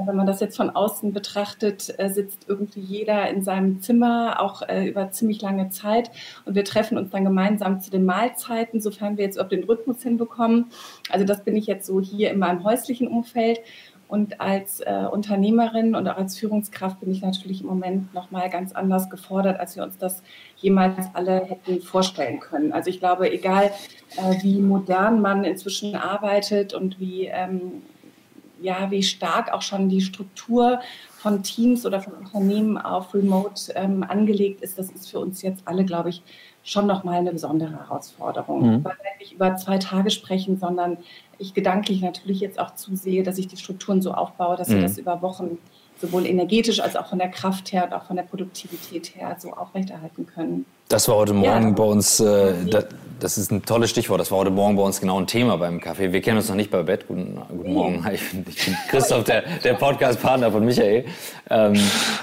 [0.05, 4.61] wenn man das jetzt von außen betrachtet, äh, sitzt irgendwie jeder in seinem Zimmer, auch
[4.61, 6.11] äh, über ziemlich lange Zeit.
[6.45, 10.03] Und wir treffen uns dann gemeinsam zu den Mahlzeiten, sofern wir jetzt auf den Rhythmus
[10.03, 10.67] hinbekommen.
[11.09, 13.59] Also das bin ich jetzt so hier in meinem häuslichen Umfeld.
[14.07, 18.71] Und als äh, Unternehmerin und auch als Führungskraft bin ich natürlich im Moment nochmal ganz
[18.71, 20.23] anders gefordert, als wir uns das
[20.55, 22.71] jemals alle hätten vorstellen können.
[22.71, 23.65] Also ich glaube, egal
[24.15, 27.81] äh, wie modern man inzwischen arbeitet und wie ähm,
[28.61, 30.79] ja, wie stark auch schon die Struktur
[31.17, 35.63] von Teams oder von Unternehmen auf Remote ähm, angelegt ist, das ist für uns jetzt
[35.65, 36.21] alle, glaube ich,
[36.63, 38.61] schon nochmal eine besondere Herausforderung.
[38.61, 38.83] Mhm.
[38.83, 40.97] Weil wir nicht über zwei Tage sprechen, sondern
[41.37, 44.75] ich gedanklich natürlich jetzt auch zusehe, dass ich die Strukturen so aufbaue, dass mhm.
[44.75, 45.57] wir das über Wochen
[45.99, 49.53] sowohl energetisch als auch von der Kraft her und auch von der Produktivität her so
[49.53, 50.65] aufrechterhalten können.
[50.89, 51.73] Das war heute Morgen ja.
[51.73, 52.85] bei uns, äh, das,
[53.19, 55.79] das, ist ein tolles Stichwort, das war heute Morgen bei uns genau ein Thema beim
[55.79, 56.13] Café.
[56.13, 57.09] Wir kennen uns noch nicht bei Bett.
[57.09, 61.03] Guten, guten Morgen, ich bin, ich bin Christoph, der, der Podcast-Partner von Michael.
[61.49, 61.73] Ähm,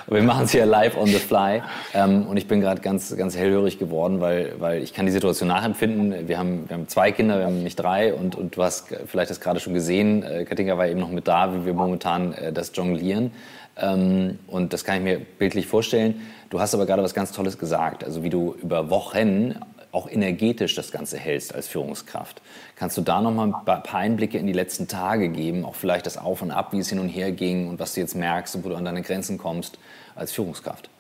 [0.06, 1.60] wir machen es hier live on the fly
[1.92, 5.48] ähm, und ich bin gerade ganz, ganz hellhörig geworden, weil, weil ich kann die Situation
[5.48, 6.26] nachempfinden.
[6.26, 9.28] Wir haben, wir haben zwei Kinder, wir haben nicht drei und, und du hast vielleicht
[9.28, 12.50] das gerade schon gesehen, äh, Katinka war eben noch mit da, wie wir momentan äh,
[12.50, 13.30] das jonglieren.
[13.76, 16.22] Ähm, und das kann ich mir bildlich vorstellen.
[16.50, 19.54] Du hast aber gerade was ganz Tolles gesagt, also wie du über Wochen
[19.94, 22.42] auch energetisch das Ganze hältst als Führungskraft.
[22.74, 26.04] Kannst du da noch mal ein paar Einblicke in die letzten Tage geben, auch vielleicht
[26.06, 28.56] das Auf und Ab, wie es hin und her ging und was du jetzt merkst
[28.56, 29.78] und wo du an deine Grenzen kommst
[30.16, 30.90] als Führungskraft?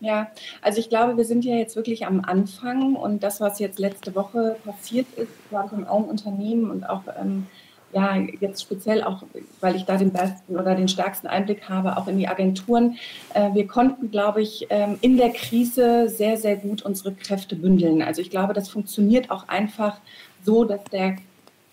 [0.00, 0.30] Ja,
[0.62, 4.14] also ich glaube, wir sind ja jetzt wirklich am Anfang und das, was jetzt letzte
[4.14, 7.46] Woche passiert ist, glaube ich, in allen Unternehmen und auch ähm,
[7.92, 9.22] ja, jetzt speziell auch,
[9.60, 12.96] weil ich da den besten oder den stärksten Einblick habe, auch in die Agenturen.
[13.34, 18.02] Äh, wir konnten, glaube ich, ähm, in der Krise sehr, sehr gut unsere Kräfte bündeln.
[18.02, 19.98] Also ich glaube, das funktioniert auch einfach
[20.44, 21.16] so, dass der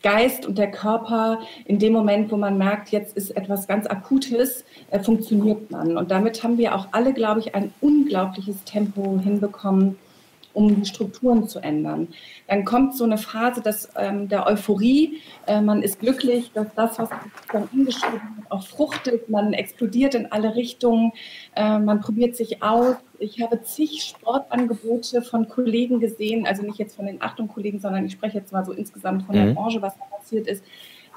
[0.03, 4.63] Geist und der Körper in dem Moment, wo man merkt, jetzt ist etwas ganz Akutes,
[4.89, 5.97] äh, funktioniert man.
[5.97, 9.97] Und damit haben wir auch alle, glaube ich, ein unglaubliches Tempo hinbekommen,
[10.58, 12.08] um die Strukturen zu ändern.
[12.47, 15.22] Dann kommt so eine Phase des, ähm, der Euphorie.
[15.45, 17.10] Äh, man ist glücklich, dass das, was
[17.53, 19.30] man hingeschrieben hat, auch fruchtet.
[19.30, 21.12] Man explodiert in alle Richtungen.
[21.55, 22.95] Äh, man probiert sich aus.
[23.20, 28.14] Ich habe zig Sportangebote von Kollegen gesehen, also nicht jetzt von den Achtung-Kollegen, sondern ich
[28.14, 29.45] spreche jetzt mal so insgesamt von mhm.
[29.45, 30.64] der Branche, was da passiert ist.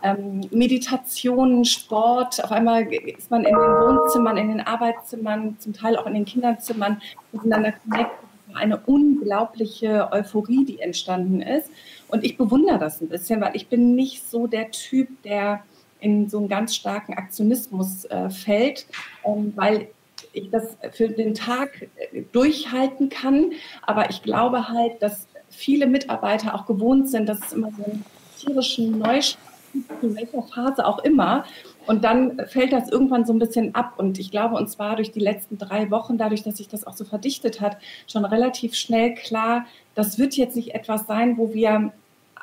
[0.03, 5.97] Ähm, Meditation, Sport, auf einmal ist man in den Wohnzimmern, in den Arbeitszimmern, zum Teil
[5.97, 7.01] auch in den Kinderzimmern
[7.33, 11.71] miteinander connected eine unglaubliche Euphorie, die entstanden ist.
[12.09, 15.65] Und ich bewundere das ein bisschen, weil ich bin nicht so der Typ, der
[16.01, 18.87] in so einen ganz starken Aktionismus äh, fällt,
[19.25, 19.89] ähm, weil
[20.33, 23.53] ich das für den Tag äh, durchhalten kann.
[23.83, 28.05] Aber ich glaube halt, dass viele Mitarbeiter auch gewohnt sind, dass es immer so einen
[28.39, 31.45] tierischen Neustart in welcher Phase auch immer.
[31.87, 33.95] Und dann fällt das irgendwann so ein bisschen ab.
[33.97, 36.95] Und ich glaube, uns war durch die letzten drei Wochen, dadurch, dass sich das auch
[36.95, 37.77] so verdichtet hat,
[38.07, 41.93] schon relativ schnell klar, das wird jetzt nicht etwas sein, wo wir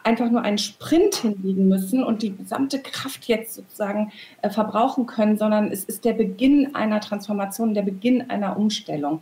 [0.07, 5.38] einfach nur einen Sprint hinlegen müssen und die gesamte Kraft jetzt sozusagen äh, verbrauchen können,
[5.38, 9.19] sondern es ist der Beginn einer Transformation, der Beginn einer Umstellung.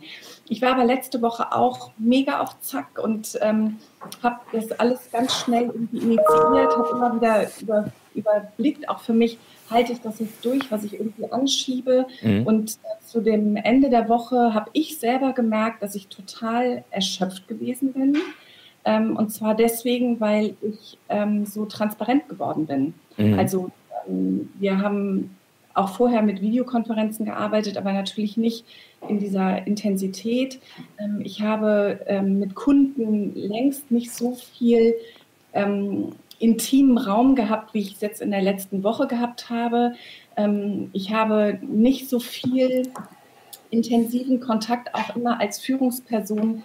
[0.48, 3.78] Ich war aber letzte Woche auch mega auf Zack und ähm,
[4.22, 9.38] habe das alles ganz schnell irgendwie initiiert, habe immer wieder über, überblickt, auch für mich,
[9.68, 12.06] halte ich das jetzt durch, was ich irgendwie anschiebe.
[12.22, 12.46] Mhm.
[12.46, 17.48] Und äh, zu dem Ende der Woche habe ich selber gemerkt, dass ich total erschöpft
[17.48, 18.16] gewesen bin.
[18.86, 22.94] Ähm, und zwar deswegen, weil ich ähm, so transparent geworden bin.
[23.16, 23.38] Mhm.
[23.38, 23.70] Also
[24.08, 25.36] ähm, wir haben
[25.74, 28.64] auch vorher mit Videokonferenzen gearbeitet, aber natürlich nicht
[29.08, 30.60] in dieser Intensität.
[30.98, 34.94] Ähm, ich habe ähm, mit Kunden längst nicht so viel
[35.52, 39.94] ähm, intimen Raum gehabt, wie ich es jetzt in der letzten Woche gehabt habe.
[40.92, 42.82] ich habe nicht so viel
[43.70, 46.62] intensiven Kontakt auch immer als Führungsperson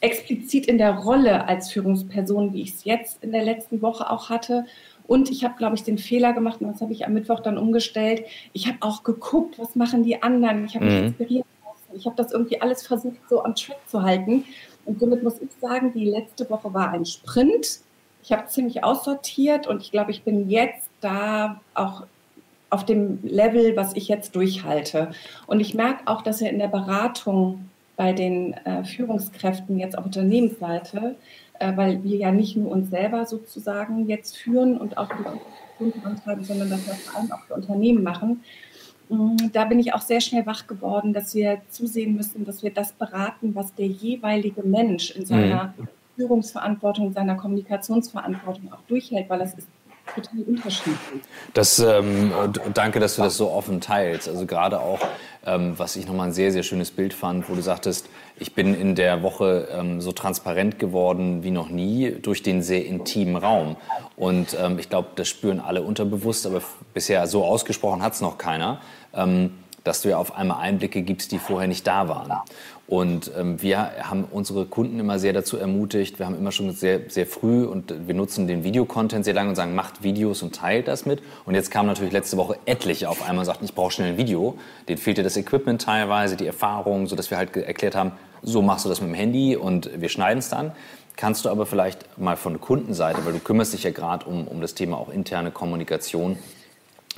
[0.00, 4.30] explizit in der Rolle als Führungsperson, wie ich es jetzt in der letzten Woche auch
[4.30, 4.64] hatte.
[5.06, 7.56] Und ich habe, glaube ich, den Fehler gemacht, und das habe ich am Mittwoch dann
[7.58, 8.24] umgestellt.
[8.52, 10.66] Ich habe auch geguckt, was machen die anderen.
[10.66, 11.06] Ich habe mich mhm.
[11.06, 11.98] inspiriert lassen.
[11.98, 14.44] Ich habe das irgendwie alles versucht, so am Track zu halten.
[14.84, 17.80] Und somit muss ich sagen, die letzte Woche war ein Sprint.
[18.22, 22.04] Ich habe ziemlich aussortiert und ich glaube, ich bin jetzt da auch
[22.70, 25.10] auf dem Level, was ich jetzt durchhalte.
[25.46, 30.06] Und ich merke auch, dass er in der Beratung bei den äh, Führungskräften jetzt auf
[30.06, 31.16] Unternehmensseite,
[31.58, 35.24] äh, weil wir ja nicht nur uns selber sozusagen jetzt führen und auch die
[35.76, 38.44] Kunden antreiben, sondern das wir vor allem auch für Unternehmen machen.
[39.08, 42.70] Mm, da bin ich auch sehr schnell wach geworden, dass wir zusehen müssen, dass wir
[42.70, 45.88] das beraten, was der jeweilige Mensch in seiner mhm.
[46.14, 49.68] Führungsverantwortung, seiner Kommunikationsverantwortung auch durchhält, weil das ist
[50.14, 51.22] total unterschiedlich.
[51.54, 52.32] Das, ähm,
[52.74, 54.28] danke, dass du das so offen teilst.
[54.28, 55.00] Also gerade auch,
[55.44, 58.08] ähm, was ich nochmal ein sehr, sehr schönes Bild fand, wo du sagtest,
[58.38, 62.86] ich bin in der Woche ähm, so transparent geworden wie noch nie durch den sehr
[62.86, 63.76] intimen Raum.
[64.16, 66.62] Und ähm, ich glaube, das spüren alle unterbewusst, aber
[66.94, 68.80] bisher so ausgesprochen hat es noch keiner.
[69.14, 69.52] Ähm,
[69.84, 72.32] dass du ja auf einmal Einblicke gibst, die vorher nicht da waren.
[72.88, 76.18] Und ähm, wir haben unsere Kunden immer sehr dazu ermutigt.
[76.18, 79.56] Wir haben immer schon sehr, sehr früh und wir nutzen den Videocontent sehr lange und
[79.56, 81.22] sagen, macht Videos und teilt das mit.
[81.44, 84.16] Und jetzt kam natürlich letzte Woche etliche auf einmal und sagten, ich brauche schnell ein
[84.16, 84.56] Video.
[84.88, 88.88] Denen fehlte das Equipment teilweise, die Erfahrung, sodass wir halt erklärt haben, so machst du
[88.88, 90.72] das mit dem Handy und wir schneiden es dann.
[91.14, 94.62] Kannst du aber vielleicht mal von Kundenseite, weil du kümmerst dich ja gerade um, um
[94.62, 96.38] das Thema auch interne Kommunikation,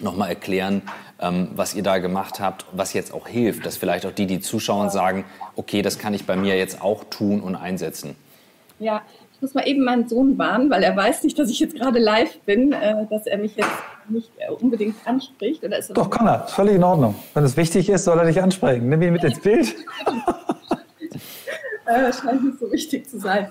[0.03, 0.83] nochmal erklären,
[1.21, 4.41] ähm, was ihr da gemacht habt, was jetzt auch hilft, dass vielleicht auch die, die
[4.41, 5.25] zuschauen, sagen,
[5.57, 8.17] okay, das kann ich bei mir jetzt auch tun und einsetzen.
[8.79, 9.03] Ja,
[9.35, 11.99] ich muss mal eben meinen Sohn warnen, weil er weiß nicht, dass ich jetzt gerade
[11.99, 13.71] live bin, äh, dass er mich jetzt
[14.09, 15.65] nicht äh, unbedingt anspricht.
[15.65, 16.47] Oder ist Doch, kann er.
[16.49, 17.15] Völlig in Ordnung.
[17.35, 18.89] Wenn es wichtig ist, soll er dich ansprechen.
[18.89, 19.75] Nimm ihn mit ins Bild.
[21.87, 23.49] äh, scheint nicht so wichtig zu sein.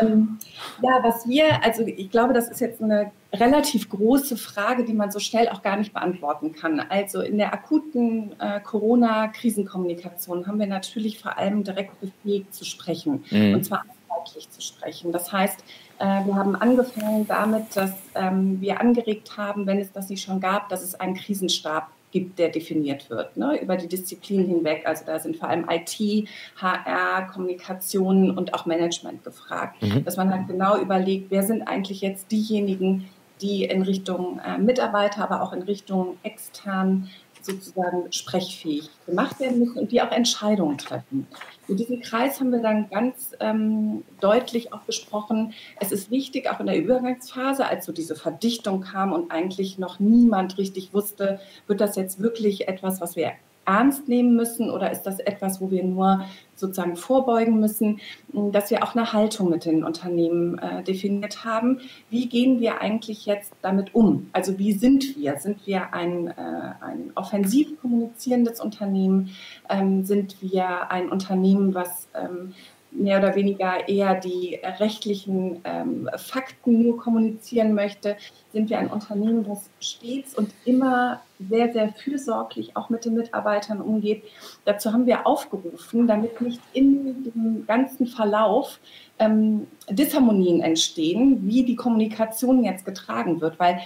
[0.00, 0.38] Ähm,
[0.82, 5.10] ja, was wir, also ich glaube, das ist jetzt eine relativ große Frage, die man
[5.10, 6.80] so schnell auch gar nicht beantworten kann.
[6.80, 13.24] Also in der akuten äh, Corona-Krisenkommunikation haben wir natürlich vor allem direkt befähigt zu sprechen
[13.30, 13.54] mhm.
[13.54, 15.12] und zwar einheitlich zu sprechen.
[15.12, 15.64] Das heißt,
[15.98, 20.40] äh, wir haben angefangen damit, dass ähm, wir angeregt haben, wenn es das nicht schon
[20.40, 24.82] gab, dass es einen Krisenstab gibt, der definiert wird, ne, über die Disziplinen hinweg.
[24.84, 30.04] Also da sind vor allem IT, HR, Kommunikation und auch Management gefragt, mhm.
[30.04, 33.08] dass man halt genau überlegt, wer sind eigentlich jetzt diejenigen,
[33.42, 37.10] die in Richtung äh, Mitarbeiter, aber auch in Richtung extern
[37.44, 41.26] sozusagen sprechfähig gemacht werden müssen und die auch Entscheidungen treffen.
[41.68, 46.60] In diesem Kreis haben wir dann ganz ähm, deutlich auch besprochen, es ist wichtig, auch
[46.60, 51.80] in der Übergangsphase, als so diese Verdichtung kam und eigentlich noch niemand richtig wusste, wird
[51.80, 53.32] das jetzt wirklich etwas, was wir
[53.64, 56.24] ernst nehmen müssen oder ist das etwas, wo wir nur
[56.54, 58.00] sozusagen vorbeugen müssen,
[58.32, 61.80] dass wir auch eine Haltung mit den Unternehmen äh, definiert haben.
[62.08, 64.30] Wie gehen wir eigentlich jetzt damit um?
[64.32, 65.36] Also wie sind wir?
[65.38, 66.32] Sind wir ein, äh,
[66.80, 69.30] ein offensiv kommunizierendes Unternehmen?
[69.68, 72.54] Ähm, sind wir ein Unternehmen, was ähm,
[72.94, 78.16] mehr oder weniger eher die rechtlichen ähm, Fakten nur kommunizieren möchte,
[78.52, 83.80] sind wir ein Unternehmen, das stets und immer sehr, sehr fürsorglich auch mit den Mitarbeitern
[83.80, 84.24] umgeht.
[84.64, 88.78] Dazu haben wir aufgerufen, damit nicht in dem ganzen Verlauf
[89.18, 93.80] ähm, Disharmonien entstehen, wie die Kommunikation jetzt getragen wird, weil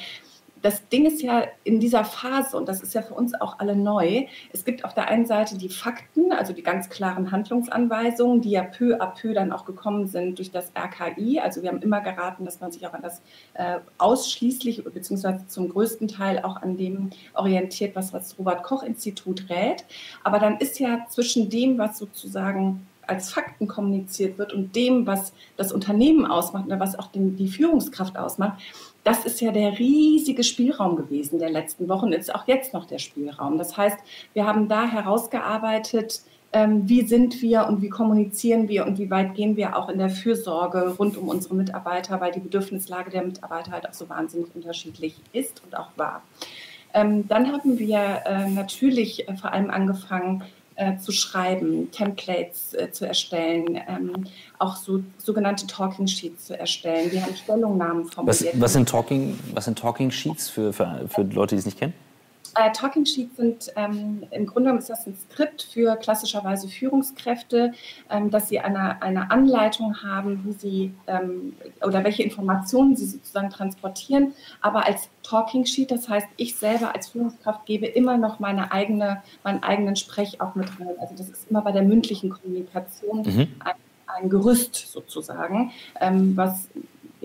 [0.66, 3.76] das Ding ist ja in dieser Phase, und das ist ja für uns auch alle
[3.76, 8.50] neu, es gibt auf der einen Seite die Fakten, also die ganz klaren Handlungsanweisungen, die
[8.50, 11.38] ja peu à peu dann auch gekommen sind durch das RKI.
[11.38, 13.22] Also wir haben immer geraten, dass man sich auch an das
[13.54, 19.48] äh, ausschließlich beziehungsweise zum größten Teil auch an dem orientiert, was das Robert Koch Institut
[19.48, 19.84] rät.
[20.24, 25.32] Aber dann ist ja zwischen dem, was sozusagen als Fakten kommuniziert wird und dem, was
[25.56, 28.60] das Unternehmen ausmacht oder was auch den, die Führungskraft ausmacht,
[29.06, 32.98] das ist ja der riesige Spielraum gewesen der letzten Wochen, ist auch jetzt noch der
[32.98, 33.56] Spielraum.
[33.56, 33.96] Das heißt,
[34.34, 36.22] wir haben da herausgearbeitet,
[36.52, 39.98] ähm, wie sind wir und wie kommunizieren wir und wie weit gehen wir auch in
[39.98, 44.48] der Fürsorge rund um unsere Mitarbeiter, weil die Bedürfnislage der Mitarbeiter halt auch so wahnsinnig
[44.56, 46.22] unterschiedlich ist und auch war.
[46.92, 50.42] Ähm, dann haben wir äh, natürlich äh, vor allem angefangen,
[50.76, 54.26] äh, zu schreiben, Templates äh, zu erstellen, ähm,
[54.58, 57.10] auch so sogenannte Talking Sheets zu erstellen.
[57.10, 58.54] Wir haben Stellungnahmen formuliert.
[58.54, 61.78] Was, was, sind, Talking, was sind Talking Sheets für, für, für Leute, die es nicht
[61.78, 61.94] kennen?
[62.56, 67.72] Äh, Talking Sheets sind ähm, im Grunde genommen ist das ein Skript für klassischerweise Führungskräfte,
[68.10, 71.54] ähm, dass sie eine, eine Anleitung haben, wie sie ähm,
[71.84, 77.08] oder welche Informationen sie sozusagen transportieren, aber als Talking Sheet, das heißt, ich selber als
[77.08, 80.94] Führungskraft gebe immer noch meine eigene, meinen eigenen Sprech auch mit rein.
[81.00, 83.48] Also das ist immer bei der mündlichen Kommunikation mhm.
[83.58, 83.74] ein,
[84.06, 86.68] ein Gerüst sozusagen, ähm, was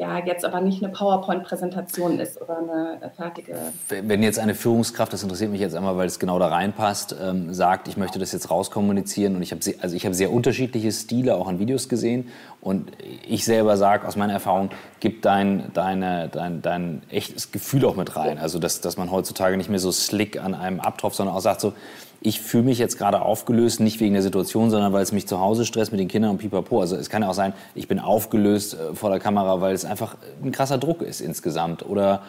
[0.01, 3.55] ja jetzt aber nicht eine PowerPoint-Präsentation ist oder eine fertige.
[3.87, 7.53] Wenn jetzt eine Führungskraft, das interessiert mich jetzt einmal, weil es genau da reinpasst, ähm,
[7.53, 11.35] sagt, ich möchte das jetzt rauskommunizieren und ich habe also ich habe sehr unterschiedliche Stile
[11.35, 12.29] auch an Videos gesehen
[12.61, 12.91] und
[13.27, 18.15] ich selber sage aus meiner Erfahrung, gib dein, deine, dein, dein echtes Gefühl auch mit
[18.15, 18.39] rein.
[18.39, 21.61] Also dass, dass man heutzutage nicht mehr so slick an einem abtropft, sondern auch sagt
[21.61, 21.73] so,
[22.21, 25.39] ich fühle mich jetzt gerade aufgelöst, nicht wegen der Situation, sondern weil es mich zu
[25.39, 26.79] Hause stresst mit den Kindern und pipapo.
[26.79, 29.85] Also es kann ja auch sein, ich bin aufgelöst äh, vor der Kamera, weil es
[29.85, 31.83] einfach ein krasser Druck ist insgesamt.
[31.83, 32.21] Oder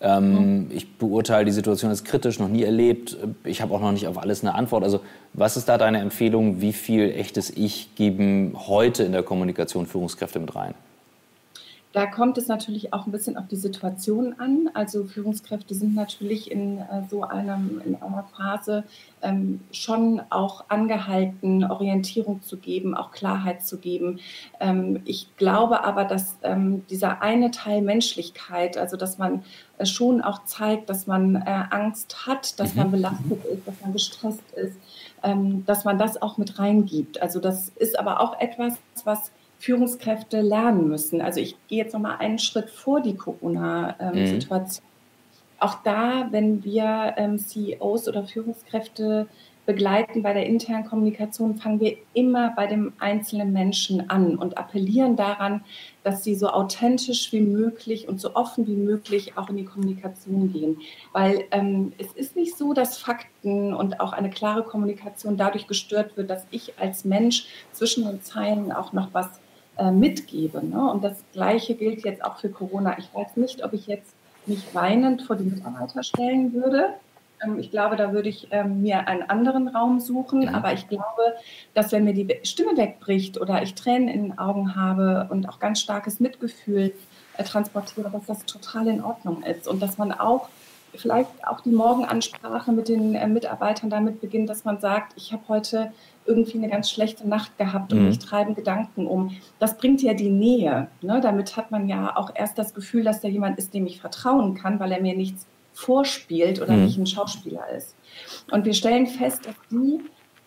[0.00, 0.70] ähm, mhm.
[0.70, 3.16] ich beurteile die Situation als kritisch, noch nie erlebt.
[3.44, 4.84] Ich habe auch noch nicht auf alles eine Antwort.
[4.84, 5.00] Also
[5.32, 6.60] was ist da deine Empfehlung?
[6.60, 10.74] Wie viel echtes Ich geben heute in der Kommunikation Führungskräfte mit rein?
[11.92, 14.70] Da kommt es natürlich auch ein bisschen auf die Situation an.
[14.74, 18.84] Also Führungskräfte sind natürlich in äh, so einem, in einer Phase
[19.22, 24.20] ähm, schon auch angehalten, Orientierung zu geben, auch Klarheit zu geben.
[24.60, 29.42] Ähm, ich glaube aber, dass ähm, dieser eine Teil Menschlichkeit, also dass man
[29.78, 32.82] äh, schon auch zeigt, dass man äh, Angst hat, dass mhm.
[32.82, 34.76] man belastet ist, dass man gestresst ist,
[35.24, 37.20] ähm, dass man das auch mit reingibt.
[37.20, 41.20] Also das ist aber auch etwas, was Führungskräfte lernen müssen.
[41.20, 44.84] Also ich gehe jetzt noch mal einen Schritt vor die Corona-Situation.
[44.84, 44.90] Mhm.
[45.60, 49.28] Auch da, wenn wir ähm, CEOs oder Führungskräfte
[49.66, 55.16] begleiten bei der internen Kommunikation, fangen wir immer bei dem einzelnen Menschen an und appellieren
[55.16, 55.62] daran,
[56.02, 60.50] dass sie so authentisch wie möglich und so offen wie möglich auch in die Kommunikation
[60.50, 60.78] gehen.
[61.12, 66.16] Weil ähm, es ist nicht so, dass Fakten und auch eine klare Kommunikation dadurch gestört
[66.16, 69.28] wird, dass ich als Mensch zwischen den Zeilen auch noch was
[69.80, 70.64] äh, mitgebe.
[70.64, 70.90] Ne?
[70.90, 72.98] Und das Gleiche gilt jetzt auch für Corona.
[72.98, 74.12] Ich weiß nicht, ob ich jetzt
[74.44, 76.90] mich weinend vor die Mitarbeiter stellen würde.
[77.42, 80.40] Ähm, ich glaube, da würde ich ähm, mir einen anderen Raum suchen.
[80.40, 80.54] Mhm.
[80.54, 81.34] Aber ich glaube,
[81.72, 85.58] dass wenn mir die Stimme wegbricht oder ich Tränen in den Augen habe und auch
[85.58, 86.92] ganz starkes Mitgefühl
[87.38, 90.50] äh, transportiere, dass das total in Ordnung ist und dass man auch
[90.94, 95.42] vielleicht auch die Morgenansprache mit den äh, Mitarbeitern damit beginnt, dass man sagt, ich habe
[95.48, 95.92] heute
[96.26, 98.08] irgendwie eine ganz schlechte Nacht gehabt und mhm.
[98.08, 99.36] mich treiben Gedanken um.
[99.58, 100.88] Das bringt ja die Nähe.
[101.02, 101.20] Ne?
[101.20, 104.54] Damit hat man ja auch erst das Gefühl, dass da jemand ist, dem ich vertrauen
[104.54, 106.84] kann, weil er mir nichts vorspielt oder mhm.
[106.84, 107.94] nicht ein Schauspieler ist.
[108.50, 110.00] Und wir stellen fest, dass die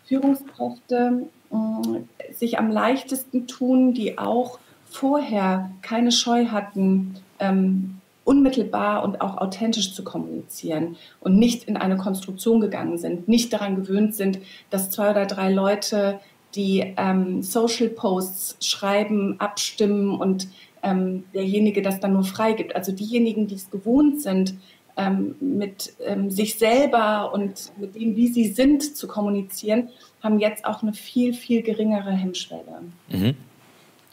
[0.05, 4.59] Führungskräfte äh, sich am leichtesten tun, die auch
[4.89, 11.97] vorher keine Scheu hatten, ähm, unmittelbar und auch authentisch zu kommunizieren und nicht in eine
[11.97, 14.39] Konstruktion gegangen sind, nicht daran gewöhnt sind,
[14.69, 16.19] dass zwei oder drei Leute
[16.55, 20.47] die ähm, Social Posts schreiben, abstimmen und
[20.83, 22.75] ähm, derjenige das dann nur freigibt.
[22.75, 24.55] Also diejenigen, die es gewohnt sind,
[24.95, 29.89] ähm, mit ähm, sich selber und mit dem, wie sie sind, zu kommunizieren,
[30.21, 32.83] haben jetzt auch eine viel, viel geringere Hemmschwelle.
[33.09, 33.35] Mhm.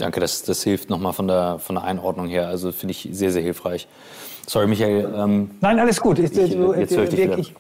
[0.00, 2.48] Danke, das, das hilft nochmal von der, von der Einordnung her.
[2.48, 3.86] Also finde ich sehr, sehr hilfreich.
[4.46, 5.12] Sorry, Michael.
[5.14, 6.18] Ähm, Nein, alles gut.
[6.18, 7.54] Ich, ich, du, jetzt ich, wirklich,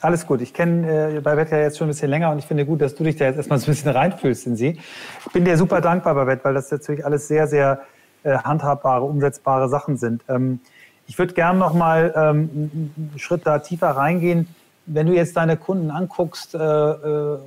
[0.00, 0.42] alles gut.
[0.42, 2.94] Ich kenne äh, Babette ja jetzt schon ein bisschen länger und ich finde gut, dass
[2.94, 4.78] du dich da jetzt erstmal so ein bisschen reinfühlst in sie.
[5.26, 7.80] Ich bin dir super dankbar, Babette, weil das natürlich alles sehr, sehr
[8.22, 10.22] äh, handhabbare, umsetzbare Sachen sind.
[10.28, 10.60] Ähm,
[11.06, 14.48] ich würde gerne noch mal ähm, einen Schritt da tiefer reingehen.
[14.84, 17.38] Wenn du jetzt deine Kunden anguckst äh, äh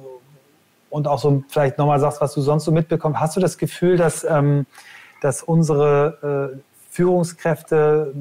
[0.90, 3.98] und auch so vielleicht nochmal sagst, was du sonst so mitbekommst, hast du das Gefühl,
[3.98, 4.66] dass, ähm,
[5.22, 6.60] dass unsere äh,
[6.92, 8.14] Führungskräfte,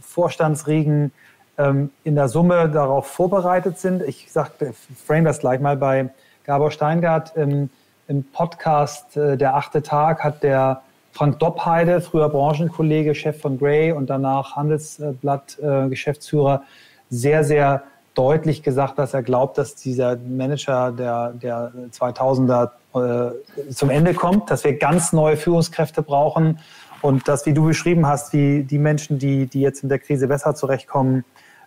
[0.00, 1.12] Vorstandsriegen
[1.58, 4.02] ähm, in der Summe darauf vorbereitet sind.
[4.02, 4.74] Ich sagte,
[5.06, 6.10] frame das gleich mal bei
[6.44, 7.70] Gabor Steingart im,
[8.08, 10.82] im Podcast äh, Der achte Tag hat der
[11.12, 16.66] Frank Doppheide, früher Branchenkollege, Chef von Gray und danach Handelsblatt-Geschäftsführer, äh,
[17.10, 17.82] sehr, sehr
[18.14, 24.50] deutlich gesagt, dass er glaubt, dass dieser Manager der, der 2000er äh, zum Ende kommt,
[24.50, 26.58] dass wir ganz neue Führungskräfte brauchen
[27.00, 30.28] und dass, wie du beschrieben hast, wie die Menschen, die, die jetzt in der Krise
[30.28, 31.24] besser zurechtkommen,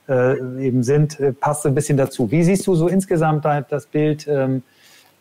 [0.07, 2.29] äh, eben sind, äh, passt ein bisschen dazu.
[2.29, 4.27] Wie siehst du so insgesamt das Bild?
[4.27, 4.63] Ähm,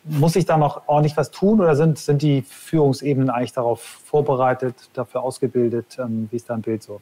[0.04, 4.74] muss ich da noch ordentlich was tun oder sind, sind die Führungsebenen eigentlich darauf vorbereitet,
[4.92, 5.96] dafür ausgebildet?
[5.98, 7.00] Ähm, wie ist dein Bild so?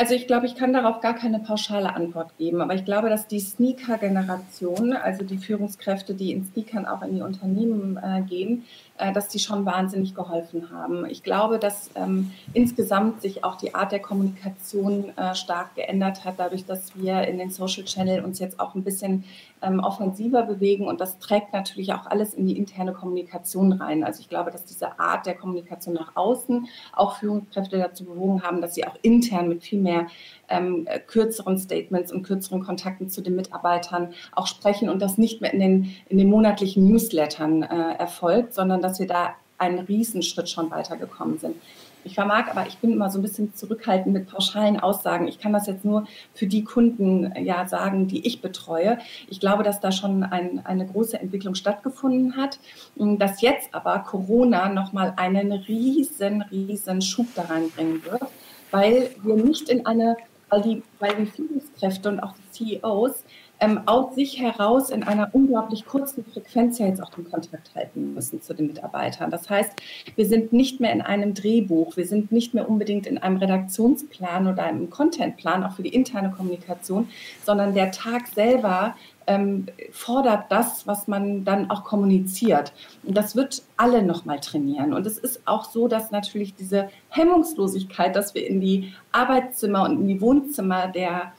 [0.00, 3.26] Also ich glaube, ich kann darauf gar keine pauschale Antwort geben, aber ich glaube, dass
[3.26, 8.64] die Sneaker-Generation, also die Führungskräfte, die in Sneakern auch in die Unternehmen äh, gehen,
[9.00, 11.06] äh, dass die schon wahnsinnig geholfen haben.
[11.06, 16.34] Ich glaube, dass ähm, insgesamt sich auch die Art der Kommunikation äh, stark geändert hat,
[16.36, 19.24] dadurch, dass wir in den Social Channel uns jetzt auch ein bisschen
[19.62, 24.04] ähm, offensiver bewegen und das trägt natürlich auch alles in die interne Kommunikation rein.
[24.04, 28.60] Also ich glaube, dass diese Art der Kommunikation nach außen auch Führungskräfte dazu bewogen haben,
[28.60, 30.06] dass sie auch intern mit viel mehr
[30.50, 35.52] ähm, kürzeren Statements und kürzeren Kontakten zu den Mitarbeitern auch sprechen und das nicht mehr
[35.52, 40.70] in den, in den monatlichen Newslettern äh, erfolgt, sondern dass wir da einen Riesenschritt schon
[40.70, 41.56] weitergekommen sind.
[42.02, 45.28] Ich vermag aber, ich bin immer so ein bisschen zurückhaltend mit pauschalen Aussagen.
[45.28, 48.98] Ich kann das jetzt nur für die Kunden äh, ja sagen, die ich betreue.
[49.28, 52.58] Ich glaube, dass da schon ein, eine große Entwicklung stattgefunden hat,
[52.96, 58.22] dass jetzt aber Corona nochmal einen riesen, riesen Schub da reinbringen wird,
[58.70, 60.16] weil wir nicht in eine
[60.50, 63.24] weil die, weil die Führungskräfte und auch die CEOs
[63.60, 68.14] ähm, aus sich heraus in einer unglaublich kurzen Frequenz ja jetzt auch den Kontakt halten
[68.14, 69.30] müssen zu den Mitarbeitern.
[69.30, 69.72] Das heißt,
[70.16, 74.46] wir sind nicht mehr in einem Drehbuch, wir sind nicht mehr unbedingt in einem Redaktionsplan
[74.46, 77.08] oder einem Contentplan, auch für die interne Kommunikation,
[77.44, 78.96] sondern der Tag selber
[79.26, 82.72] ähm, fordert das, was man dann auch kommuniziert.
[83.02, 84.92] Und das wird alle nochmal trainieren.
[84.94, 90.00] Und es ist auch so, dass natürlich diese Hemmungslosigkeit, dass wir in die Arbeitszimmer und
[90.00, 91.32] in die Wohnzimmer der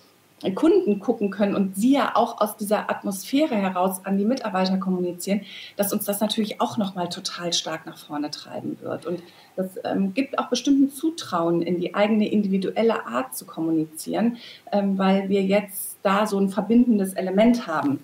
[0.49, 5.41] Kunden gucken können und sie ja auch aus dieser Atmosphäre heraus an die Mitarbeiter kommunizieren,
[5.77, 9.05] dass uns das natürlich auch nochmal total stark nach vorne treiben wird.
[9.05, 9.22] Und
[9.55, 14.38] das ähm, gibt auch bestimmten Zutrauen in die eigene individuelle Art zu kommunizieren,
[14.72, 17.99] ähm, weil wir jetzt da so ein verbindendes Element haben.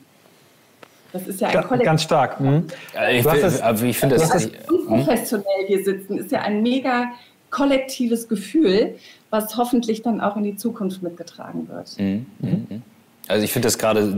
[1.14, 1.86] Das ist ja ein Kollektiv.
[1.86, 2.40] Ganz stark.
[2.40, 2.68] Mhm.
[3.12, 7.12] Ich, das, ich finde das, das unprofessionell hier sitzen, ist ja ein mega
[7.50, 8.96] kollektives Gefühl,
[9.30, 11.98] was hoffentlich dann auch in die Zukunft mitgetragen wird.
[12.00, 12.26] Mhm.
[12.40, 12.82] Mhm.
[13.28, 14.16] Also ich finde das gerade,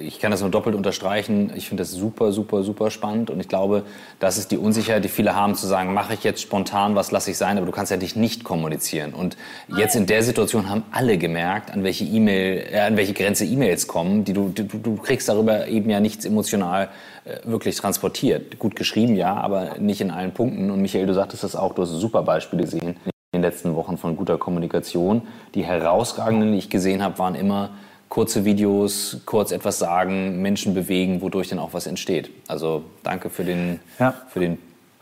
[0.00, 3.48] ich kann das nur doppelt unterstreichen, ich finde das super, super, super spannend und ich
[3.48, 3.82] glaube,
[4.18, 7.30] das ist die Unsicherheit, die viele haben, zu sagen, mache ich jetzt spontan was, lasse
[7.30, 9.12] ich sein, aber du kannst ja dich nicht kommunizieren.
[9.12, 9.36] Und
[9.76, 13.88] jetzt in der Situation haben alle gemerkt, an welche E-Mail, äh, an welche Grenze E-Mails
[13.88, 16.88] kommen, die du, du, du kriegst darüber eben ja nichts emotional
[17.24, 18.58] äh, wirklich transportiert.
[18.58, 20.70] Gut geschrieben, ja, aber nicht in allen Punkten.
[20.70, 22.96] Und Michael, du sagtest das auch, du hast super Beispiele gesehen
[23.32, 25.22] in den letzten Wochen von guter Kommunikation.
[25.54, 27.70] Die herausragenden, die ich gesehen habe, waren immer
[28.08, 32.30] kurze Videos, kurz etwas sagen, Menschen bewegen, wodurch dann auch was entsteht.
[32.48, 34.14] Also danke für den, ja.
[34.28, 34.58] für den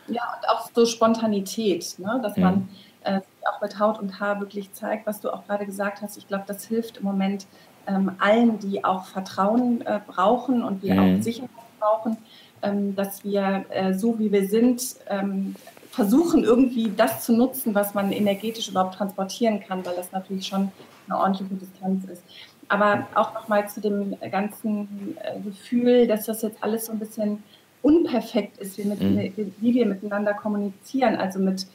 [0.06, 2.20] ja, und auch so Spontanität, ne?
[2.22, 2.42] dass mhm.
[2.42, 2.68] man
[3.04, 6.16] äh, auch mit Haut und Haar wirklich zeigt, was du auch gerade gesagt hast.
[6.16, 7.46] Ich glaube, das hilft im Moment
[7.86, 11.18] ähm, allen, die auch Vertrauen äh, brauchen und die mhm.
[11.18, 12.16] auch Sicherheit brauchen,
[12.62, 15.54] ähm, dass wir äh, so wie wir sind, ähm,
[15.90, 20.72] versuchen irgendwie das zu nutzen, was man energetisch überhaupt transportieren kann, weil das natürlich schon
[21.08, 22.22] eine ordentliche Distanz ist.
[22.68, 27.42] Aber auch nochmal zu dem ganzen äh, Gefühl, dass das jetzt alles so ein bisschen
[27.82, 29.52] unperfekt ist, wie, mit, mhm.
[29.58, 31.66] wie wir miteinander kommunizieren, also mit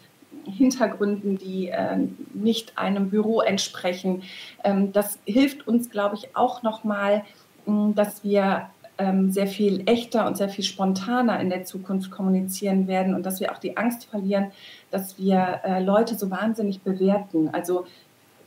[0.45, 1.98] Hintergründen, die äh,
[2.34, 4.24] nicht einem Büro entsprechen.
[4.64, 7.24] Ähm, das hilft uns, glaube ich, auch nochmal,
[7.95, 13.14] dass wir ähm, sehr viel echter und sehr viel spontaner in der Zukunft kommunizieren werden
[13.14, 14.52] und dass wir auch die Angst verlieren,
[14.91, 17.49] dass wir äh, Leute so wahnsinnig bewerten.
[17.49, 17.86] Also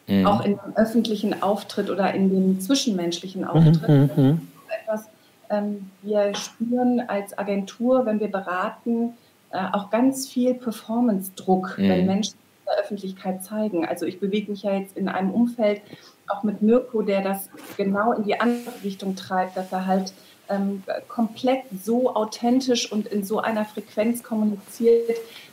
[0.07, 0.27] mhm.
[0.27, 3.89] auch in dem öffentlichen Auftritt oder in dem zwischenmenschlichen Auftritt.
[3.89, 4.11] Mhm.
[4.17, 4.49] mhm.
[4.83, 5.09] Etwas,
[5.51, 9.15] ähm, wir spüren als Agentur, wenn wir beraten,
[9.51, 11.89] äh, auch ganz viel Performance-Druck, mhm.
[11.89, 13.87] wenn Menschen in der Öffentlichkeit zeigen.
[13.87, 15.83] Also ich bewege mich ja jetzt in einem Umfeld,
[16.29, 20.15] auch mit Mirko, der das genau in die andere Richtung treibt, dass er halt
[20.49, 25.11] ähm, komplett so authentisch und in so einer Frequenz kommuniziert,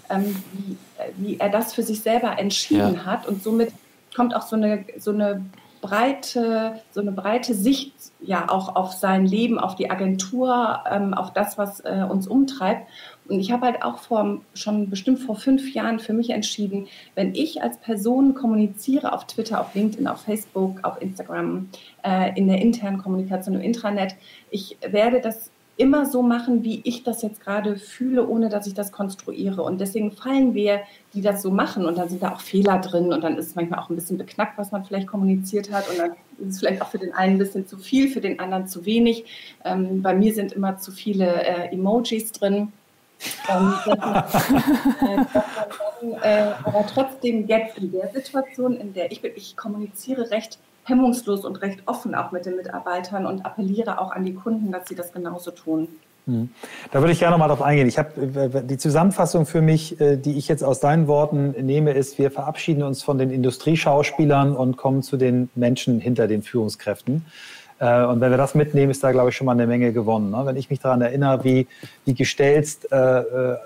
[0.10, 0.78] ähm, wie,
[1.18, 3.06] wie, er das für sich selber entschieden ja.
[3.06, 3.72] hat und somit
[4.20, 5.46] kommt auch so eine, so eine
[5.80, 11.32] breite, so eine breite Sicht ja auch auf sein Leben, auf die Agentur, ähm, auf
[11.32, 12.86] das, was äh, uns umtreibt.
[13.30, 17.34] Und ich habe halt auch vor, schon bestimmt vor fünf Jahren für mich entschieden, wenn
[17.34, 21.70] ich als Person kommuniziere auf Twitter, auf LinkedIn, auf Facebook, auf Instagram,
[22.04, 24.16] äh, in der internen Kommunikation im Intranet,
[24.52, 28.74] ich werde das immer so machen, wie ich das jetzt gerade fühle, ohne dass ich
[28.74, 29.64] das konstruiere.
[29.64, 30.82] Und deswegen fallen wir,
[31.14, 33.56] die das so machen, und dann sind da auch Fehler drin und dann ist es
[33.56, 35.90] manchmal auch ein bisschen beknackt, was man vielleicht kommuniziert hat.
[35.90, 38.42] Und dann ist es vielleicht auch für den einen ein bisschen zu viel, für den
[38.42, 39.24] anderen zu wenig.
[39.64, 42.74] Ähm, bei mir sind immer zu viele äh, Emojis drin.
[43.50, 43.74] Ähm,
[46.22, 50.60] äh, aber trotzdem jetzt in der Situation, in der ich bin, ich kommuniziere recht
[50.90, 54.88] hemmungslos und recht offen auch mit den Mitarbeitern und appelliere auch an die Kunden, dass
[54.88, 55.88] sie das genauso tun.
[56.30, 56.50] Hm.
[56.92, 57.88] Da würde ich gerne mal darauf eingehen.
[57.88, 61.92] Ich habe äh, die Zusammenfassung für mich, äh, die ich jetzt aus deinen Worten nehme,
[61.92, 67.26] ist: Wir verabschieden uns von den Industrieschauspielern und kommen zu den Menschen hinter den Führungskräften.
[67.80, 70.30] Äh, und wenn wir das mitnehmen, ist da, glaube ich, schon mal eine Menge gewonnen.
[70.32, 70.42] Ne?
[70.46, 71.68] Wenn ich mich daran erinnere, wie,
[72.06, 72.88] wie gestelzt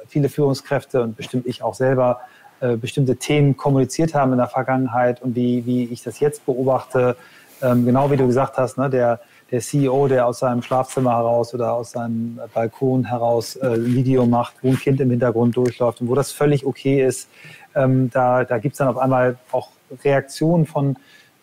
[0.08, 2.22] viele Führungskräfte und bestimmt ich auch selber
[2.64, 7.18] äh, bestimmte Themen kommuniziert haben in der Vergangenheit und wie, wie ich das jetzt beobachte,
[7.62, 9.20] ähm, genau wie du gesagt hast, ne, der,
[9.52, 14.26] der CEO, der aus seinem Schlafzimmer heraus oder aus seinem Balkon heraus äh, ein Video
[14.26, 17.28] macht, wo ein Kind im Hintergrund durchläuft und wo das völlig okay ist,
[17.76, 19.68] ähm, da, da gibt es dann auf einmal auch
[20.06, 20.96] Reaktionen von,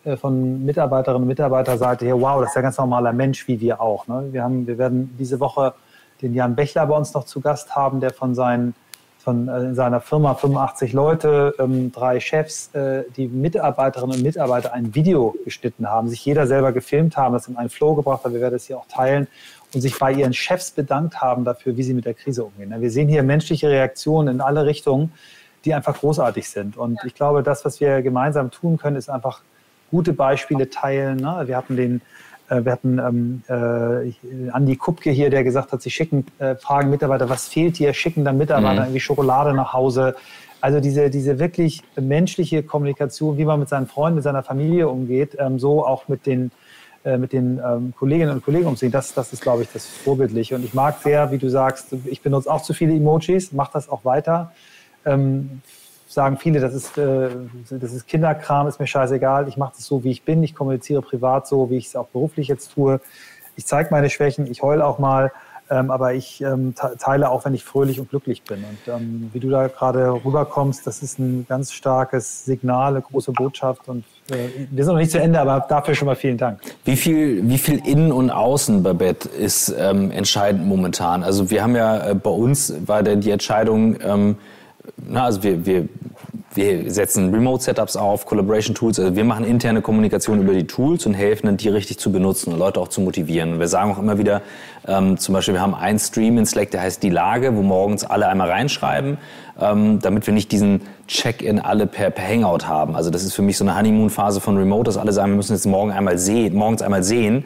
[0.04, 3.78] äh, von Mitarbeiterinnen und Mitarbeiterseite her, wow, das ist ja ganz normaler Mensch wie wir
[3.82, 4.06] auch.
[4.06, 4.28] Ne?
[4.30, 5.74] Wir, haben, wir werden diese Woche
[6.22, 8.74] den Jan Bechler bei uns noch zu Gast haben, der von seinen
[9.20, 14.72] von äh, in seiner Firma 85 Leute, ähm, drei Chefs, äh, die Mitarbeiterinnen und Mitarbeiter
[14.72, 18.34] ein Video geschnitten haben, sich jeder selber gefilmt haben, das in einen Flow gebracht haben,
[18.34, 19.28] wir werden es hier auch teilen
[19.74, 22.74] und sich bei ihren Chefs bedankt haben dafür, wie sie mit der Krise umgehen.
[22.78, 25.12] Wir sehen hier menschliche Reaktionen in alle Richtungen,
[25.64, 26.76] die einfach großartig sind.
[26.76, 29.42] Und ich glaube, das, was wir gemeinsam tun können, ist einfach
[29.90, 31.18] gute Beispiele teilen.
[31.18, 31.42] Ne?
[31.46, 32.00] Wir hatten den
[32.50, 37.28] wir hatten ähm, äh, Andi Kupke hier, der gesagt hat, sie schicken, äh, fragen Mitarbeiter,
[37.28, 38.86] was fehlt hier, schicken dann Mitarbeiter mhm.
[38.86, 40.16] irgendwie Schokolade nach Hause.
[40.60, 45.36] Also diese, diese wirklich menschliche Kommunikation, wie man mit seinen Freunden, mit seiner Familie umgeht,
[45.38, 46.50] ähm, so auch mit den,
[47.04, 50.56] äh, mit den ähm, Kolleginnen und Kollegen umzugehen, das, das ist, glaube ich, das Vorbildliche.
[50.56, 53.88] Und ich mag sehr, wie du sagst, ich benutze auch zu viele Emojis, mach das
[53.88, 54.52] auch weiter.
[55.06, 55.62] Ähm,
[56.10, 57.28] sagen viele, das ist, äh,
[57.70, 61.02] das ist Kinderkram, ist mir scheißegal, ich mache das so, wie ich bin, ich kommuniziere
[61.02, 63.00] privat so, wie ich es auch beruflich jetzt tue.
[63.56, 65.30] Ich zeige meine Schwächen, ich heule auch mal,
[65.70, 68.64] ähm, aber ich ähm, teile auch, wenn ich fröhlich und glücklich bin.
[68.64, 73.30] Und ähm, wie du da gerade rüberkommst, das ist ein ganz starkes Signal, eine große
[73.30, 73.88] Botschaft.
[73.88, 76.58] Und äh, wir sind noch nicht zu Ende, aber dafür schon mal vielen Dank.
[76.84, 81.22] Wie viel, wie viel Innen und Außen, Babette, ist ähm, entscheidend momentan?
[81.22, 84.38] Also wir haben ja äh, bei uns war der, die Entscheidung, ähm,
[84.96, 85.88] na, also wir, wir,
[86.54, 88.98] wir setzen Remote-Setups auf, Collaboration-Tools.
[88.98, 92.52] Also wir machen interne Kommunikation über die Tools und helfen dann, die richtig zu benutzen
[92.52, 93.54] und Leute auch zu motivieren.
[93.54, 94.42] Und wir sagen auch immer wieder,
[94.86, 98.04] ähm, zum Beispiel, wir haben einen Stream in Slack, der heißt Die Lage, wo morgens
[98.04, 99.18] alle einmal reinschreiben,
[99.60, 102.96] ähm, damit wir nicht diesen Check-in alle per, per Hangout haben.
[102.96, 105.52] Also das ist für mich so eine Honeymoon-Phase von Remote, dass alle sagen, wir müssen
[105.52, 107.44] jetzt morgen einmal sehen, morgens einmal sehen.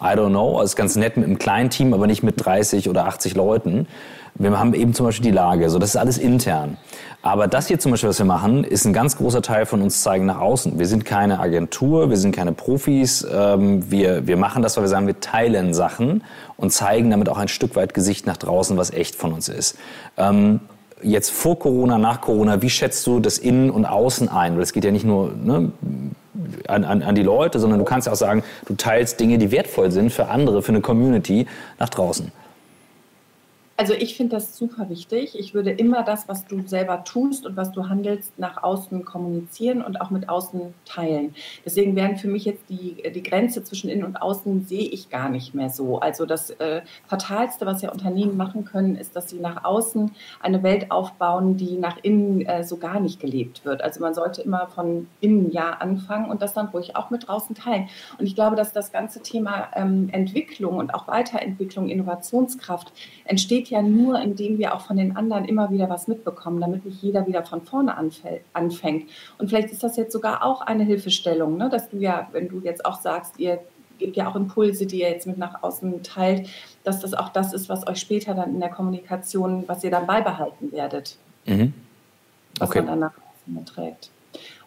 [0.00, 2.88] I don't know, also ist ganz nett mit einem kleinen Team, aber nicht mit 30
[2.88, 3.86] oder 80 Leuten.
[4.34, 6.76] Wir haben eben zum Beispiel die Lage, so das ist alles intern.
[7.22, 10.02] Aber das hier zum Beispiel, was wir machen, ist ein ganz großer Teil von uns
[10.02, 10.78] zeigen nach außen.
[10.78, 13.26] Wir sind keine Agentur, wir sind keine Profis.
[13.30, 16.24] Ähm, wir, wir machen das, weil wir sagen, wir teilen Sachen
[16.56, 19.76] und zeigen damit auch ein Stück weit Gesicht nach draußen, was echt von uns ist.
[20.16, 20.60] Ähm,
[21.02, 24.54] jetzt vor Corona, nach Corona, wie schätzt du das Innen und Außen ein?
[24.56, 25.72] Weil es geht ja nicht nur ne,
[26.68, 29.50] an, an, an die Leute, sondern du kannst ja auch sagen, du teilst Dinge, die
[29.50, 31.46] wertvoll sind für andere, für eine Community
[31.78, 32.32] nach draußen.
[33.80, 35.38] Also ich finde das super wichtig.
[35.38, 39.80] Ich würde immer das, was du selber tust und was du handelst, nach außen kommunizieren
[39.80, 41.34] und auch mit außen teilen.
[41.64, 45.30] Deswegen wären für mich jetzt die, die Grenze zwischen innen und außen sehe ich gar
[45.30, 45.98] nicht mehr so.
[45.98, 50.10] Also das äh, Fatalste, was ja Unternehmen machen können, ist, dass sie nach außen
[50.42, 53.80] eine Welt aufbauen, die nach innen äh, so gar nicht gelebt wird.
[53.80, 57.56] Also man sollte immer von innen ja anfangen und das dann ruhig auch mit draußen
[57.56, 57.88] teilen.
[58.18, 62.92] Und ich glaube, dass das ganze Thema ähm, Entwicklung und auch Weiterentwicklung, Innovationskraft
[63.24, 67.02] entsteht ja nur, indem wir auch von den anderen immer wieder was mitbekommen, damit nicht
[67.02, 67.96] jeder wieder von vorne
[68.52, 69.10] anfängt.
[69.38, 71.68] Und vielleicht ist das jetzt sogar auch eine Hilfestellung, ne?
[71.70, 73.60] dass du ja, wenn du jetzt auch sagst, ihr
[73.98, 76.48] gebt ja auch Impulse, die ihr jetzt mit nach außen teilt,
[76.84, 80.06] dass das auch das ist, was euch später dann in der Kommunikation, was ihr dann
[80.06, 81.16] beibehalten werdet.
[81.46, 81.74] Mhm.
[82.58, 82.68] Okay.
[82.68, 84.10] Was man dann nach außen trägt.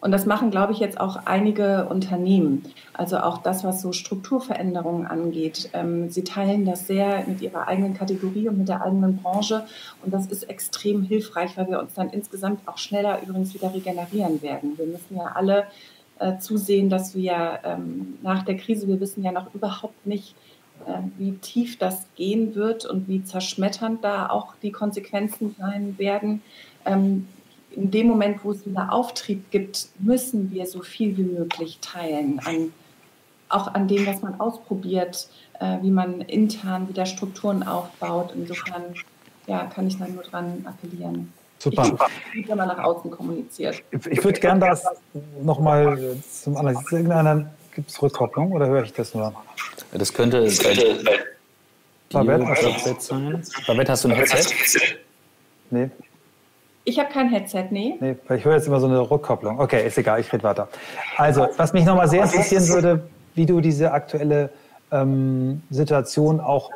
[0.00, 2.64] Und das machen, glaube ich, jetzt auch einige Unternehmen.
[2.92, 5.70] Also auch das, was so Strukturveränderungen angeht.
[5.72, 9.66] Ähm, sie teilen das sehr mit ihrer eigenen Kategorie und mit der eigenen Branche.
[10.04, 14.42] Und das ist extrem hilfreich, weil wir uns dann insgesamt auch schneller übrigens wieder regenerieren
[14.42, 14.76] werden.
[14.76, 15.64] Wir müssen ja alle
[16.18, 20.34] äh, zusehen, dass wir ähm, nach der Krise, wir wissen ja noch überhaupt nicht,
[20.86, 26.42] äh, wie tief das gehen wird und wie zerschmetternd da auch die Konsequenzen sein werden.
[26.84, 27.26] Ähm,
[27.76, 32.40] in dem Moment, wo es wieder Auftrieb gibt, müssen wir so viel wie möglich teilen,
[32.44, 32.72] an,
[33.48, 35.28] auch an dem, was man ausprobiert,
[35.60, 38.32] äh, wie man intern wieder Strukturen aufbaut.
[38.34, 38.94] Insofern
[39.46, 41.32] ja, kann ich da nur dran appellieren.
[41.58, 42.08] Super.
[42.34, 43.82] Ich, wenn man nach außen kommuniziert.
[44.10, 44.84] Ich würde gerne das
[45.42, 47.48] nochmal zum anderen.
[47.74, 49.32] Gibt es Rückkopplung oder höre ich das nur?
[49.92, 51.02] Das könnte, das könnte.
[52.10, 52.46] Babette,
[53.92, 54.54] hast du ein Headset?
[55.70, 55.90] Nee.
[56.84, 57.94] Ich habe kein Headset, nee.
[57.98, 59.58] Nee, ich höre jetzt immer so eine Rückkopplung.
[59.58, 60.68] Okay, ist egal, ich rede weiter.
[61.16, 64.50] Also, was mich nochmal sehr interessieren würde, wie du diese aktuelle
[64.92, 66.70] ähm, Situation auch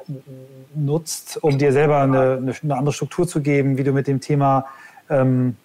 [0.74, 4.66] nutzt, um dir selber eine, eine, andere Struktur zu geben, wie du mit dem Thema
[5.10, 5.56] ähm,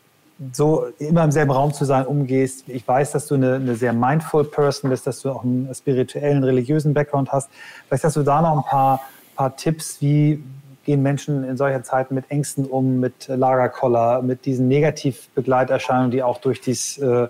[0.51, 2.65] so immer im selben Raum zu sein umgehst.
[2.67, 6.43] Ich weiß, dass du eine, eine, sehr mindful Person bist, dass du auch einen spirituellen,
[6.43, 7.49] religiösen Background hast.
[7.87, 8.99] Vielleicht hast du da noch ein paar,
[9.35, 10.43] paar Tipps, wie
[10.83, 16.39] gehen Menschen in solcher Zeit mit Ängsten um, mit Lagerkoller, mit diesen Negativbegleiterscheinungen, die auch
[16.39, 17.27] durch dies äh,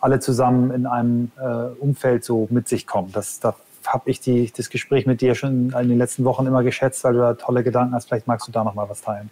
[0.00, 1.42] alle zusammen in einem äh,
[1.80, 3.12] Umfeld so mit sich kommen.
[3.12, 3.54] Das, da
[3.86, 7.14] habe ich die, das Gespräch mit dir schon in den letzten Wochen immer geschätzt, weil
[7.14, 8.08] du da tolle Gedanken hast.
[8.08, 9.30] Vielleicht magst du da noch mal was teilen.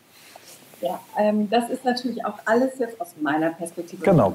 [0.81, 4.05] Ja, ähm, das ist natürlich auch alles jetzt aus meiner Perspektive.
[4.05, 4.35] Genau.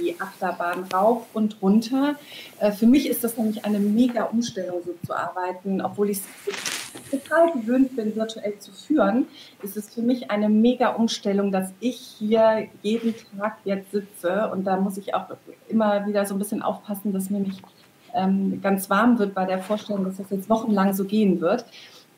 [0.00, 2.16] Die Achterbahn rauf und runter.
[2.58, 6.20] Äh, für mich ist das nämlich eine mega Umstellung, so zu arbeiten, obwohl ich
[7.10, 9.26] total gewöhnt bin, virtuell zu führen,
[9.62, 14.64] ist es für mich eine mega Umstellung, dass ich hier jeden Tag jetzt sitze und
[14.64, 15.26] da muss ich auch
[15.68, 17.62] immer wieder so ein bisschen aufpassen, dass mir nicht
[18.14, 21.64] ähm, ganz warm wird bei der Vorstellung, dass das jetzt wochenlang so gehen wird.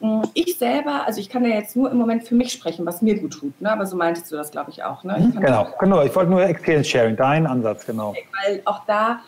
[0.01, 3.03] Mm, ich selber, also ich kann ja jetzt nur im Moment für mich sprechen, was
[3.03, 3.73] mir gut tut, ne?
[3.73, 5.05] aber so meintest du das, glaube ich, auch.
[5.05, 5.31] Ne?
[5.35, 6.03] Ich genau, genau.
[6.03, 8.15] Ich wollte nur Experience Sharing, dein Ansatz, genau.
[8.45, 9.21] Weil auch da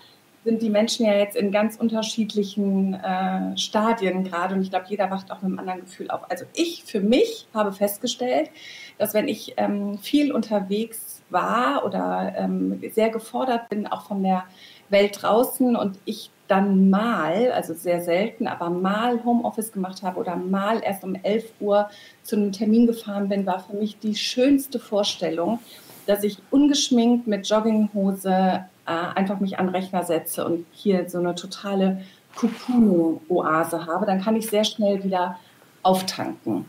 [0.47, 5.10] sind die Menschen ja jetzt in ganz unterschiedlichen äh, Stadien gerade und ich glaube, jeder
[5.10, 6.30] wacht auch mit einem anderen Gefühl auf.
[6.30, 8.51] Also ich für mich habe festgestellt,
[8.97, 14.44] dass wenn ich ähm, viel unterwegs war oder ähm, sehr gefordert bin, auch von der
[14.88, 20.36] Welt draußen und ich dann mal, also sehr selten, aber mal Homeoffice gemacht habe oder
[20.36, 21.89] mal erst um 11 Uhr
[22.23, 25.59] zu einem Termin gefahren bin, war für mich die schönste Vorstellung,
[26.06, 31.35] dass ich ungeschminkt mit Jogginghose äh, einfach mich an Rechner setze und hier so eine
[31.35, 32.02] totale
[32.36, 34.06] Cocoon-Oase habe.
[34.06, 35.39] Dann kann ich sehr schnell wieder
[35.82, 36.66] auftanken.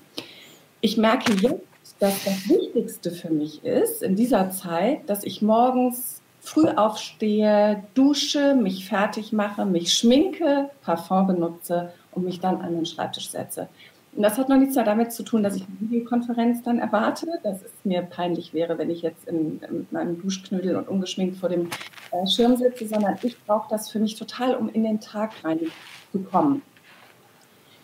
[0.81, 6.21] Ich merke jetzt, dass das Wichtigste für mich ist in dieser Zeit, dass ich morgens
[6.47, 12.85] früh aufstehe, dusche, mich fertig mache, mich schminke, Parfum benutze und mich dann an den
[12.85, 13.67] Schreibtisch setze.
[14.15, 17.61] Und das hat noch nichts damit zu tun, dass ich eine Videokonferenz dann erwarte, dass
[17.61, 21.69] es mir peinlich wäre, wenn ich jetzt in, in meinem Duschknödel und ungeschminkt vor dem
[22.11, 26.61] äh, Schirm sitze, sondern ich brauche das für mich total, um in den Tag reinzukommen.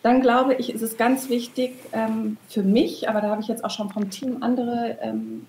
[0.04, 3.64] Dann glaube ich, ist es ganz wichtig ähm, für mich, aber da habe ich jetzt
[3.64, 5.48] auch schon vom Team andere ähm,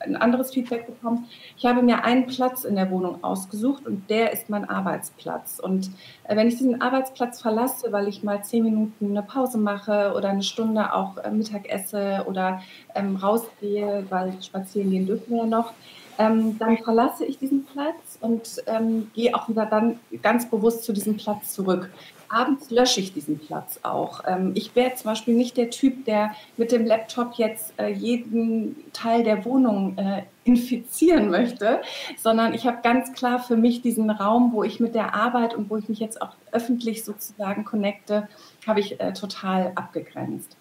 [0.00, 1.26] ein anderes Feedback bekommen.
[1.56, 5.58] Ich habe mir einen Platz in der Wohnung ausgesucht und der ist mein Arbeitsplatz.
[5.58, 5.90] Und
[6.24, 10.28] äh, wenn ich diesen Arbeitsplatz verlasse, weil ich mal zehn Minuten eine Pause mache oder
[10.30, 12.62] eine Stunde auch äh, Mittag esse oder
[12.94, 15.72] ähm, rausgehe, weil spazieren gehen dürfen wir ja noch,
[16.18, 20.92] ähm, dann verlasse ich diesen Platz und ähm, gehe auch wieder dann ganz bewusst zu
[20.92, 21.90] diesem Platz zurück
[22.28, 24.22] abends lösche ich diesen Platz auch.
[24.26, 28.76] Ähm, ich wäre zum Beispiel nicht der Typ, der mit dem Laptop jetzt äh, jeden
[28.92, 31.80] Teil der Wohnung äh, infizieren möchte,
[32.16, 35.70] sondern ich habe ganz klar für mich diesen Raum, wo ich mit der Arbeit und
[35.70, 38.28] wo ich mich jetzt auch öffentlich sozusagen connecte,
[38.66, 40.56] habe ich äh, total abgegrenzt.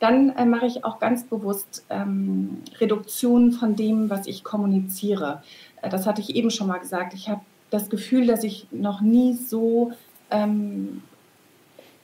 [0.00, 5.42] Dann mache ich auch ganz bewusst ähm, Reduktionen von dem, was ich kommuniziere.
[5.82, 7.14] Das hatte ich eben schon mal gesagt.
[7.14, 7.40] Ich habe
[7.70, 9.92] das Gefühl, dass ich noch nie so
[10.30, 11.02] ähm,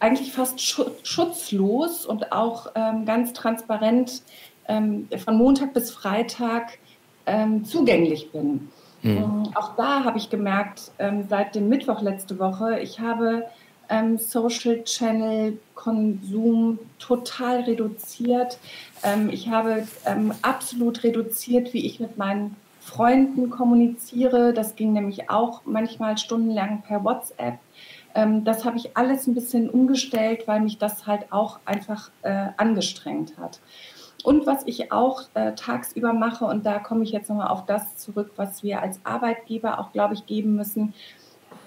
[0.01, 4.23] eigentlich fast schutzlos und auch ähm, ganz transparent
[4.69, 6.79] ähm, von Montag bis Freitag
[7.27, 8.69] ähm, zugänglich bin.
[9.03, 9.51] Mhm.
[9.55, 13.45] Auch da habe ich gemerkt, ähm, seit dem Mittwoch letzte Woche, ich habe
[14.17, 18.57] Social Channel Konsum total reduziert.
[19.31, 19.87] Ich habe
[20.41, 24.55] absolut reduziert, wie ich mit meinen Freunden kommuniziere.
[24.55, 27.59] Das ging nämlich auch manchmal stundenlang per WhatsApp.
[28.15, 32.49] Ähm, das habe ich alles ein bisschen umgestellt, weil mich das halt auch einfach äh,
[32.57, 33.61] angestrengt hat.
[34.23, 37.99] Und was ich auch äh, tagsüber mache, und da komme ich jetzt nochmal auf das
[37.99, 40.95] zurück, was wir als Arbeitgeber auch, glaube ich, geben müssen.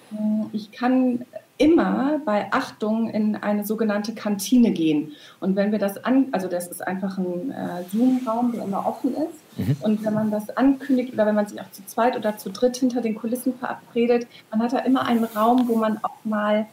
[0.09, 1.25] Hm, ich kann
[1.57, 5.13] immer bei Achtung in eine sogenannte Kantine gehen.
[5.39, 9.15] Und wenn wir das an, also das ist einfach ein äh, Zoom-Raum, der immer offen
[9.15, 9.57] ist.
[9.57, 9.77] Mhm.
[9.81, 12.77] Und wenn man das ankündigt oder wenn man sich auch zu zweit oder zu dritt
[12.77, 16.67] hinter den Kulissen verabredet, man hat da immer einen Raum, wo man auch mal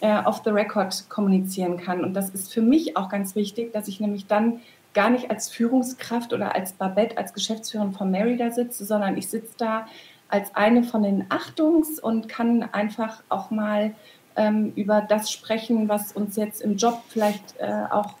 [0.00, 2.04] äh, off the record kommunizieren kann.
[2.04, 4.60] Und das ist für mich auch ganz wichtig, dass ich nämlich dann
[4.92, 9.28] gar nicht als Führungskraft oder als Babette, als Geschäftsführerin von Mary da sitze, sondern ich
[9.28, 9.86] sitze da
[10.28, 13.94] als eine von den Achtungs- und kann einfach auch mal
[14.36, 18.14] ähm, über das sprechen, was uns jetzt im Job vielleicht äh, auch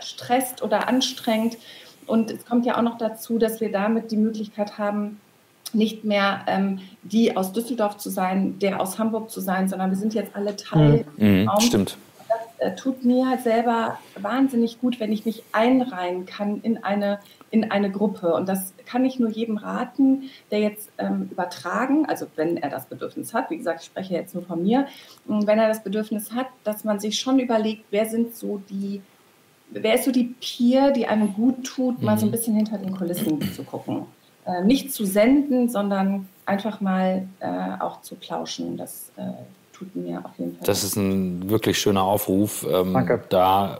[0.00, 1.56] stresst oder anstrengt.
[2.06, 5.20] Und es kommt ja auch noch dazu, dass wir damit die Möglichkeit haben,
[5.72, 9.98] nicht mehr ähm, die aus Düsseldorf zu sein, der aus Hamburg zu sein, sondern wir
[9.98, 11.04] sind jetzt alle Teil.
[11.16, 11.98] Mhm, mhm stimmt.
[12.28, 17.20] Das äh, tut mir selber wahnsinnig gut, wenn ich mich einreihen kann in eine
[17.50, 18.34] in eine Gruppe.
[18.34, 22.86] Und das kann ich nur jedem raten, der jetzt ähm, übertragen, also wenn er das
[22.86, 24.86] Bedürfnis hat, wie gesagt, ich spreche jetzt nur von mir,
[25.26, 29.00] wenn er das Bedürfnis hat, dass man sich schon überlegt, wer sind so die,
[29.70, 32.32] wer ist so die Peer, die einem gut tut, mal so ein mhm.
[32.32, 34.06] bisschen hinter den Kulissen zu gucken.
[34.44, 38.76] Äh, nicht zu senden, sondern einfach mal äh, auch zu plauschen.
[38.76, 39.22] Das äh,
[39.72, 40.66] tut mir auf jeden Fall.
[40.66, 42.94] Das ist ein wirklich schöner Aufruf, ähm,
[43.30, 43.78] da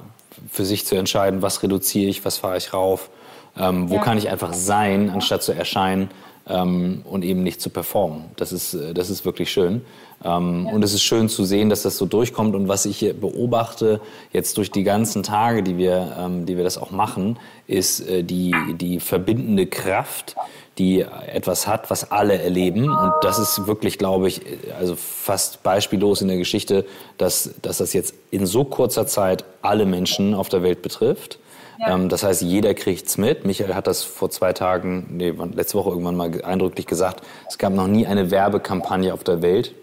[0.51, 3.11] für sich zu entscheiden, was reduziere ich, was fahre ich rauf
[3.57, 4.03] ähm, wo ja.
[4.03, 6.11] kann ich einfach sein, anstatt zu erscheinen
[6.49, 8.25] ähm, und eben nicht zu performen?
[8.37, 9.83] Das ist, äh, das ist wirklich schön.
[10.25, 10.73] Ähm, ja.
[10.73, 12.55] Und es ist schön zu sehen, dass das so durchkommt.
[12.55, 14.01] Und was ich hier beobachte,
[14.33, 18.25] jetzt durch die ganzen Tage, die wir, ähm, die wir das auch machen, ist äh,
[18.25, 20.37] die, die verbindende Kraft,
[20.79, 22.89] die etwas hat, was alle erleben.
[22.89, 24.43] Und das ist wirklich, glaube ich,
[24.79, 26.85] also fast beispiellos in der Geschichte,
[27.19, 31.39] dass, dass das jetzt in so kurzer Zeit alle Menschen auf der Welt betrifft.
[31.87, 33.45] Ähm, das heißt, jeder kriegt's mit.
[33.45, 37.23] Michael hat das vor zwei Tagen, nee, letzte Woche irgendwann mal eindrücklich gesagt.
[37.49, 39.75] Es gab noch nie eine Werbekampagne auf der Welt,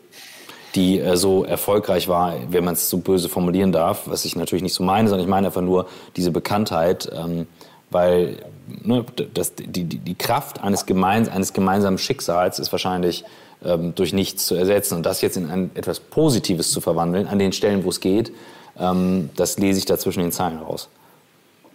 [0.75, 4.63] die äh, so erfolgreich war, wenn man es so böse formulieren darf, was ich natürlich
[4.63, 7.47] nicht so meine, sondern ich meine einfach nur diese Bekanntheit, ähm,
[7.89, 8.37] weil
[8.83, 13.23] ne, das, die, die, die Kraft eines, gemeins, eines gemeinsamen Schicksals ist wahrscheinlich
[13.63, 14.95] ähm, durch nichts zu ersetzen.
[14.95, 18.31] Und das jetzt in ein, etwas Positives zu verwandeln, an den Stellen, wo es geht,
[18.77, 20.89] ähm, das lese ich da zwischen den Zeilen raus.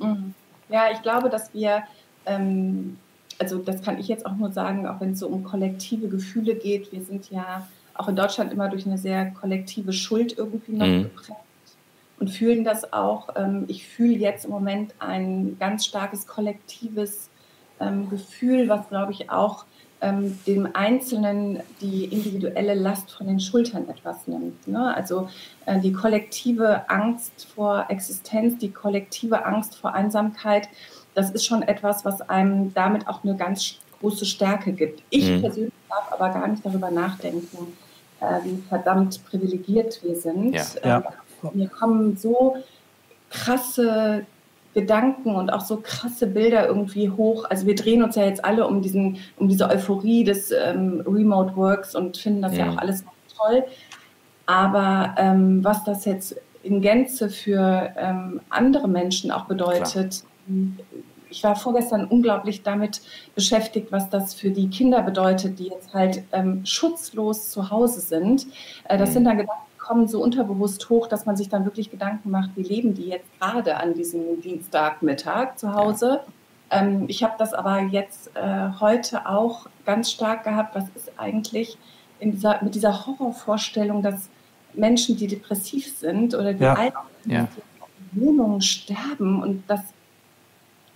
[0.01, 0.35] Mhm.
[0.69, 1.83] Ja, ich glaube, dass wir,
[2.27, 2.97] ähm,
[3.39, 6.55] also das kann ich jetzt auch nur sagen, auch wenn es so um kollektive Gefühle
[6.55, 10.87] geht, wir sind ja auch in Deutschland immer durch eine sehr kollektive Schuld irgendwie noch
[10.87, 11.03] mhm.
[11.03, 11.41] geprägt
[12.21, 13.31] und fühlen das auch.
[13.35, 17.31] Ähm, ich fühle jetzt im Moment ein ganz starkes kollektives
[17.81, 19.65] ähm, Gefühl, was, glaube ich, auch
[20.01, 24.67] ähm, dem Einzelnen die individuelle Last von den Schultern etwas nimmt.
[24.67, 24.95] Ne?
[24.95, 25.29] Also
[25.67, 30.69] äh, die kollektive Angst vor Existenz, die kollektive Angst vor Einsamkeit,
[31.15, 35.03] das ist schon etwas, was einem damit auch eine ganz große Stärke gibt.
[35.11, 35.43] Ich mhm.
[35.43, 37.77] persönlich darf aber gar nicht darüber nachdenken,
[38.21, 40.55] äh, wie verdammt privilegiert wir sind.
[40.55, 40.65] Ja.
[40.85, 41.03] Ja.
[41.43, 42.57] Ähm, mir kommen so
[43.31, 44.27] krasse
[44.75, 47.45] Gedanken und auch so krasse Bilder irgendwie hoch.
[47.51, 51.57] Also wir drehen uns ja jetzt alle um diesen, um diese Euphorie des ähm, Remote
[51.57, 53.05] Works und finden das ja, ja auch alles
[53.37, 53.65] toll.
[54.47, 60.67] Aber ähm, was das jetzt in Gänze für ähm, andere Menschen auch bedeutet, Klar.
[61.31, 63.01] ich war vorgestern unglaublich damit
[63.35, 68.47] beschäftigt, was das für die Kinder bedeutet, die jetzt halt ähm, schutzlos zu Hause sind.
[68.85, 69.15] Äh, das mhm.
[69.15, 72.63] sind dann Gedanken, kommen so unterbewusst hoch, dass man sich dann wirklich Gedanken macht, wie
[72.63, 76.21] leben die jetzt gerade an diesem Dienstagmittag zu Hause.
[76.71, 81.77] Ähm, ich habe das aber jetzt äh, heute auch ganz stark gehabt, was ist eigentlich
[82.23, 84.29] dieser, mit dieser Horrorvorstellung, dass
[84.75, 86.75] Menschen, die depressiv sind oder die ja.
[86.75, 86.95] alt
[87.25, 87.49] sind, ja.
[88.13, 89.81] in Wohnungen sterben und das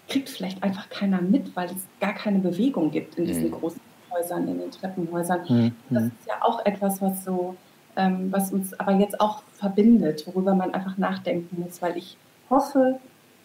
[0.07, 3.55] kriegt vielleicht einfach keiner mit, weil es gar keine Bewegung gibt in diesen mhm.
[3.55, 3.81] großen
[4.13, 5.41] Häusern, in den Treppenhäusern.
[5.49, 5.73] Mhm.
[5.91, 7.57] Das ist ja auch etwas, was so
[7.97, 12.17] ähm, was uns aber jetzt auch verbindet, worüber man einfach nachdenken muss, weil ich
[12.51, 12.99] hoffe,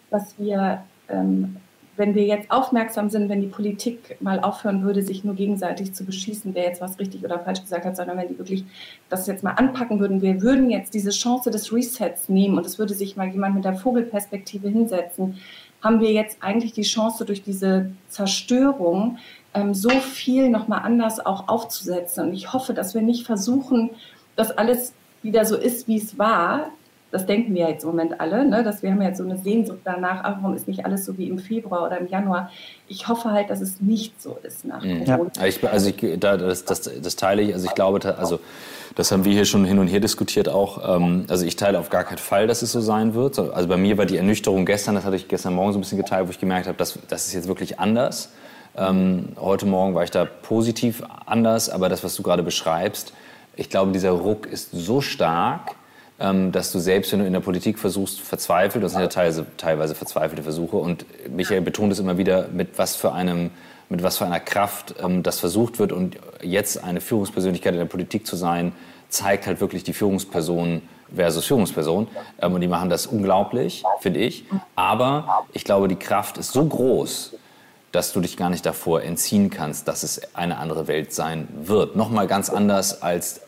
[0.09, 1.57] dass wir, ähm,
[1.97, 6.05] wenn wir jetzt aufmerksam sind, wenn die Politik mal aufhören würde, sich nur gegenseitig zu
[6.05, 8.63] beschießen, wer jetzt was richtig oder falsch gesagt hat, sondern wenn die wirklich
[9.09, 12.79] das jetzt mal anpacken würden, wir würden jetzt diese Chance des Resets nehmen und es
[12.79, 15.37] würde sich mal jemand mit der Vogelperspektive hinsetzen,
[15.81, 19.17] haben wir jetzt eigentlich die Chance durch diese Zerstörung
[19.53, 22.27] ähm, so viel nochmal anders auch aufzusetzen.
[22.27, 23.91] Und ich hoffe, dass wir nicht versuchen,
[24.39, 26.71] dass alles wieder so ist, wie es war,
[27.11, 28.63] das denken wir jetzt im Moment alle, ne?
[28.63, 31.27] dass wir haben jetzt so eine Sehnsucht danach, ach, warum ist nicht alles so wie
[31.27, 32.49] im Februar oder im Januar.
[32.87, 35.03] Ich hoffe halt, dass es nicht so ist nach mhm.
[35.03, 35.31] Corona.
[35.35, 35.45] Ja.
[35.45, 38.39] Ich, also ich, da, das, das, das teile ich, also ich glaube, also
[38.95, 40.95] das haben wir hier schon hin und her diskutiert auch.
[40.95, 43.39] Ähm, also ich teile auf gar keinen Fall, dass es so sein wird.
[43.39, 45.97] Also bei mir war die Ernüchterung gestern, das hatte ich gestern Morgen so ein bisschen
[45.97, 48.31] geteilt, wo ich gemerkt habe, dass das ist jetzt wirklich anders.
[48.77, 53.13] Ähm, heute Morgen war ich da positiv anders, aber das, was du gerade beschreibst,
[53.55, 55.75] ich glaube, dieser Ruck ist so stark,
[56.19, 59.45] ähm, dass du selbst, wenn du in der Politik versuchst, verzweifelt, das sind ja teilweise,
[59.57, 63.51] teilweise verzweifelte Versuche, und Michael betont es immer wieder, mit was für einem
[63.89, 65.91] mit was für einer Kraft ähm, das versucht wird.
[65.91, 68.71] Und jetzt eine Führungspersönlichkeit in der Politik zu sein,
[69.09, 72.07] zeigt halt wirklich die Führungsperson versus Führungsperson.
[72.41, 74.45] Ähm, und die machen das unglaublich, finde ich.
[74.75, 77.33] Aber ich glaube, die Kraft ist so groß,
[77.91, 81.95] dass du dich gar nicht davor entziehen kannst, dass es eine andere Welt sein wird.
[81.95, 83.41] Nochmal ganz anders als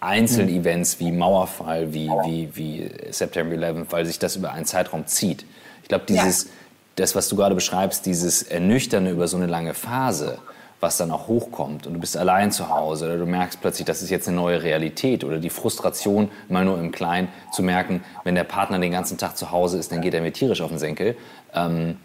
[0.00, 5.46] Einzelevents wie Mauerfall, wie, wie, wie September 11, weil sich das über einen Zeitraum zieht.
[5.82, 6.50] Ich glaube, dieses, ja.
[6.96, 10.38] das, was du gerade beschreibst, dieses Ernüchternde über so eine lange Phase,
[10.80, 14.02] was dann auch hochkommt und du bist allein zu Hause oder du merkst plötzlich, das
[14.02, 18.34] ist jetzt eine neue Realität oder die Frustration, mal nur im Kleinen, zu merken, wenn
[18.34, 20.78] der Partner den ganzen Tag zu Hause ist, dann geht er mir tierisch auf den
[20.78, 21.16] Senkel.
[21.54, 21.96] Ähm,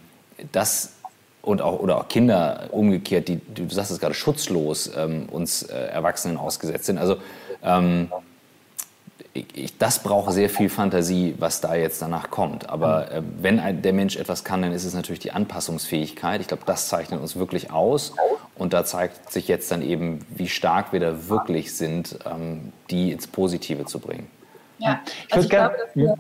[0.54, 0.94] das
[1.42, 5.76] und auch, oder auch Kinder umgekehrt, die, du sagst es gerade, schutzlos ähm, uns äh,
[5.76, 6.98] Erwachsenen ausgesetzt sind.
[6.98, 7.18] Also
[7.64, 8.12] ähm,
[9.34, 12.70] ich, das braucht sehr viel Fantasie, was da jetzt danach kommt.
[12.70, 16.42] Aber äh, wenn ein, der Mensch etwas kann, dann ist es natürlich die Anpassungsfähigkeit.
[16.42, 18.14] Ich glaube, das zeichnet uns wirklich aus.
[18.56, 23.12] Und da zeigt sich jetzt dann eben, wie stark wir da wirklich sind, ähm, die
[23.12, 24.28] ins Positive zu bringen.
[24.80, 26.16] Ja, also ich glaube, dass wir,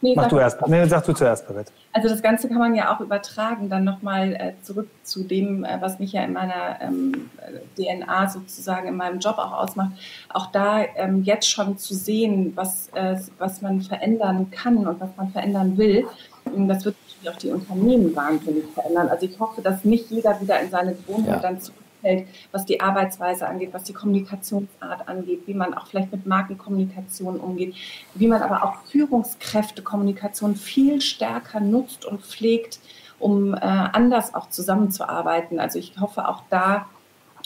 [0.00, 0.64] Nee, Mach du erst.
[0.68, 1.72] Nee, sag du zuerst, Babette.
[1.92, 5.78] Also das Ganze kann man ja auch übertragen, dann nochmal äh, zurück zu dem, äh,
[5.80, 7.30] was mich ja in meiner ähm,
[7.76, 9.90] DNA sozusagen in meinem Job auch ausmacht.
[10.32, 15.10] Auch da ähm, jetzt schon zu sehen, was, äh, was man verändern kann und was
[15.16, 16.06] man verändern will.
[16.44, 16.94] Und das wird
[17.24, 19.08] natürlich auch die Unternehmen wahnsinnig verändern.
[19.08, 21.40] Also ich hoffe, dass nicht jeder wieder in seine Gewohnheit ja.
[21.40, 26.12] dann zurück fällt, was die Arbeitsweise angeht, was die Kommunikationsart angeht, wie man auch vielleicht
[26.12, 27.74] mit Markenkommunikation umgeht,
[28.14, 32.80] wie man aber auch Führungskräftekommunikation viel stärker nutzt und pflegt,
[33.18, 35.58] um äh, anders auch zusammenzuarbeiten.
[35.60, 36.86] Also ich hoffe auch da,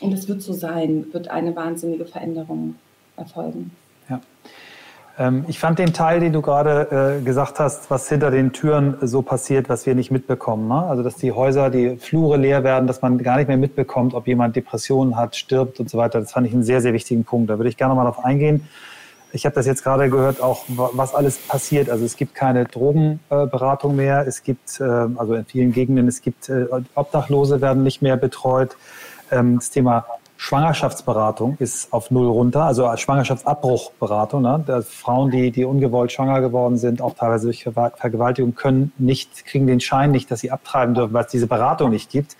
[0.00, 2.76] und es wird so sein, wird eine wahnsinnige Veränderung
[3.16, 3.70] erfolgen.
[4.08, 4.20] Ja.
[5.18, 8.96] Ähm, ich fand den Teil, den du gerade äh, gesagt hast, was hinter den Türen
[9.02, 10.68] so passiert, was wir nicht mitbekommen.
[10.68, 10.86] Ne?
[10.86, 14.26] Also, dass die Häuser, die Flure leer werden, dass man gar nicht mehr mitbekommt, ob
[14.26, 16.20] jemand Depressionen hat, stirbt und so weiter.
[16.20, 17.50] Das fand ich einen sehr, sehr wichtigen Punkt.
[17.50, 18.66] Da würde ich gerne mal darauf eingehen.
[19.34, 21.88] Ich habe das jetzt gerade gehört, auch was alles passiert.
[21.88, 24.26] Also es gibt keine Drogenberatung mehr.
[24.26, 28.76] Es gibt, äh, also in vielen Gegenden, es gibt äh, Obdachlose werden nicht mehr betreut.
[29.30, 30.04] Ähm, das Thema
[30.42, 34.42] Schwangerschaftsberatung ist auf null runter, also als Schwangerschaftsabbruchberatung.
[34.42, 34.82] Ne?
[34.82, 39.78] Frauen, die, die ungewollt schwanger geworden sind, auch teilweise durch Vergewaltigung, können nicht, kriegen den
[39.78, 42.36] Schein nicht, dass sie abtreiben dürfen, weil es diese Beratung nicht gibt.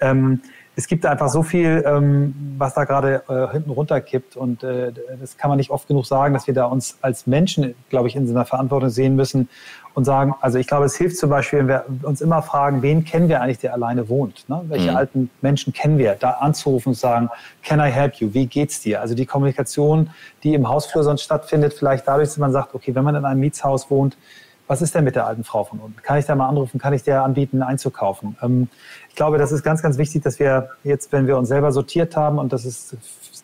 [0.00, 0.40] Ähm,
[0.76, 5.36] es gibt einfach so viel, ähm, was da gerade äh, hinten runterkippt und äh, das
[5.36, 8.26] kann man nicht oft genug sagen, dass wir da uns als Menschen, glaube ich, in
[8.26, 9.48] so einer Verantwortung sehen müssen
[9.94, 13.04] und sagen, also ich glaube, es hilft zum Beispiel, wenn wir uns immer fragen, wen
[13.04, 14.48] kennen wir eigentlich, der alleine wohnt?
[14.48, 14.62] Ne?
[14.66, 14.96] Welche mhm.
[14.96, 16.16] alten Menschen kennen wir?
[16.18, 17.30] Da anzurufen und sagen,
[17.62, 18.34] can I help you?
[18.34, 19.00] Wie geht's dir?
[19.00, 20.10] Also die Kommunikation,
[20.42, 23.40] die im Hausflur sonst stattfindet, vielleicht dadurch, dass man sagt, okay, wenn man in einem
[23.40, 24.16] Mietshaus wohnt,
[24.66, 26.00] was ist denn mit der alten Frau von unten?
[26.02, 26.78] Kann ich da mal anrufen?
[26.80, 28.36] Kann ich der anbieten, einzukaufen?
[28.42, 28.68] Ähm,
[29.08, 32.16] ich glaube, das ist ganz, ganz wichtig, dass wir jetzt, wenn wir uns selber sortiert
[32.16, 32.96] haben, und das ist,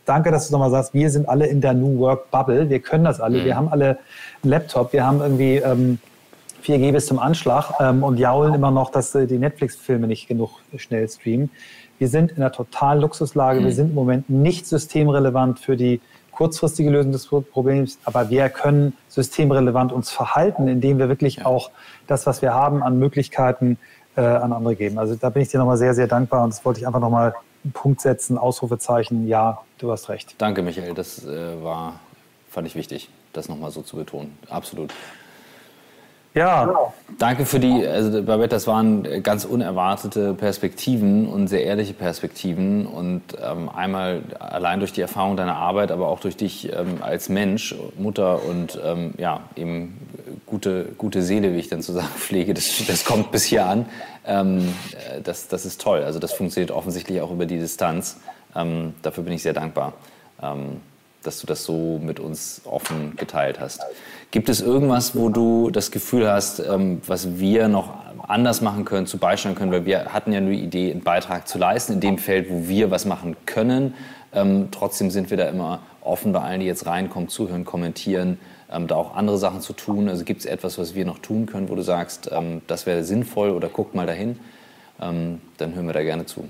[0.04, 3.04] danke, dass du nochmal sagst, wir sind alle in der New Work Bubble, wir können
[3.04, 3.44] das alle, mhm.
[3.44, 3.98] wir haben alle
[4.42, 5.98] einen Laptop, wir haben irgendwie ähm,
[6.64, 10.60] 4G bis zum Anschlag ähm, und jaulen immer noch, dass äh, die Netflix-Filme nicht genug
[10.76, 11.50] schnell streamen.
[11.98, 13.60] Wir sind in einer totalen Luxuslage.
[13.60, 13.64] Mhm.
[13.64, 16.00] Wir sind im Moment nicht systemrelevant für die
[16.40, 21.70] kurzfristige Lösung des Problems, aber wir können systemrelevant uns verhalten, indem wir wirklich auch
[22.06, 23.76] das, was wir haben an Möglichkeiten,
[24.16, 24.98] äh, an andere geben.
[24.98, 27.34] Also da bin ich dir nochmal sehr, sehr dankbar und das wollte ich einfach nochmal
[27.62, 30.34] einen Punkt setzen, Ausrufezeichen, ja, du hast recht.
[30.38, 32.00] Danke, Michael, das äh, war,
[32.48, 34.38] fand ich wichtig, das nochmal so zu betonen.
[34.48, 34.94] Absolut.
[36.34, 36.92] Ja.
[37.18, 43.22] Danke für die, also Babette, das waren ganz unerwartete Perspektiven und sehr ehrliche Perspektiven und
[43.42, 47.74] ähm, einmal allein durch die Erfahrung deiner Arbeit, aber auch durch dich ähm, als Mensch,
[47.98, 49.98] Mutter und ähm, ja, eben
[50.46, 53.86] gute, gute Seele, wie ich dann zu sagen pflege, das, das kommt bis hier an.
[54.24, 54.72] Ähm,
[55.24, 56.04] das, das ist toll.
[56.04, 58.18] Also das funktioniert offensichtlich auch über die Distanz.
[58.54, 59.94] Ähm, dafür bin ich sehr dankbar.
[60.40, 60.80] Ähm,
[61.22, 63.82] dass du das so mit uns offen geteilt hast.
[64.32, 67.94] Gibt es irgendwas, wo du das Gefühl hast, ähm, was wir noch
[68.28, 69.72] anders machen können, zu beisteuern können?
[69.72, 72.68] Weil wir hatten ja nur die Idee, einen Beitrag zu leisten in dem Feld, wo
[72.68, 73.94] wir was machen können.
[74.32, 78.38] Ähm, trotzdem sind wir da immer offen bei allen, die jetzt reinkommen, zuhören, kommentieren,
[78.70, 80.08] ähm, da auch andere Sachen zu tun.
[80.08, 82.30] Also gibt es etwas, was wir noch tun können, wo du sagst,
[82.68, 84.38] das wäre sinnvoll oder guck mal dahin?
[84.98, 85.40] dann
[85.74, 86.44] hören wir da gerne zu.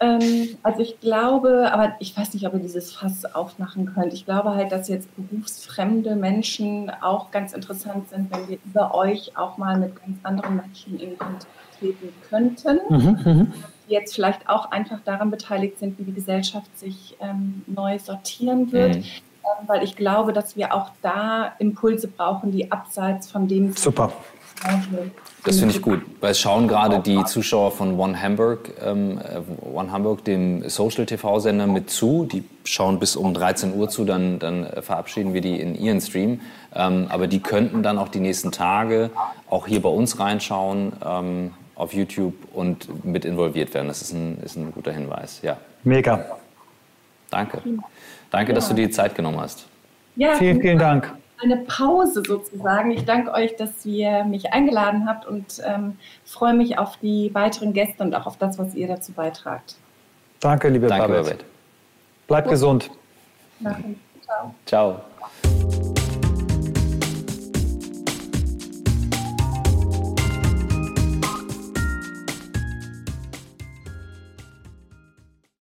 [0.00, 4.12] Ähm, also ich glaube, aber ich weiß nicht, ob ihr dieses Fass aufmachen könnt.
[4.12, 9.36] Ich glaube halt, dass jetzt berufsfremde Menschen auch ganz interessant sind, wenn wir über euch
[9.36, 11.46] auch mal mit ganz anderen Menschen in Kontakt
[11.78, 12.78] treten könnten.
[12.88, 13.52] Mhm, mhm.
[13.88, 18.96] jetzt vielleicht auch einfach daran beteiligt sind, wie die Gesellschaft sich ähm, neu sortieren wird.
[18.96, 19.02] Mhm.
[19.02, 23.72] Ähm, weil ich glaube, dass wir auch da Impulse brauchen, die abseits von dem.
[23.72, 24.12] Super.
[25.44, 29.40] Das finde ich gut, weil es schauen gerade die Zuschauer von One Hamburg, ähm, äh,
[29.66, 32.24] One Hamburg, dem Social TV-Sender, mit zu.
[32.24, 36.40] Die schauen bis um 13 Uhr zu, dann, dann verabschieden wir die in ihren Stream.
[36.74, 39.10] Ähm, aber die könnten dann auch die nächsten Tage
[39.48, 43.88] auch hier bei uns reinschauen ähm, auf YouTube und mit involviert werden.
[43.88, 45.40] Das ist ein, ist ein guter Hinweis.
[45.42, 45.56] Ja.
[45.84, 46.38] Mega.
[47.30, 47.62] Danke.
[48.30, 48.54] Danke, ja.
[48.54, 49.66] dass du dir die Zeit genommen hast.
[50.16, 52.90] Ja, vielen, vielen Dank eine Pause sozusagen.
[52.90, 57.72] Ich danke euch, dass ihr mich eingeladen habt und ähm, freue mich auf die weiteren
[57.72, 59.76] Gäste und auch auf das, was ihr dazu beitragt.
[60.40, 61.44] Danke, liebe Danke, Babette.
[62.26, 62.90] Bleibt gesund.
[64.22, 64.54] Ciao.
[64.66, 65.87] Ciao.